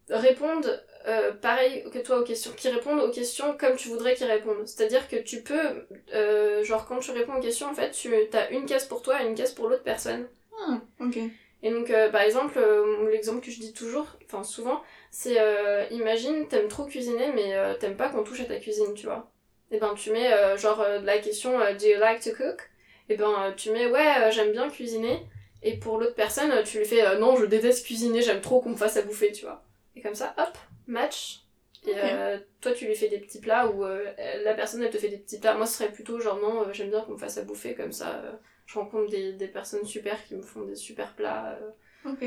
répondent 0.09 0.83
euh, 1.07 1.31
pareil 1.33 1.85
que 1.93 1.99
toi 1.99 2.19
aux 2.19 2.23
questions, 2.23 2.51
qui 2.55 2.69
répondent 2.69 2.99
aux 2.99 3.11
questions 3.11 3.55
comme 3.57 3.75
tu 3.75 3.87
voudrais 3.89 4.15
qu'ils 4.15 4.27
répondent. 4.27 4.65
C'est-à-dire 4.67 5.07
que 5.07 5.15
tu 5.15 5.41
peux, 5.41 5.85
euh, 6.13 6.63
genre 6.63 6.85
quand 6.85 6.99
tu 6.99 7.11
réponds 7.11 7.35
aux 7.35 7.41
questions, 7.41 7.67
en 7.67 7.73
fait, 7.73 7.91
tu 7.91 8.13
as 8.33 8.49
une 8.51 8.65
case 8.65 8.85
pour 8.85 9.01
toi 9.01 9.21
et 9.21 9.27
une 9.27 9.35
case 9.35 9.53
pour 9.53 9.69
l'autre 9.69 9.83
personne. 9.83 10.27
Ah, 10.67 10.79
ok. 10.99 11.17
Et 11.63 11.71
donc, 11.71 11.89
euh, 11.89 12.09
par 12.11 12.21
exemple, 12.21 12.57
euh, 12.59 13.09
l'exemple 13.09 13.43
que 13.43 13.51
je 13.51 13.59
dis 13.59 13.73
toujours, 13.73 14.05
enfin 14.25 14.43
souvent, 14.43 14.81
c'est 15.09 15.39
euh, 15.39 15.85
imagine, 15.91 16.47
t'aimes 16.47 16.67
trop 16.67 16.85
cuisiner, 16.85 17.31
mais 17.33 17.55
euh, 17.55 17.73
t'aimes 17.73 17.97
pas 17.97 18.09
qu'on 18.09 18.23
touche 18.23 18.41
à 18.41 18.45
ta 18.45 18.57
cuisine, 18.57 18.93
tu 18.93 19.07
vois. 19.07 19.31
Et 19.71 19.79
ben, 19.79 19.93
tu 19.95 20.11
mets 20.11 20.31
euh, 20.31 20.55
genre 20.57 20.85
la 21.03 21.17
question 21.17 21.57
Do 21.59 21.85
you 21.85 21.99
like 21.99 22.21
to 22.21 22.31
cook? 22.31 22.69
Et 23.09 23.15
ben, 23.15 23.33
euh, 23.39 23.51
tu 23.55 23.71
mets 23.71 23.89
Ouais, 23.89 24.31
j'aime 24.31 24.51
bien 24.51 24.69
cuisiner. 24.69 25.25
Et 25.63 25.77
pour 25.77 25.97
l'autre 25.97 26.15
personne, 26.15 26.51
tu 26.63 26.77
lui 26.77 26.85
fais 26.85 27.17
Non, 27.17 27.35
je 27.35 27.45
déteste 27.45 27.85
cuisiner, 27.85 28.21
j'aime 28.21 28.41
trop 28.41 28.61
qu'on 28.61 28.69
me 28.69 28.75
fasse 28.75 28.97
à 28.97 29.01
bouffer, 29.01 29.31
tu 29.31 29.45
vois. 29.45 29.63
Et 29.97 29.99
comme 29.99 30.13
ça, 30.13 30.35
hop, 30.37 30.55
match. 30.85 31.41
Et 31.87 31.93
euh, 31.95 32.37
toi, 32.61 32.71
tu 32.71 32.85
lui 32.85 32.93
fais 32.95 33.09
des 33.09 33.17
petits 33.17 33.39
plats 33.39 33.67
ou 33.67 33.83
euh, 33.83 34.11
la 34.43 34.53
personne, 34.53 34.83
elle 34.83 34.91
te 34.91 34.97
fait 34.99 35.09
des 35.09 35.17
petits 35.17 35.39
plats. 35.39 35.55
Moi, 35.55 35.65
ce 35.65 35.79
serait 35.79 35.91
plutôt 35.91 36.19
genre 36.19 36.39
Non, 36.39 36.61
euh, 36.61 36.73
j'aime 36.73 36.91
bien 36.91 37.01
qu'on 37.01 37.13
me 37.13 37.17
fasse 37.17 37.39
à 37.39 37.43
bouffer, 37.43 37.73
comme 37.73 37.91
ça. 37.91 38.39
je 38.67 38.77
rencontre 38.77 39.09
des, 39.09 39.33
des 39.33 39.47
personnes 39.47 39.85
super 39.85 40.23
qui 40.25 40.35
me 40.35 40.43
font 40.43 40.61
des 40.61 40.75
super 40.75 41.15
plats. 41.15 41.57
Ok. 42.05 42.25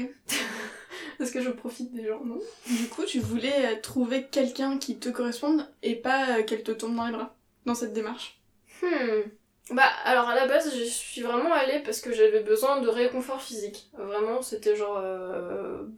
parce 1.19 1.31
que 1.31 1.41
je 1.41 1.51
profite 1.51 1.93
des 1.93 2.09
gens, 2.09 2.25
non? 2.25 2.41
Du 2.67 2.89
coup, 2.89 3.05
tu 3.05 3.21
voulais 3.21 3.81
trouver 3.81 4.27
quelqu'un 4.27 4.79
qui 4.79 4.99
te 4.99 5.11
corresponde 5.11 5.65
et 5.85 5.95
pas 5.95 6.43
qu'elle 6.43 6.65
te 6.65 6.73
tombe 6.73 6.97
dans 6.97 7.07
les 7.07 7.13
bras 7.13 7.37
dans 7.67 7.77
cette 7.77 7.93
démarche? 7.93 8.41
Hmm. 8.83 9.31
Bah, 9.71 9.87
alors 10.05 10.29
à 10.29 10.35
la 10.35 10.49
base, 10.49 10.77
je 10.77 10.83
suis 10.83 11.21
vraiment 11.21 11.53
allée 11.53 11.79
parce 11.85 12.01
que 12.01 12.13
j'avais 12.13 12.41
besoin 12.43 12.81
de 12.81 12.89
réconfort 12.89 13.41
physique. 13.41 13.89
Vraiment, 13.93 14.43
c'était 14.43 14.75
genre, 14.75 15.01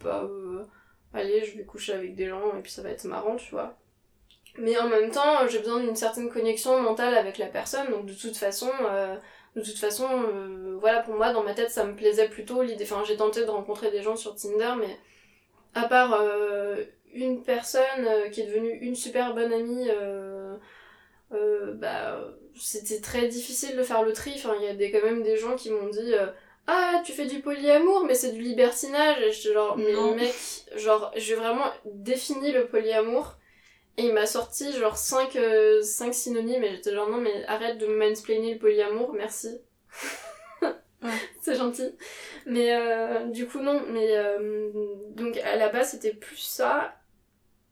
bah, 0.02 0.28
allez, 1.14 1.44
je 1.44 1.56
vais 1.56 1.64
coucher 1.64 1.92
avec 1.92 2.14
des 2.14 2.28
gens 2.28 2.56
et 2.56 2.62
puis 2.62 2.72
ça 2.72 2.82
va 2.82 2.90
être 2.90 3.04
marrant, 3.04 3.36
tu 3.36 3.50
vois. 3.50 3.76
Mais 4.58 4.78
en 4.78 4.88
même 4.88 5.10
temps, 5.10 5.46
j'ai 5.48 5.60
besoin 5.60 5.80
d'une 5.80 5.96
certaine 5.96 6.28
connexion 6.28 6.80
mentale 6.80 7.14
avec 7.14 7.38
la 7.38 7.46
personne, 7.46 7.90
donc 7.90 8.06
de 8.06 8.12
toute 8.12 8.36
façon, 8.36 8.70
euh, 8.84 9.16
de 9.56 9.62
toute 9.62 9.78
façon, 9.78 10.06
euh, 10.10 10.76
voilà, 10.78 11.00
pour 11.00 11.14
moi, 11.14 11.32
dans 11.32 11.42
ma 11.42 11.54
tête, 11.54 11.70
ça 11.70 11.84
me 11.84 11.94
plaisait 11.94 12.28
plutôt 12.28 12.62
l'idée. 12.62 12.84
Enfin, 12.84 13.02
j'ai 13.06 13.16
tenté 13.16 13.44
de 13.44 13.50
rencontrer 13.50 13.90
des 13.90 14.02
gens 14.02 14.16
sur 14.16 14.34
Tinder, 14.34 14.74
mais 14.78 14.98
à 15.74 15.88
part 15.88 16.18
euh, 16.20 16.84
une 17.14 17.42
personne 17.42 18.30
qui 18.30 18.42
est 18.42 18.46
devenue 18.46 18.78
une 18.82 18.94
super 18.94 19.34
bonne 19.34 19.52
amie, 19.52 19.88
bah, 21.74 22.20
c'était 22.54 23.00
très 23.00 23.28
difficile 23.28 23.76
de 23.76 23.82
faire 23.82 24.02
le 24.02 24.12
tri. 24.12 24.32
Enfin, 24.36 24.54
il 24.60 24.64
y 24.64 24.68
a 24.68 24.74
des, 24.74 24.90
quand 24.90 25.02
même 25.02 25.22
des 25.22 25.38
gens 25.38 25.56
qui 25.56 25.70
m'ont 25.70 25.88
dit 25.88 26.12
Ah, 26.66 27.02
tu 27.04 27.12
fais 27.12 27.26
du 27.26 27.40
polyamour, 27.40 28.04
mais 28.04 28.14
c'est 28.14 28.32
du 28.32 28.40
libertinage. 28.40 29.20
Et 29.22 29.32
j'étais 29.32 29.54
genre, 29.54 29.76
mais 29.76 29.92
Non. 29.92 30.14
mec, 30.14 30.34
genre, 30.76 31.10
j'ai 31.16 31.34
vraiment 31.34 31.70
défini 31.84 32.52
le 32.52 32.66
polyamour. 32.66 33.34
Et 33.98 34.04
il 34.04 34.12
m'a 34.12 34.26
sorti 34.26 34.72
genre 34.72 34.96
5 34.96 35.32
synonymes. 36.12 36.64
Et 36.64 36.70
j'étais 36.76 36.92
genre, 36.92 37.08
non, 37.08 37.18
mais 37.18 37.44
arrête 37.46 37.78
de 37.78 37.86
me 37.86 37.96
mansplainer 37.98 38.54
le 38.54 38.58
polyamour, 38.58 39.12
merci. 39.12 39.58
c'est 41.42 41.56
gentil. 41.56 41.94
Mais 42.46 42.74
euh, 42.74 43.26
du 43.26 43.46
coup, 43.46 43.60
non. 43.60 43.82
Mais 43.88 44.16
euh, 44.16 44.70
donc 45.10 45.36
à 45.38 45.56
la 45.56 45.68
base, 45.68 45.90
c'était 45.90 46.14
plus 46.14 46.36
ça. 46.36 46.94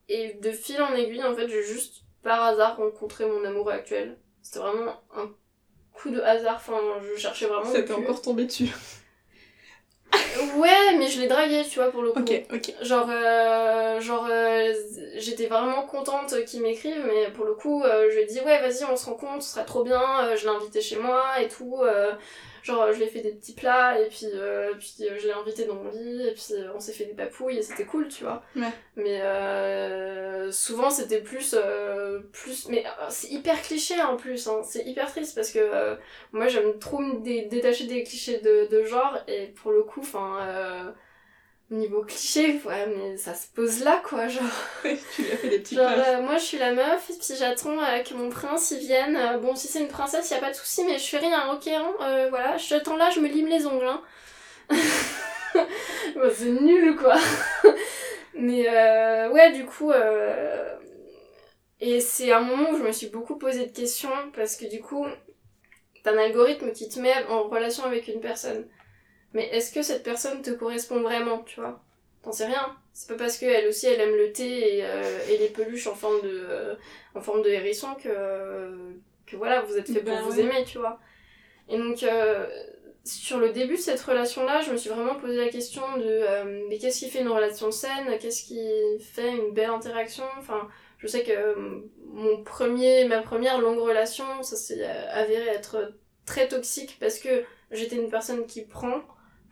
Et 0.09 0.35
de 0.35 0.51
fil 0.51 0.81
en 0.83 0.95
aiguille, 0.95 1.23
en 1.25 1.35
fait, 1.35 1.49
j'ai 1.49 1.63
juste 1.63 2.03
par 2.23 2.43
hasard 2.43 2.77
rencontré 2.77 3.27
mon 3.27 3.45
amour 3.45 3.71
actuel. 3.71 4.19
C'était 4.43 4.59
vraiment 4.59 5.01
un 5.15 5.31
coup 6.01 6.11
de 6.11 6.21
hasard. 6.21 6.57
Enfin, 6.57 6.79
je 7.03 7.21
cherchais 7.21 7.47
vraiment. 7.47 7.65
Ça 7.65 7.83
t'est 7.83 7.93
encore 7.93 8.23
tombé 8.23 8.45
dessus. 8.45 8.69
Ouais, 10.57 10.97
mais 10.99 11.09
je 11.09 11.21
l'ai 11.21 11.27
dragué, 11.27 11.63
tu 11.69 11.79
vois, 11.79 11.91
pour 11.91 12.03
le 12.03 12.13
coup. 12.13 12.21
Ok, 12.21 12.33
ok. 12.53 12.73
Genre, 12.83 13.09
euh, 13.11 14.01
genre 14.01 14.27
euh, 14.31 14.73
j'étais 15.17 15.47
vraiment 15.47 15.83
contente 15.83 16.45
qu'il 16.45 16.63
m'écrive, 16.63 17.05
mais 17.07 17.31
pour 17.31 17.45
le 17.45 17.55
coup, 17.55 17.83
euh, 17.83 18.09
je 18.11 18.17
lui 18.17 18.23
ai 18.23 18.27
dit, 18.27 18.41
ouais, 18.41 18.61
vas-y, 18.61 18.85
on 18.91 18.97
se 18.97 19.07
rencontre, 19.07 19.43
ce 19.43 19.55
serait 19.55 19.65
trop 19.65 19.85
bien. 19.85 20.01
Je 20.37 20.43
l'ai 20.43 20.55
invité 20.55 20.81
chez 20.81 20.97
moi 20.97 21.41
et 21.41 21.49
tout. 21.49 21.83
Genre, 22.63 22.93
je 22.93 22.99
lui 22.99 23.05
ai 23.05 23.09
fait 23.09 23.21
des 23.21 23.33
petits 23.33 23.55
plats, 23.55 23.99
et 24.01 24.09
puis, 24.09 24.27
euh, 24.35 24.75
puis 24.79 24.95
euh, 25.03 25.19
je 25.19 25.27
l'ai 25.27 25.33
invité 25.33 25.65
dans 25.65 25.75
mon 25.75 25.91
lit, 25.91 26.29
et 26.29 26.33
puis 26.33 26.45
euh, 26.53 26.73
on 26.75 26.81
s'est 26.81 26.93
fait 26.93 27.05
des 27.05 27.15
papouilles, 27.15 27.59
et 27.59 27.63
c'était 27.63 27.85
cool, 27.85 28.09
tu 28.09 28.25
vois. 28.25 28.43
Ouais. 28.57 28.71
Mais 28.97 29.21
euh, 29.23 30.51
souvent, 30.53 30.91
c'était 30.91 31.21
plus, 31.21 31.55
euh, 31.59 32.21
plus. 32.33 32.69
Mais 32.69 32.85
euh, 32.87 33.07
c'est 33.09 33.29
hyper 33.31 33.61
cliché 33.63 34.01
en 34.03 34.17
plus, 34.17 34.47
hein. 34.49 34.63
c'est 34.65 34.85
hyper 34.85 35.11
triste 35.11 35.35
parce 35.35 35.51
que 35.51 35.59
euh, 35.59 35.97
moi, 36.33 36.49
j'aime 36.49 36.79
trop 36.79 36.99
me 36.99 37.21
dé- 37.21 37.43
détacher 37.47 37.87
des 37.87 38.03
clichés 38.03 38.39
de, 38.39 38.67
de 38.71 38.85
genre, 38.85 39.19
et 39.29 39.47
pour 39.49 39.73
le 39.73 39.83
coup, 39.83 40.01
enfin. 40.01 40.95
Niveau 41.71 42.03
cliché, 42.03 42.61
ouais, 42.65 42.87
mais 42.97 43.17
ça 43.17 43.33
se 43.33 43.47
pose 43.55 43.85
là, 43.85 44.03
quoi, 44.05 44.27
genre. 44.27 44.43
tu 44.83 45.23
lui 45.23 45.31
as 45.31 45.37
fait 45.37 45.49
des 45.51 45.61
petits 45.61 45.77
Genre, 45.77 45.89
euh, 45.89 46.21
moi 46.21 46.37
je 46.37 46.43
suis 46.43 46.59
la 46.59 46.73
meuf, 46.73 47.09
et 47.11 47.13
puis 47.13 47.37
j'attends 47.39 47.81
euh, 47.81 48.03
que 48.03 48.13
mon 48.15 48.29
prince 48.29 48.73
il 48.73 48.81
vienne. 48.81 49.17
Euh, 49.17 49.39
bon, 49.39 49.55
si 49.55 49.69
c'est 49.69 49.79
une 49.79 49.87
princesse, 49.87 50.31
y 50.31 50.35
a 50.35 50.39
pas 50.39 50.51
de 50.51 50.57
souci, 50.57 50.83
mais 50.85 50.99
je 50.99 51.07
fais 51.07 51.19
rien, 51.19 51.53
ok, 51.53 51.69
hein. 51.69 51.93
Euh, 52.01 52.27
voilà, 52.29 52.57
j'attends 52.57 52.97
là, 52.97 53.11
je 53.11 53.21
me 53.21 53.29
lime 53.29 53.47
les 53.47 53.67
ongles, 53.67 53.87
hein. 53.87 54.03
Bon, 56.17 56.31
c'est 56.35 56.51
nul, 56.51 56.97
quoi. 56.97 57.15
mais 58.35 58.67
euh, 58.69 59.31
ouais, 59.31 59.53
du 59.53 59.65
coup. 59.65 59.93
Euh... 59.93 60.75
Et 61.81 62.01
c'est 62.01 62.33
un 62.33 62.41
moment 62.41 62.71
où 62.71 62.79
je 62.79 62.83
me 62.83 62.93
suis 62.93 63.09
beaucoup 63.09 63.39
posé 63.39 63.67
de 63.67 63.73
questions, 63.73 64.11
parce 64.35 64.57
que 64.57 64.67
du 64.67 64.81
coup, 64.81 65.07
t'as 66.03 66.13
un 66.13 66.19
algorithme 66.19 66.73
qui 66.73 66.89
te 66.89 66.99
met 66.99 67.15
en 67.29 67.45
relation 67.45 67.85
avec 67.85 68.09
une 68.09 68.21
personne. 68.21 68.67
Mais 69.35 69.47
est-ce 69.49 69.73
que 69.73 69.83
cette 69.83 70.03
personne 70.03 70.43
te 70.43 70.51
correspond 70.51 71.01
vraiment, 71.03 71.43
tu 71.45 71.61
vois? 71.61 71.83
T'en 72.23 72.33
sais 72.33 72.47
rien. 72.47 72.77
C'est 72.93 73.09
pas 73.09 73.17
parce 73.17 73.39
qu'elle 73.39 73.67
aussi 73.69 73.87
elle 73.87 74.01
aime 74.01 74.17
le 74.17 74.33
thé 74.33 74.79
et, 74.79 74.85
euh, 74.85 75.19
et 75.29 75.39
les 75.39 75.49
peluches 75.49 75.87
en 75.87 75.95
forme 75.95 76.21
de, 76.23 76.29
euh, 76.51 76.75
en 77.15 77.21
forme 77.21 77.43
de 77.43 77.49
hérisson 77.49 77.95
que, 77.95 78.77
que 79.27 79.37
voilà, 79.37 79.63
vous 79.63 79.77
êtes 79.79 79.89
fait 79.89 80.03
pour 80.03 80.17
Ben 80.17 80.23
vous 80.23 80.39
ouais. 80.39 80.41
aimer, 80.41 80.65
tu 80.67 80.79
vois. 80.79 81.01
Et 81.69 81.79
donc, 81.79 82.03
euh, 82.03 82.47
sur 83.05 83.39
le 83.39 83.51
début 83.51 83.77
de 83.77 83.81
cette 83.81 84.01
relation-là, 84.01 84.61
je 84.63 84.73
me 84.73 84.77
suis 84.77 84.91
vraiment 84.91 85.15
posé 85.15 85.37
la 85.37 85.49
question 85.49 85.83
de 85.97 86.05
euh, 86.05 86.67
mais 86.69 86.79
qu'est-ce 86.79 86.99
qui 86.99 87.11
fait 87.11 87.21
une 87.21 87.29
relation 87.29 87.71
saine? 87.71 88.19
Qu'est-ce 88.21 88.45
qui 88.45 88.61
fait 89.01 89.31
une 89.31 89.53
belle 89.53 89.71
interaction? 89.71 90.25
Enfin, 90.39 90.69
je 90.99 91.07
sais 91.07 91.23
que 91.23 91.33
euh, 91.33 91.81
mon 92.07 92.43
premier, 92.43 93.05
ma 93.07 93.23
première 93.23 93.61
longue 93.61 93.79
relation, 93.79 94.43
ça 94.43 94.57
s'est 94.57 94.85
euh, 94.85 95.11
avéré 95.13 95.47
être 95.49 95.95
très 96.27 96.49
toxique 96.49 96.99
parce 97.01 97.19
que 97.19 97.45
j'étais 97.71 97.97
une 97.97 98.11
personne 98.11 98.47
qui 98.47 98.63
prend. 98.67 99.01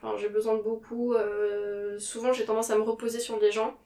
Enfin, 0.00 0.16
j'ai 0.16 0.28
besoin 0.28 0.56
de 0.56 0.62
beaucoup. 0.62 1.14
euh, 1.14 1.98
souvent, 1.98 2.32
j'ai 2.32 2.44
tendance 2.44 2.70
à 2.70 2.76
me 2.76 2.82
reposer 2.82 3.18
sur 3.18 3.38
les 3.40 3.50
gens 3.50 3.76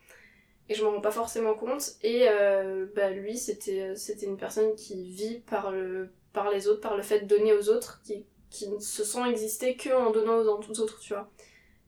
et 0.69 0.75
je 0.75 0.85
m'en 0.85 0.93
rends 0.93 1.01
pas 1.01 1.11
forcément 1.11 1.55
compte. 1.55 1.93
Et 2.03 2.29
euh, 2.29 2.87
bah, 2.95 3.11
lui, 3.11 3.37
c'était 3.39 3.97
c'était 3.97 4.27
une 4.27 4.37
personne 4.37 4.75
qui 4.77 5.11
vit 5.11 5.41
par 5.41 5.71
le 5.71 6.11
par 6.33 6.51
les 6.51 6.69
autres, 6.69 6.81
par 6.81 6.97
le 6.97 7.03
fait 7.03 7.21
de 7.21 7.27
donner 7.27 7.53
aux 7.55 7.69
autres, 7.69 8.01
qui 8.05 8.27
qui 8.51 8.69
ne 8.69 8.79
se 8.79 9.05
sent 9.05 9.29
exister 9.31 9.77
que 9.77 9.91
en 9.91 10.11
donnant 10.11 10.39
aux, 10.39 10.47
aux 10.47 10.81
autres, 10.81 11.01
tu 11.01 11.15
vois. 11.15 11.31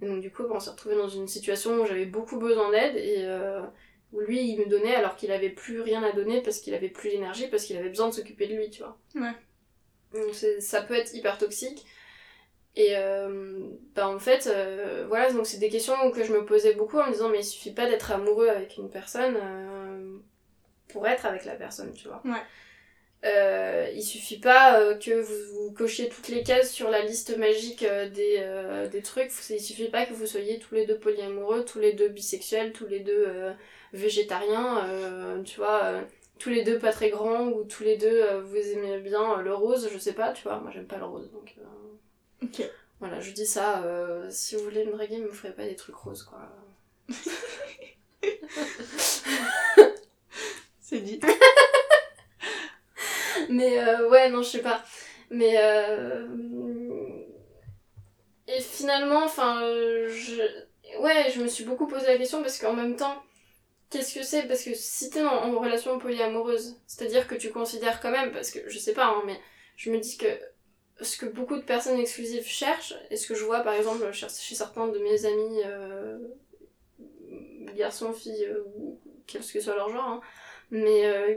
Et 0.01 0.07
donc 0.07 0.21
du 0.21 0.31
coup, 0.31 0.43
bah, 0.45 0.55
on 0.55 0.61
s'est 0.61 0.71
retrouvé 0.71 0.97
dans 0.97 1.09
une 1.09 1.29
situation 1.29 1.81
où 1.83 1.87
j'avais 1.87 2.07
beaucoup 2.07 2.39
besoin 2.39 2.71
d'aide 2.71 2.97
et 2.97 3.25
euh, 3.27 3.61
où 4.13 4.21
lui, 4.21 4.41
il 4.49 4.59
me 4.59 4.67
donnait 4.67 4.95
alors 4.95 5.17
qu'il 5.17 5.31
avait 5.33 5.51
plus 5.51 5.81
rien 5.83 6.03
à 6.03 6.13
donner 6.13 6.41
parce 6.43 6.61
qu'il 6.61 6.75
avait 6.75 6.89
plus 6.89 7.11
l'énergie, 7.11 7.49
parce 7.49 7.65
qu'il 7.65 7.77
avait 7.77 7.91
besoin 7.91 8.09
de 8.09 8.15
s'occuper 8.15 8.47
de 8.47 8.55
lui, 8.55 8.71
tu 8.71 8.83
vois. 8.83 8.99
Ouais. 9.15 9.33
Donc 10.15 10.35
ça 10.61 10.83
peut 10.83 10.95
être 10.95 11.15
hyper 11.15 11.39
toxique. 11.39 11.85
Et 12.77 12.97
euh, 12.97 13.69
bah 13.95 14.09
en 14.09 14.19
fait, 14.19 14.49
euh, 14.49 15.05
voilà, 15.09 15.33
donc 15.33 15.47
c'est 15.47 15.59
des 15.59 15.69
questions 15.69 15.95
que 16.11 16.25
je 16.25 16.33
me 16.33 16.45
posais 16.45 16.75
beaucoup 16.75 16.99
en 16.99 17.07
me 17.07 17.13
disant, 17.13 17.29
mais 17.29 17.39
il 17.39 17.45
suffit 17.45 17.73
pas 17.73 17.89
d'être 17.89 18.11
amoureux 18.11 18.49
avec 18.49 18.77
une 18.79 18.91
personne 18.91 19.37
euh, 19.37 20.17
pour 20.89 21.07
être 21.07 21.25
avec 21.25 21.45
la 21.45 21.55
personne, 21.55 21.93
tu 21.93 22.09
vois. 22.09 22.21
Ouais. 22.25 22.43
Euh, 23.25 23.89
il 23.95 24.03
suffit 24.03 24.41
pas 24.41 24.81
euh, 24.81 24.97
que 24.97 25.19
vous, 25.19 25.69
vous 25.69 25.73
cochiez 25.73 26.09
toutes 26.09 26.29
les 26.29 26.43
cases 26.43 26.73
sur 26.73 26.91
la 26.91 27.03
liste 27.03 27.39
magique 27.39 27.85
euh, 27.85 28.11
des, 28.11 28.37
euh, 28.41 28.89
des 28.89 29.03
trucs, 29.03 29.31
il 29.49 29.61
suffit 29.61 29.89
pas 29.89 30.05
que 30.05 30.13
vous 30.13 30.27
soyez 30.27 30.59
tous 30.59 30.75
les 30.75 30.85
deux 30.85 30.99
polyamoureux, 30.99 31.65
tous 31.65 31.79
les 31.79 31.93
deux 31.95 32.09
bisexuels, 32.09 32.73
tous 32.73 32.87
les 32.87 33.01
deux 33.01 33.25
euh, 33.29 33.53
végétariens, 33.93 34.85
euh, 34.89 35.43
tu 35.43 35.59
vois, 35.59 35.85
euh, 35.85 36.03
tous 36.39 36.51
les 36.51 36.65
deux 36.65 36.79
pas 36.79 36.93
très 36.93 37.09
grands, 37.09 37.47
ou 37.47 37.65
tous 37.65 37.85
les 37.85 37.97
deux 37.97 38.21
euh, 38.25 38.43
vous 38.43 38.57
aimez 38.57 38.99
bien 38.99 39.41
le 39.41 39.55
rose, 39.55 39.89
je 39.91 39.99
sais 39.99 40.13
pas, 40.13 40.33
tu 40.33 40.43
vois, 40.43 40.59
moi 40.59 40.73
j'aime 40.75 40.89
pas 40.89 40.99
le 40.99 41.05
rose, 41.05 41.31
donc... 41.31 41.55
Ok. 42.45 42.63
voilà, 43.01 43.21
je 43.21 43.33
dis 43.33 43.47
ça, 43.47 43.83
euh, 43.85 44.29
si 44.31 44.57
vous 44.57 44.65
voulez 44.65 44.85
me 44.85 44.93
draguer, 44.93 45.19
me 45.19 45.33
ferez 45.33 45.53
pas 45.55 45.65
des 45.65 45.77
trucs 45.77 45.97
roses, 45.97 46.23
quoi. 46.23 46.41
C'est 50.81 51.01
dit. 51.01 51.21
Mais 53.49 53.79
euh, 53.79 54.09
ouais, 54.11 54.29
non, 54.31 54.43
je 54.43 54.49
sais 54.51 54.63
pas. 54.63 54.83
Mais 55.31 55.55
euh, 55.59 56.27
et 58.47 58.61
finalement, 58.61 59.25
enfin, 59.25 59.61
je... 60.09 60.43
ouais, 61.01 61.31
je 61.35 61.41
me 61.43 61.49
suis 61.49 61.65
beaucoup 61.65 61.87
posé 61.87 62.07
la 62.07 62.19
question 62.19 62.43
parce 62.43 62.59
qu'en 62.59 62.75
même 62.75 62.97
temps, 62.97 63.23
qu'est-ce 63.91 64.15
que 64.15 64.23
c'est? 64.25 64.45
Parce 64.49 64.63
que 64.65 64.75
si 64.75 65.11
t'es 65.11 65.23
en, 65.25 65.29
en 65.55 65.59
relation 65.61 65.99
polyamoureuse, 65.99 66.81
c'est-à-dire 66.87 67.27
que 67.29 67.35
tu 67.37 67.51
considères 67.53 68.01
quand 68.01 68.11
même, 68.13 68.33
parce 68.33 68.51
que 68.51 68.69
je 68.69 68.79
sais 68.79 68.95
pas, 68.95 69.07
hein, 69.07 69.23
mais 69.27 69.41
je 69.77 69.91
me 69.91 69.99
dis 70.01 70.17
que 70.19 70.27
ce 71.01 71.17
que 71.17 71.27
beaucoup 71.27 71.57
de 71.57 71.63
personnes 71.63 71.99
exclusives 71.99 72.47
cherchent, 72.47 72.95
et 73.11 73.17
ce 73.17 73.27
que 73.27 73.35
je 73.35 73.45
vois 73.45 73.61
par 73.61 73.75
exemple 73.75 74.11
chez 74.13 74.29
chez 74.29 74.55
certains 74.55 74.89
de 74.89 74.99
mes 74.99 75.25
amis, 75.27 75.61
euh, 75.67 76.19
garçons, 77.75 78.13
filles, 78.13 78.45
euh, 78.47 78.63
ou 78.77 79.01
quel 79.27 79.43
que 79.43 79.61
soit 79.61 79.75
leur 79.75 79.89
genre, 79.91 80.05
hein, 80.09 80.21
mais 80.71 81.07
euh, 81.07 81.35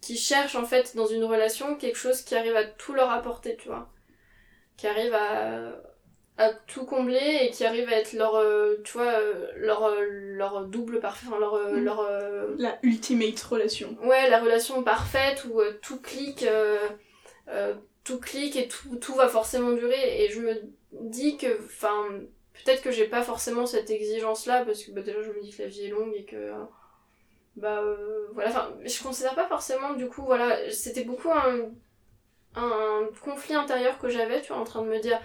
qui 0.00 0.16
cherchent 0.16 0.56
en 0.56 0.64
fait 0.64 0.94
dans 0.96 1.06
une 1.06 1.24
relation 1.24 1.76
quelque 1.76 1.96
chose 1.98 2.22
qui 2.22 2.34
arrive 2.34 2.56
à 2.56 2.64
tout 2.64 2.92
leur 2.92 3.10
apporter, 3.10 3.56
tu 3.56 3.68
vois. 3.68 3.88
Qui 4.76 4.86
arrive 4.88 5.14
à, 5.14 5.72
à 6.36 6.52
tout 6.52 6.84
combler 6.84 7.38
et 7.42 7.50
qui 7.50 7.64
arrive 7.64 7.88
à 7.88 7.96
être 7.98 8.12
leur, 8.12 8.34
euh, 8.36 8.76
tu 8.84 8.92
vois, 8.94 9.14
leur, 9.56 9.90
leur 10.00 10.64
double 10.66 11.00
parfait, 11.00 11.26
enfin 11.28 11.38
leur, 11.38 11.56
Mm. 11.72 11.84
leur, 11.84 12.08
La 12.58 12.78
ultimate 12.82 13.40
relation. 13.40 13.96
ouais, 14.02 14.28
la 14.30 14.40
relation 14.40 14.82
parfaite 14.82 15.44
où 15.44 15.60
tout 15.82 16.00
clique, 16.00 16.44
tout 18.04 18.20
clique 18.20 18.56
et 18.56 18.68
tout, 18.68 18.96
tout 18.96 19.14
va 19.14 19.28
forcément 19.28 19.72
durer. 19.72 20.24
Et 20.24 20.30
je 20.30 20.40
me 20.40 20.54
dis 20.92 21.36
que, 21.36 21.64
enfin, 21.64 22.08
peut-être 22.52 22.82
que 22.82 22.90
j'ai 22.90 23.08
pas 23.08 23.22
forcément 23.22 23.66
cette 23.66 23.90
exigence-là 23.90 24.64
parce 24.64 24.84
que 24.84 24.92
bah, 24.92 25.02
déjà 25.02 25.22
je 25.22 25.30
me 25.30 25.42
dis 25.42 25.50
que 25.50 25.62
la 25.62 25.68
vie 25.68 25.86
est 25.86 25.90
longue 25.90 26.14
et 26.14 26.24
que, 26.24 26.52
bah 27.56 27.80
euh, 27.82 28.28
voilà, 28.32 28.50
enfin, 28.50 28.74
je 28.84 29.02
considère 29.02 29.34
pas 29.34 29.48
forcément, 29.48 29.94
du 29.94 30.08
coup, 30.08 30.22
voilà, 30.22 30.70
c'était 30.70 31.04
beaucoup 31.04 31.30
un, 31.30 31.70
un 32.56 33.08
conflit 33.22 33.54
intérieur 33.54 33.98
que 33.98 34.08
j'avais, 34.08 34.40
tu 34.42 34.48
vois, 34.48 34.58
en 34.58 34.64
train 34.64 34.82
de 34.82 34.88
me 34.88 35.00
dire. 35.00 35.20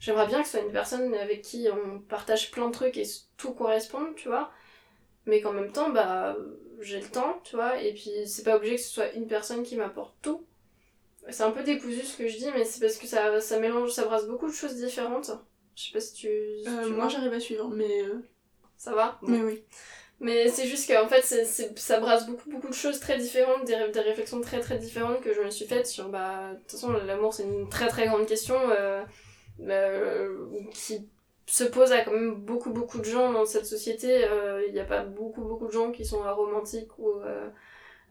J'aimerais 0.00 0.26
bien 0.26 0.40
que 0.40 0.46
ce 0.46 0.52
soit 0.52 0.66
une 0.66 0.72
personne 0.72 1.14
avec 1.14 1.42
qui 1.42 1.68
on 1.70 2.00
partage 2.00 2.50
plein 2.50 2.68
de 2.68 2.72
trucs 2.72 2.96
et 2.96 3.06
tout 3.36 3.52
corresponde, 3.52 4.14
tu 4.16 4.28
vois. 4.28 4.50
Mais 5.26 5.42
qu'en 5.42 5.52
même 5.52 5.72
temps, 5.72 5.90
bah, 5.90 6.36
j'ai 6.80 7.00
le 7.00 7.08
temps, 7.08 7.40
tu 7.44 7.56
vois. 7.56 7.82
Et 7.82 7.92
puis, 7.92 8.10
c'est 8.26 8.42
pas 8.44 8.56
obligé 8.56 8.76
que 8.76 8.82
ce 8.82 8.88
soit 8.88 9.12
une 9.12 9.26
personne 9.26 9.62
qui 9.62 9.76
m'apporte 9.76 10.14
tout. 10.22 10.46
C'est 11.28 11.42
un 11.42 11.50
peu 11.50 11.62
décousu 11.62 12.02
ce 12.02 12.16
que 12.16 12.26
je 12.26 12.36
dis, 12.38 12.48
mais 12.54 12.64
c'est 12.64 12.80
parce 12.80 12.96
que 12.96 13.06
ça, 13.06 13.40
ça 13.40 13.58
mélange, 13.60 13.90
ça 13.92 14.04
brasse 14.04 14.26
beaucoup 14.26 14.48
de 14.48 14.52
choses 14.52 14.76
différentes. 14.76 15.30
Je 15.76 15.84
sais 15.84 15.92
pas 15.92 16.00
si 16.00 16.14
tu. 16.14 16.28
si 16.62 16.68
Euh, 16.68 16.86
tu 16.86 16.92
moi 16.92 17.08
j'arrive 17.08 17.32
à 17.32 17.40
suivre, 17.40 17.68
mais. 17.68 18.02
euh, 18.04 18.18
Ça 18.76 18.94
va? 18.94 19.18
Bon. 19.22 19.30
Mais 19.32 19.42
oui. 19.42 19.64
Mais 20.20 20.48
c'est 20.48 20.66
juste 20.66 20.90
qu'en 20.90 21.08
fait, 21.08 21.22
c'est, 21.22 21.44
c'est- 21.46 21.78
ça 21.78 21.98
brasse 22.00 22.26
beaucoup, 22.26 22.50
beaucoup 22.50 22.68
de 22.68 22.74
choses 22.74 23.00
très 23.00 23.18
différentes, 23.18 23.64
des, 23.64 23.88
des 23.92 24.00
réflexions 24.00 24.40
très, 24.42 24.60
très 24.60 24.78
différentes 24.78 25.20
que 25.22 25.32
je 25.32 25.40
me 25.40 25.50
suis 25.50 25.66
faites 25.66 25.86
sur, 25.86 26.08
bah, 26.10 26.52
de 26.52 26.58
toute 26.60 26.72
façon, 26.72 26.92
l'amour, 26.92 27.32
c'est 27.34 27.44
une 27.44 27.68
très, 27.70 27.88
très 27.88 28.06
grande 28.06 28.26
question 28.26 28.56
euh, 28.70 29.02
euh, 29.60 30.46
qui 30.72 31.08
se 31.46 31.64
pose 31.64 31.92
à 31.92 32.02
quand 32.04 32.12
même 32.12 32.34
beaucoup, 32.34 32.70
beaucoup 32.70 32.98
de 32.98 33.04
gens 33.04 33.32
dans 33.32 33.46
cette 33.46 33.66
société. 33.66 34.24
Euh, 34.24 34.62
Il 34.66 34.72
n'y 34.74 34.80
a 34.80 34.84
pas 34.84 35.04
beaucoup, 35.04 35.42
beaucoup 35.42 35.66
de 35.66 35.72
gens 35.72 35.90
qui 35.90 36.04
sont 36.04 36.22
aromantiques 36.22 36.98
ou 36.98 37.12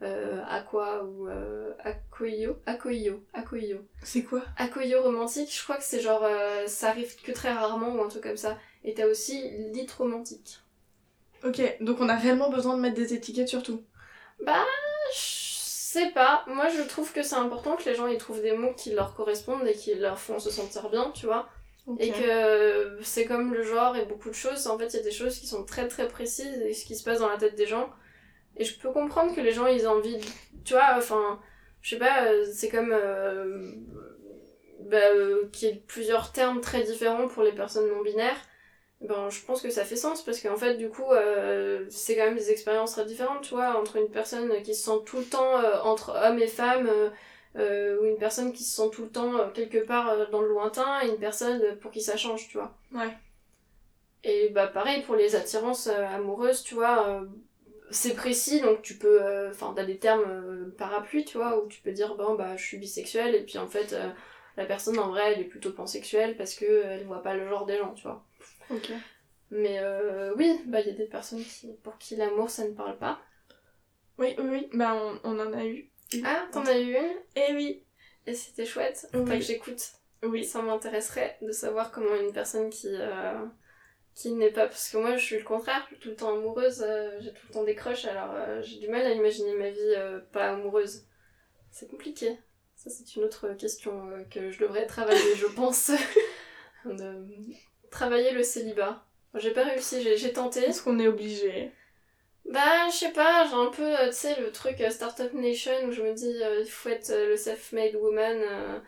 euh, 0.02 0.42
aqua 0.48 1.04
ou 1.04 1.28
euh. 1.28 1.72
Acoyo. 1.84 2.56
Acoyo. 2.66 3.22
C'est 4.02 4.22
quoi? 4.22 4.42
Acoyo 4.56 5.02
romantique, 5.02 5.54
je 5.54 5.62
crois 5.62 5.76
que 5.76 5.84
c'est 5.84 6.00
genre, 6.00 6.24
euh, 6.24 6.66
ça 6.66 6.88
arrive 6.88 7.14
que 7.22 7.32
très 7.32 7.52
rarement 7.52 7.94
ou 7.94 8.02
un 8.02 8.08
truc 8.08 8.22
comme 8.22 8.36
ça. 8.36 8.58
Et 8.84 8.94
t'as 8.94 9.06
aussi 9.06 9.50
lit 9.72 9.86
romantique. 9.96 10.60
Ok, 11.44 11.60
donc 11.80 12.00
on 12.00 12.08
a 12.08 12.16
réellement 12.16 12.50
besoin 12.50 12.76
de 12.76 12.82
mettre 12.82 12.96
des 12.96 13.14
étiquettes 13.14 13.48
sur 13.48 13.62
tout. 13.62 13.82
Bah, 14.44 14.64
je 15.12 15.18
sais 15.18 16.10
pas. 16.10 16.44
Moi, 16.46 16.68
je 16.68 16.82
trouve 16.82 17.12
que 17.12 17.22
c'est 17.22 17.36
important 17.36 17.76
que 17.76 17.84
les 17.84 17.94
gens 17.94 18.06
ils 18.06 18.18
trouvent 18.18 18.42
des 18.42 18.52
mots 18.52 18.74
qui 18.74 18.92
leur 18.92 19.14
correspondent 19.14 19.66
et 19.66 19.74
qui 19.74 19.94
leur 19.94 20.18
font 20.18 20.38
se 20.38 20.50
sentir 20.50 20.88
bien, 20.90 21.10
tu 21.14 21.26
vois. 21.26 21.48
Ok. 21.86 22.00
Et 22.00 22.10
que 22.10 22.98
c'est 23.02 23.24
comme 23.24 23.52
le 23.52 23.62
genre 23.62 23.96
et 23.96 24.04
beaucoup 24.04 24.28
de 24.28 24.34
choses. 24.34 24.66
En 24.66 24.78
fait, 24.78 24.88
il 24.88 24.96
y 24.96 25.00
a 25.00 25.02
des 25.02 25.10
choses 25.10 25.38
qui 25.38 25.46
sont 25.46 25.64
très 25.64 25.88
très 25.88 26.08
précises 26.08 26.60
et 26.60 26.74
ce 26.74 26.84
qui 26.84 26.96
se 26.96 27.04
passe 27.04 27.20
dans 27.20 27.28
la 27.28 27.38
tête 27.38 27.54
des 27.54 27.66
gens. 27.66 27.90
Et 28.56 28.64
je 28.64 28.78
peux 28.78 28.90
comprendre 28.90 29.34
que 29.34 29.40
les 29.40 29.52
gens 29.52 29.66
ils 29.66 29.82
aient 29.82 29.86
envie, 29.86 30.16
de- 30.16 30.24
tu 30.64 30.74
vois, 30.74 30.94
enfin, 30.96 31.40
je 31.82 31.90
sais 31.90 31.98
pas, 31.98 32.24
euh, 32.26 32.44
c'est 32.52 32.68
comme 32.68 32.92
euh, 32.92 33.72
bah, 34.80 34.98
euh, 35.14 35.48
qu'il 35.52 35.68
y 35.68 35.72
ait 35.72 35.82
plusieurs 35.86 36.32
termes 36.32 36.60
très 36.60 36.82
différents 36.82 37.28
pour 37.28 37.42
les 37.42 37.52
personnes 37.52 37.88
non 37.88 38.02
binaires. 38.02 38.36
Ben, 39.00 39.30
je 39.30 39.40
pense 39.46 39.62
que 39.62 39.70
ça 39.70 39.84
fait 39.84 39.96
sens 39.96 40.22
parce 40.22 40.40
qu'en 40.40 40.56
fait, 40.56 40.74
du 40.74 40.90
coup, 40.90 41.10
euh, 41.10 41.86
c'est 41.88 42.16
quand 42.16 42.24
même 42.24 42.36
des 42.36 42.50
expériences 42.50 42.92
très 42.92 43.06
différentes, 43.06 43.42
tu 43.42 43.54
vois, 43.54 43.80
entre 43.80 43.96
une 43.96 44.10
personne 44.10 44.62
qui 44.62 44.74
se 44.74 44.84
sent 44.84 44.98
tout 45.06 45.18
le 45.18 45.24
temps 45.24 45.58
euh, 45.58 45.80
entre 45.84 46.10
hommes 46.22 46.38
et 46.38 46.46
femmes, 46.46 46.90
euh, 47.56 47.98
ou 47.98 48.04
une 48.04 48.18
personne 48.18 48.52
qui 48.52 48.62
se 48.62 48.76
sent 48.76 48.90
tout 48.92 49.04
le 49.04 49.08
temps 49.08 49.48
quelque 49.54 49.78
part 49.78 50.28
dans 50.30 50.42
le 50.42 50.48
lointain, 50.48 51.00
et 51.02 51.08
une 51.08 51.18
personne 51.18 51.78
pour 51.78 51.90
qui 51.90 52.02
ça 52.02 52.18
change, 52.18 52.48
tu 52.48 52.58
vois. 52.58 52.74
Ouais. 52.92 53.16
Et 54.22 54.50
bah, 54.50 54.66
pareil 54.66 55.02
pour 55.02 55.16
les 55.16 55.34
attirances 55.34 55.86
amoureuses, 55.86 56.62
tu 56.62 56.74
vois, 56.74 57.08
euh, 57.08 57.24
c'est 57.90 58.14
précis, 58.14 58.60
donc 58.60 58.82
tu 58.82 58.96
peux. 58.98 59.22
euh, 59.22 59.50
Enfin, 59.50 59.72
t'as 59.76 59.84
des 59.84 59.98
termes 59.98 60.24
euh, 60.26 60.70
parapluies, 60.78 61.24
tu 61.24 61.38
vois, 61.38 61.62
où 61.62 61.68
tu 61.68 61.80
peux 61.82 61.92
dire, 61.92 62.16
bon, 62.16 62.34
bah, 62.34 62.56
je 62.56 62.64
suis 62.64 62.78
bisexuelle, 62.78 63.34
et 63.34 63.44
puis 63.44 63.58
en 63.58 63.68
fait, 63.68 63.92
euh, 63.92 64.08
la 64.56 64.66
personne 64.66 64.98
en 64.98 65.08
vrai, 65.08 65.32
elle 65.34 65.40
est 65.40 65.44
plutôt 65.44 65.72
pansexuelle 65.72 66.36
parce 66.36 66.54
que 66.54 66.64
euh, 66.64 66.84
elle 66.98 67.04
voit 67.06 67.22
pas 67.22 67.34
le 67.34 67.48
genre 67.48 67.66
des 67.66 67.78
gens, 67.78 67.94
tu 67.94 68.02
vois. 68.04 68.24
Ok. 68.70 68.90
Mais 69.50 69.78
euh, 69.80 70.32
oui, 70.36 70.60
bah 70.66 70.80
il 70.80 70.86
y 70.86 70.90
a 70.90 70.94
des 70.94 71.06
personnes 71.06 71.42
qui, 71.42 71.72
pour 71.82 71.98
qui 71.98 72.16
l'amour 72.16 72.50
ça 72.50 72.64
ne 72.64 72.72
parle 72.72 72.98
pas. 72.98 73.20
Oui, 74.18 74.34
oui, 74.38 74.44
oui. 74.50 74.68
Bah 74.74 74.94
on, 74.94 75.18
on 75.24 75.40
en 75.40 75.52
a 75.52 75.64
eu. 75.64 75.90
Ah, 76.24 76.46
t'en 76.52 76.64
as 76.66 76.78
eu 76.78 76.94
une? 76.94 77.16
Eh 77.36 77.54
oui. 77.54 77.84
et 78.26 78.34
c'était 78.34 78.66
chouette. 78.66 79.08
Oui. 79.14 79.24
pas 79.24 79.36
que 79.38 79.42
j'écoute. 79.44 79.80
Oui. 80.22 80.44
Ça 80.44 80.62
m'intéresserait 80.62 81.38
de 81.42 81.50
savoir 81.52 81.90
comment 81.90 82.14
une 82.16 82.32
personne 82.32 82.70
qui 82.70 82.88
euh, 82.90 83.44
qui 84.20 84.32
n'est 84.32 84.50
pas 84.50 84.66
parce 84.66 84.90
que 84.90 84.98
moi 84.98 85.16
je 85.16 85.24
suis 85.24 85.38
le 85.38 85.44
contraire, 85.44 85.86
je 85.88 85.94
suis 85.94 86.02
tout 86.02 86.08
le 86.10 86.16
temps 86.16 86.36
amoureuse, 86.36 86.84
euh, 86.86 87.18
j'ai 87.20 87.32
tout 87.32 87.46
le 87.48 87.54
temps 87.54 87.64
des 87.64 87.74
crushs 87.74 88.04
alors 88.04 88.32
euh, 88.34 88.60
j'ai 88.62 88.78
du 88.78 88.88
mal 88.88 89.06
à 89.06 89.12
imaginer 89.12 89.54
ma 89.54 89.70
vie 89.70 89.78
euh, 89.96 90.20
pas 90.32 90.50
amoureuse. 90.50 91.06
C'est 91.70 91.88
compliqué. 91.88 92.38
Ça 92.74 92.90
c'est 92.90 93.16
une 93.16 93.24
autre 93.24 93.54
question 93.54 94.10
que 94.30 94.50
je 94.50 94.58
devrais 94.58 94.86
travailler, 94.86 95.34
je 95.36 95.46
pense. 95.46 95.90
de 96.84 97.26
travailler 97.90 98.32
le 98.32 98.42
célibat. 98.42 99.06
J'ai 99.34 99.52
pas 99.52 99.64
réussi, 99.64 100.02
j'ai 100.16 100.32
tenté. 100.32 100.60
Est-ce 100.60 100.82
qu'on 100.82 100.98
est 100.98 101.08
obligé 101.08 101.72
Bah, 102.44 102.88
je 102.90 102.96
sais 102.96 103.12
pas, 103.12 103.46
j'ai 103.46 103.54
un 103.54 103.70
peu, 103.70 103.94
tu 104.08 104.12
sais, 104.12 104.40
le 104.40 104.50
truc 104.50 104.82
Startup 104.90 105.32
Nation 105.34 105.72
où 105.86 105.92
je 105.92 106.02
me 106.02 106.12
dis, 106.14 106.34
il 106.60 106.70
faut 106.70 106.88
être 106.88 107.12
le 107.14 107.36
self-made 107.36 107.94
woman, 107.94 108.82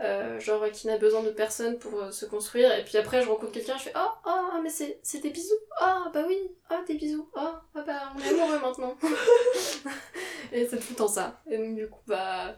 euh, 0.00 0.40
genre 0.40 0.64
euh, 0.64 0.70
qui 0.70 0.88
n'a 0.88 0.98
besoin 0.98 1.22
de 1.22 1.30
personne 1.30 1.78
pour 1.78 2.02
euh, 2.02 2.10
se 2.10 2.26
construire. 2.26 2.76
Et 2.76 2.84
puis 2.84 2.98
après, 2.98 3.22
je 3.22 3.28
rencontre 3.28 3.52
quelqu'un, 3.52 3.76
je 3.78 3.84
fais, 3.84 3.92
oh, 3.94 4.08
oh, 4.26 4.48
ah, 4.52 4.60
mais 4.62 4.70
c'est 4.70 5.20
des 5.20 5.30
bisous. 5.30 5.54
Ah, 5.78 6.10
bah 6.12 6.24
oui, 6.26 6.38
ah, 6.68 6.82
des 6.86 6.94
bisous. 6.94 7.30
Ah, 7.36 7.62
ah 7.74 7.82
bah, 7.86 8.12
on 8.14 8.20
est 8.20 8.28
amoureux 8.28 8.58
maintenant. 8.60 8.96
et 10.52 10.66
c'est 10.66 10.78
tout 10.78 10.90
le 10.90 10.96
temps 10.96 11.08
ça. 11.08 11.40
Et 11.48 11.58
donc, 11.58 11.76
du 11.76 11.88
coup, 11.88 12.02
bah. 12.06 12.56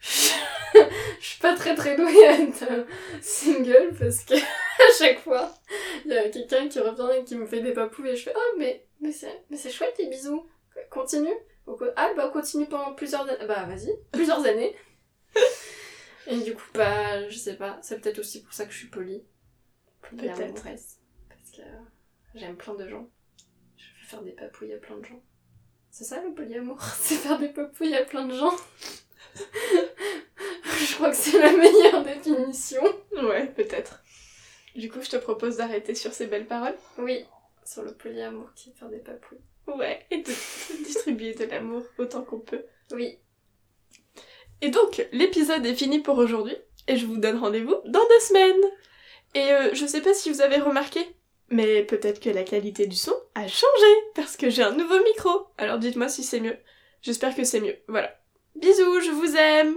je 0.00 1.26
suis 1.26 1.40
pas 1.40 1.56
très 1.56 1.74
très 1.74 1.96
douée 1.96 2.24
à 2.24 2.38
être 2.38 2.86
single 3.20 3.92
parce 3.98 4.22
que 4.22 4.34
à 4.36 4.92
chaque 4.96 5.18
fois 5.18 5.52
il 6.04 6.12
y 6.12 6.16
a 6.16 6.28
quelqu'un 6.28 6.68
qui 6.68 6.78
revient 6.78 7.18
et 7.18 7.24
qui 7.24 7.34
me 7.34 7.46
fait 7.46 7.62
des 7.62 7.72
papouilles 7.72 8.10
et 8.10 8.16
je 8.16 8.22
fais 8.22 8.34
oh 8.36 8.56
mais 8.58 8.86
mais 9.00 9.10
c'est 9.10 9.70
chouette 9.70 9.96
les 9.98 10.06
bisous 10.06 10.46
continue 10.88 11.34
ah 11.96 12.12
bah 12.16 12.30
continue 12.32 12.66
pendant 12.66 12.94
plusieurs 12.94 13.26
bah 13.48 13.64
vas-y 13.64 13.92
plusieurs 14.12 14.46
années 14.46 14.76
et 16.28 16.40
du 16.42 16.54
coup 16.54 16.66
bah 16.74 17.28
je 17.28 17.36
sais 17.36 17.56
pas 17.56 17.78
c'est 17.82 18.00
peut-être 18.00 18.18
aussi 18.20 18.42
pour 18.42 18.52
ça 18.52 18.66
que 18.66 18.72
je 18.72 18.78
suis 18.78 18.88
polie. 18.88 19.22
Peut-être. 20.02 20.62
parce 20.62 21.50
que 21.56 21.62
j'aime 22.34 22.56
plein 22.56 22.74
de 22.74 22.88
gens. 22.88 23.08
Je 23.76 23.84
vais 23.84 24.06
faire 24.06 24.22
des 24.22 24.32
papouilles 24.32 24.72
à 24.74 24.78
plein 24.78 24.96
de 24.98 25.04
gens. 25.04 25.22
C'est 25.90 26.04
ça 26.04 26.22
le 26.22 26.32
polyamour? 26.32 26.80
C'est 27.00 27.16
faire 27.16 27.38
des 27.38 27.48
papouilles 27.48 27.94
à 27.96 28.04
plein 28.04 28.26
de 28.26 28.34
gens? 28.34 28.54
Je 30.78 30.94
crois 30.94 31.10
que 31.10 31.16
c'est 31.16 31.38
la 31.38 31.52
meilleure 31.52 32.02
définition. 32.04 32.82
Ouais, 33.12 33.46
peut-être. 33.48 34.02
Du 34.74 34.90
coup, 34.90 35.02
je 35.02 35.10
te 35.10 35.16
propose 35.16 35.56
d'arrêter 35.56 35.94
sur 35.94 36.12
ces 36.12 36.26
belles 36.26 36.46
paroles. 36.46 36.76
oui 36.98 37.24
sur 37.64 37.82
le 37.82 37.92
polyamour 37.92 38.52
qui 38.54 38.70
est 38.70 38.72
faire 38.72 38.88
des 38.88 38.98
papouilles. 38.98 39.42
Ouais, 39.66 40.06
et 40.10 40.18
de 40.18 40.32
distribuer 40.84 41.34
de 41.34 41.44
l'amour 41.44 41.82
autant 41.98 42.22
qu'on 42.22 42.40
peut. 42.40 42.64
oui 42.92 43.18
Et 44.60 44.70
donc, 44.70 45.06
l'épisode 45.12 45.64
est 45.64 45.74
fini 45.74 46.00
pour 46.00 46.18
aujourd'hui, 46.18 46.56
et 46.86 46.96
je 46.96 47.06
vous 47.06 47.18
donne 47.18 47.38
rendez-vous 47.38 47.76
dans 47.84 48.06
deux 48.08 48.20
semaines. 48.20 48.70
Et 49.34 49.52
euh, 49.52 49.74
je 49.74 49.86
sais 49.86 50.00
pas 50.00 50.14
si 50.14 50.30
vous 50.30 50.40
avez 50.40 50.56
remarqué, 50.56 51.00
mais 51.50 51.82
peut-être 51.82 52.20
que 52.20 52.30
la 52.30 52.42
qualité 52.42 52.86
du 52.86 52.96
son 52.96 53.14
a 53.34 53.46
changé, 53.46 53.94
parce 54.14 54.36
que 54.36 54.50
j'ai 54.50 54.62
un 54.62 54.72
nouveau 54.72 55.02
micro. 55.04 55.46
Alors 55.58 55.78
dites-moi 55.78 56.08
si 56.08 56.22
c'est 56.22 56.40
mieux. 56.40 56.56
J'espère 57.02 57.34
que 57.34 57.44
c'est 57.44 57.60
mieux. 57.60 57.76
Voilà. 57.88 58.18
Bisous, 58.56 59.00
je 59.00 59.10
vous 59.10 59.36
aime 59.36 59.76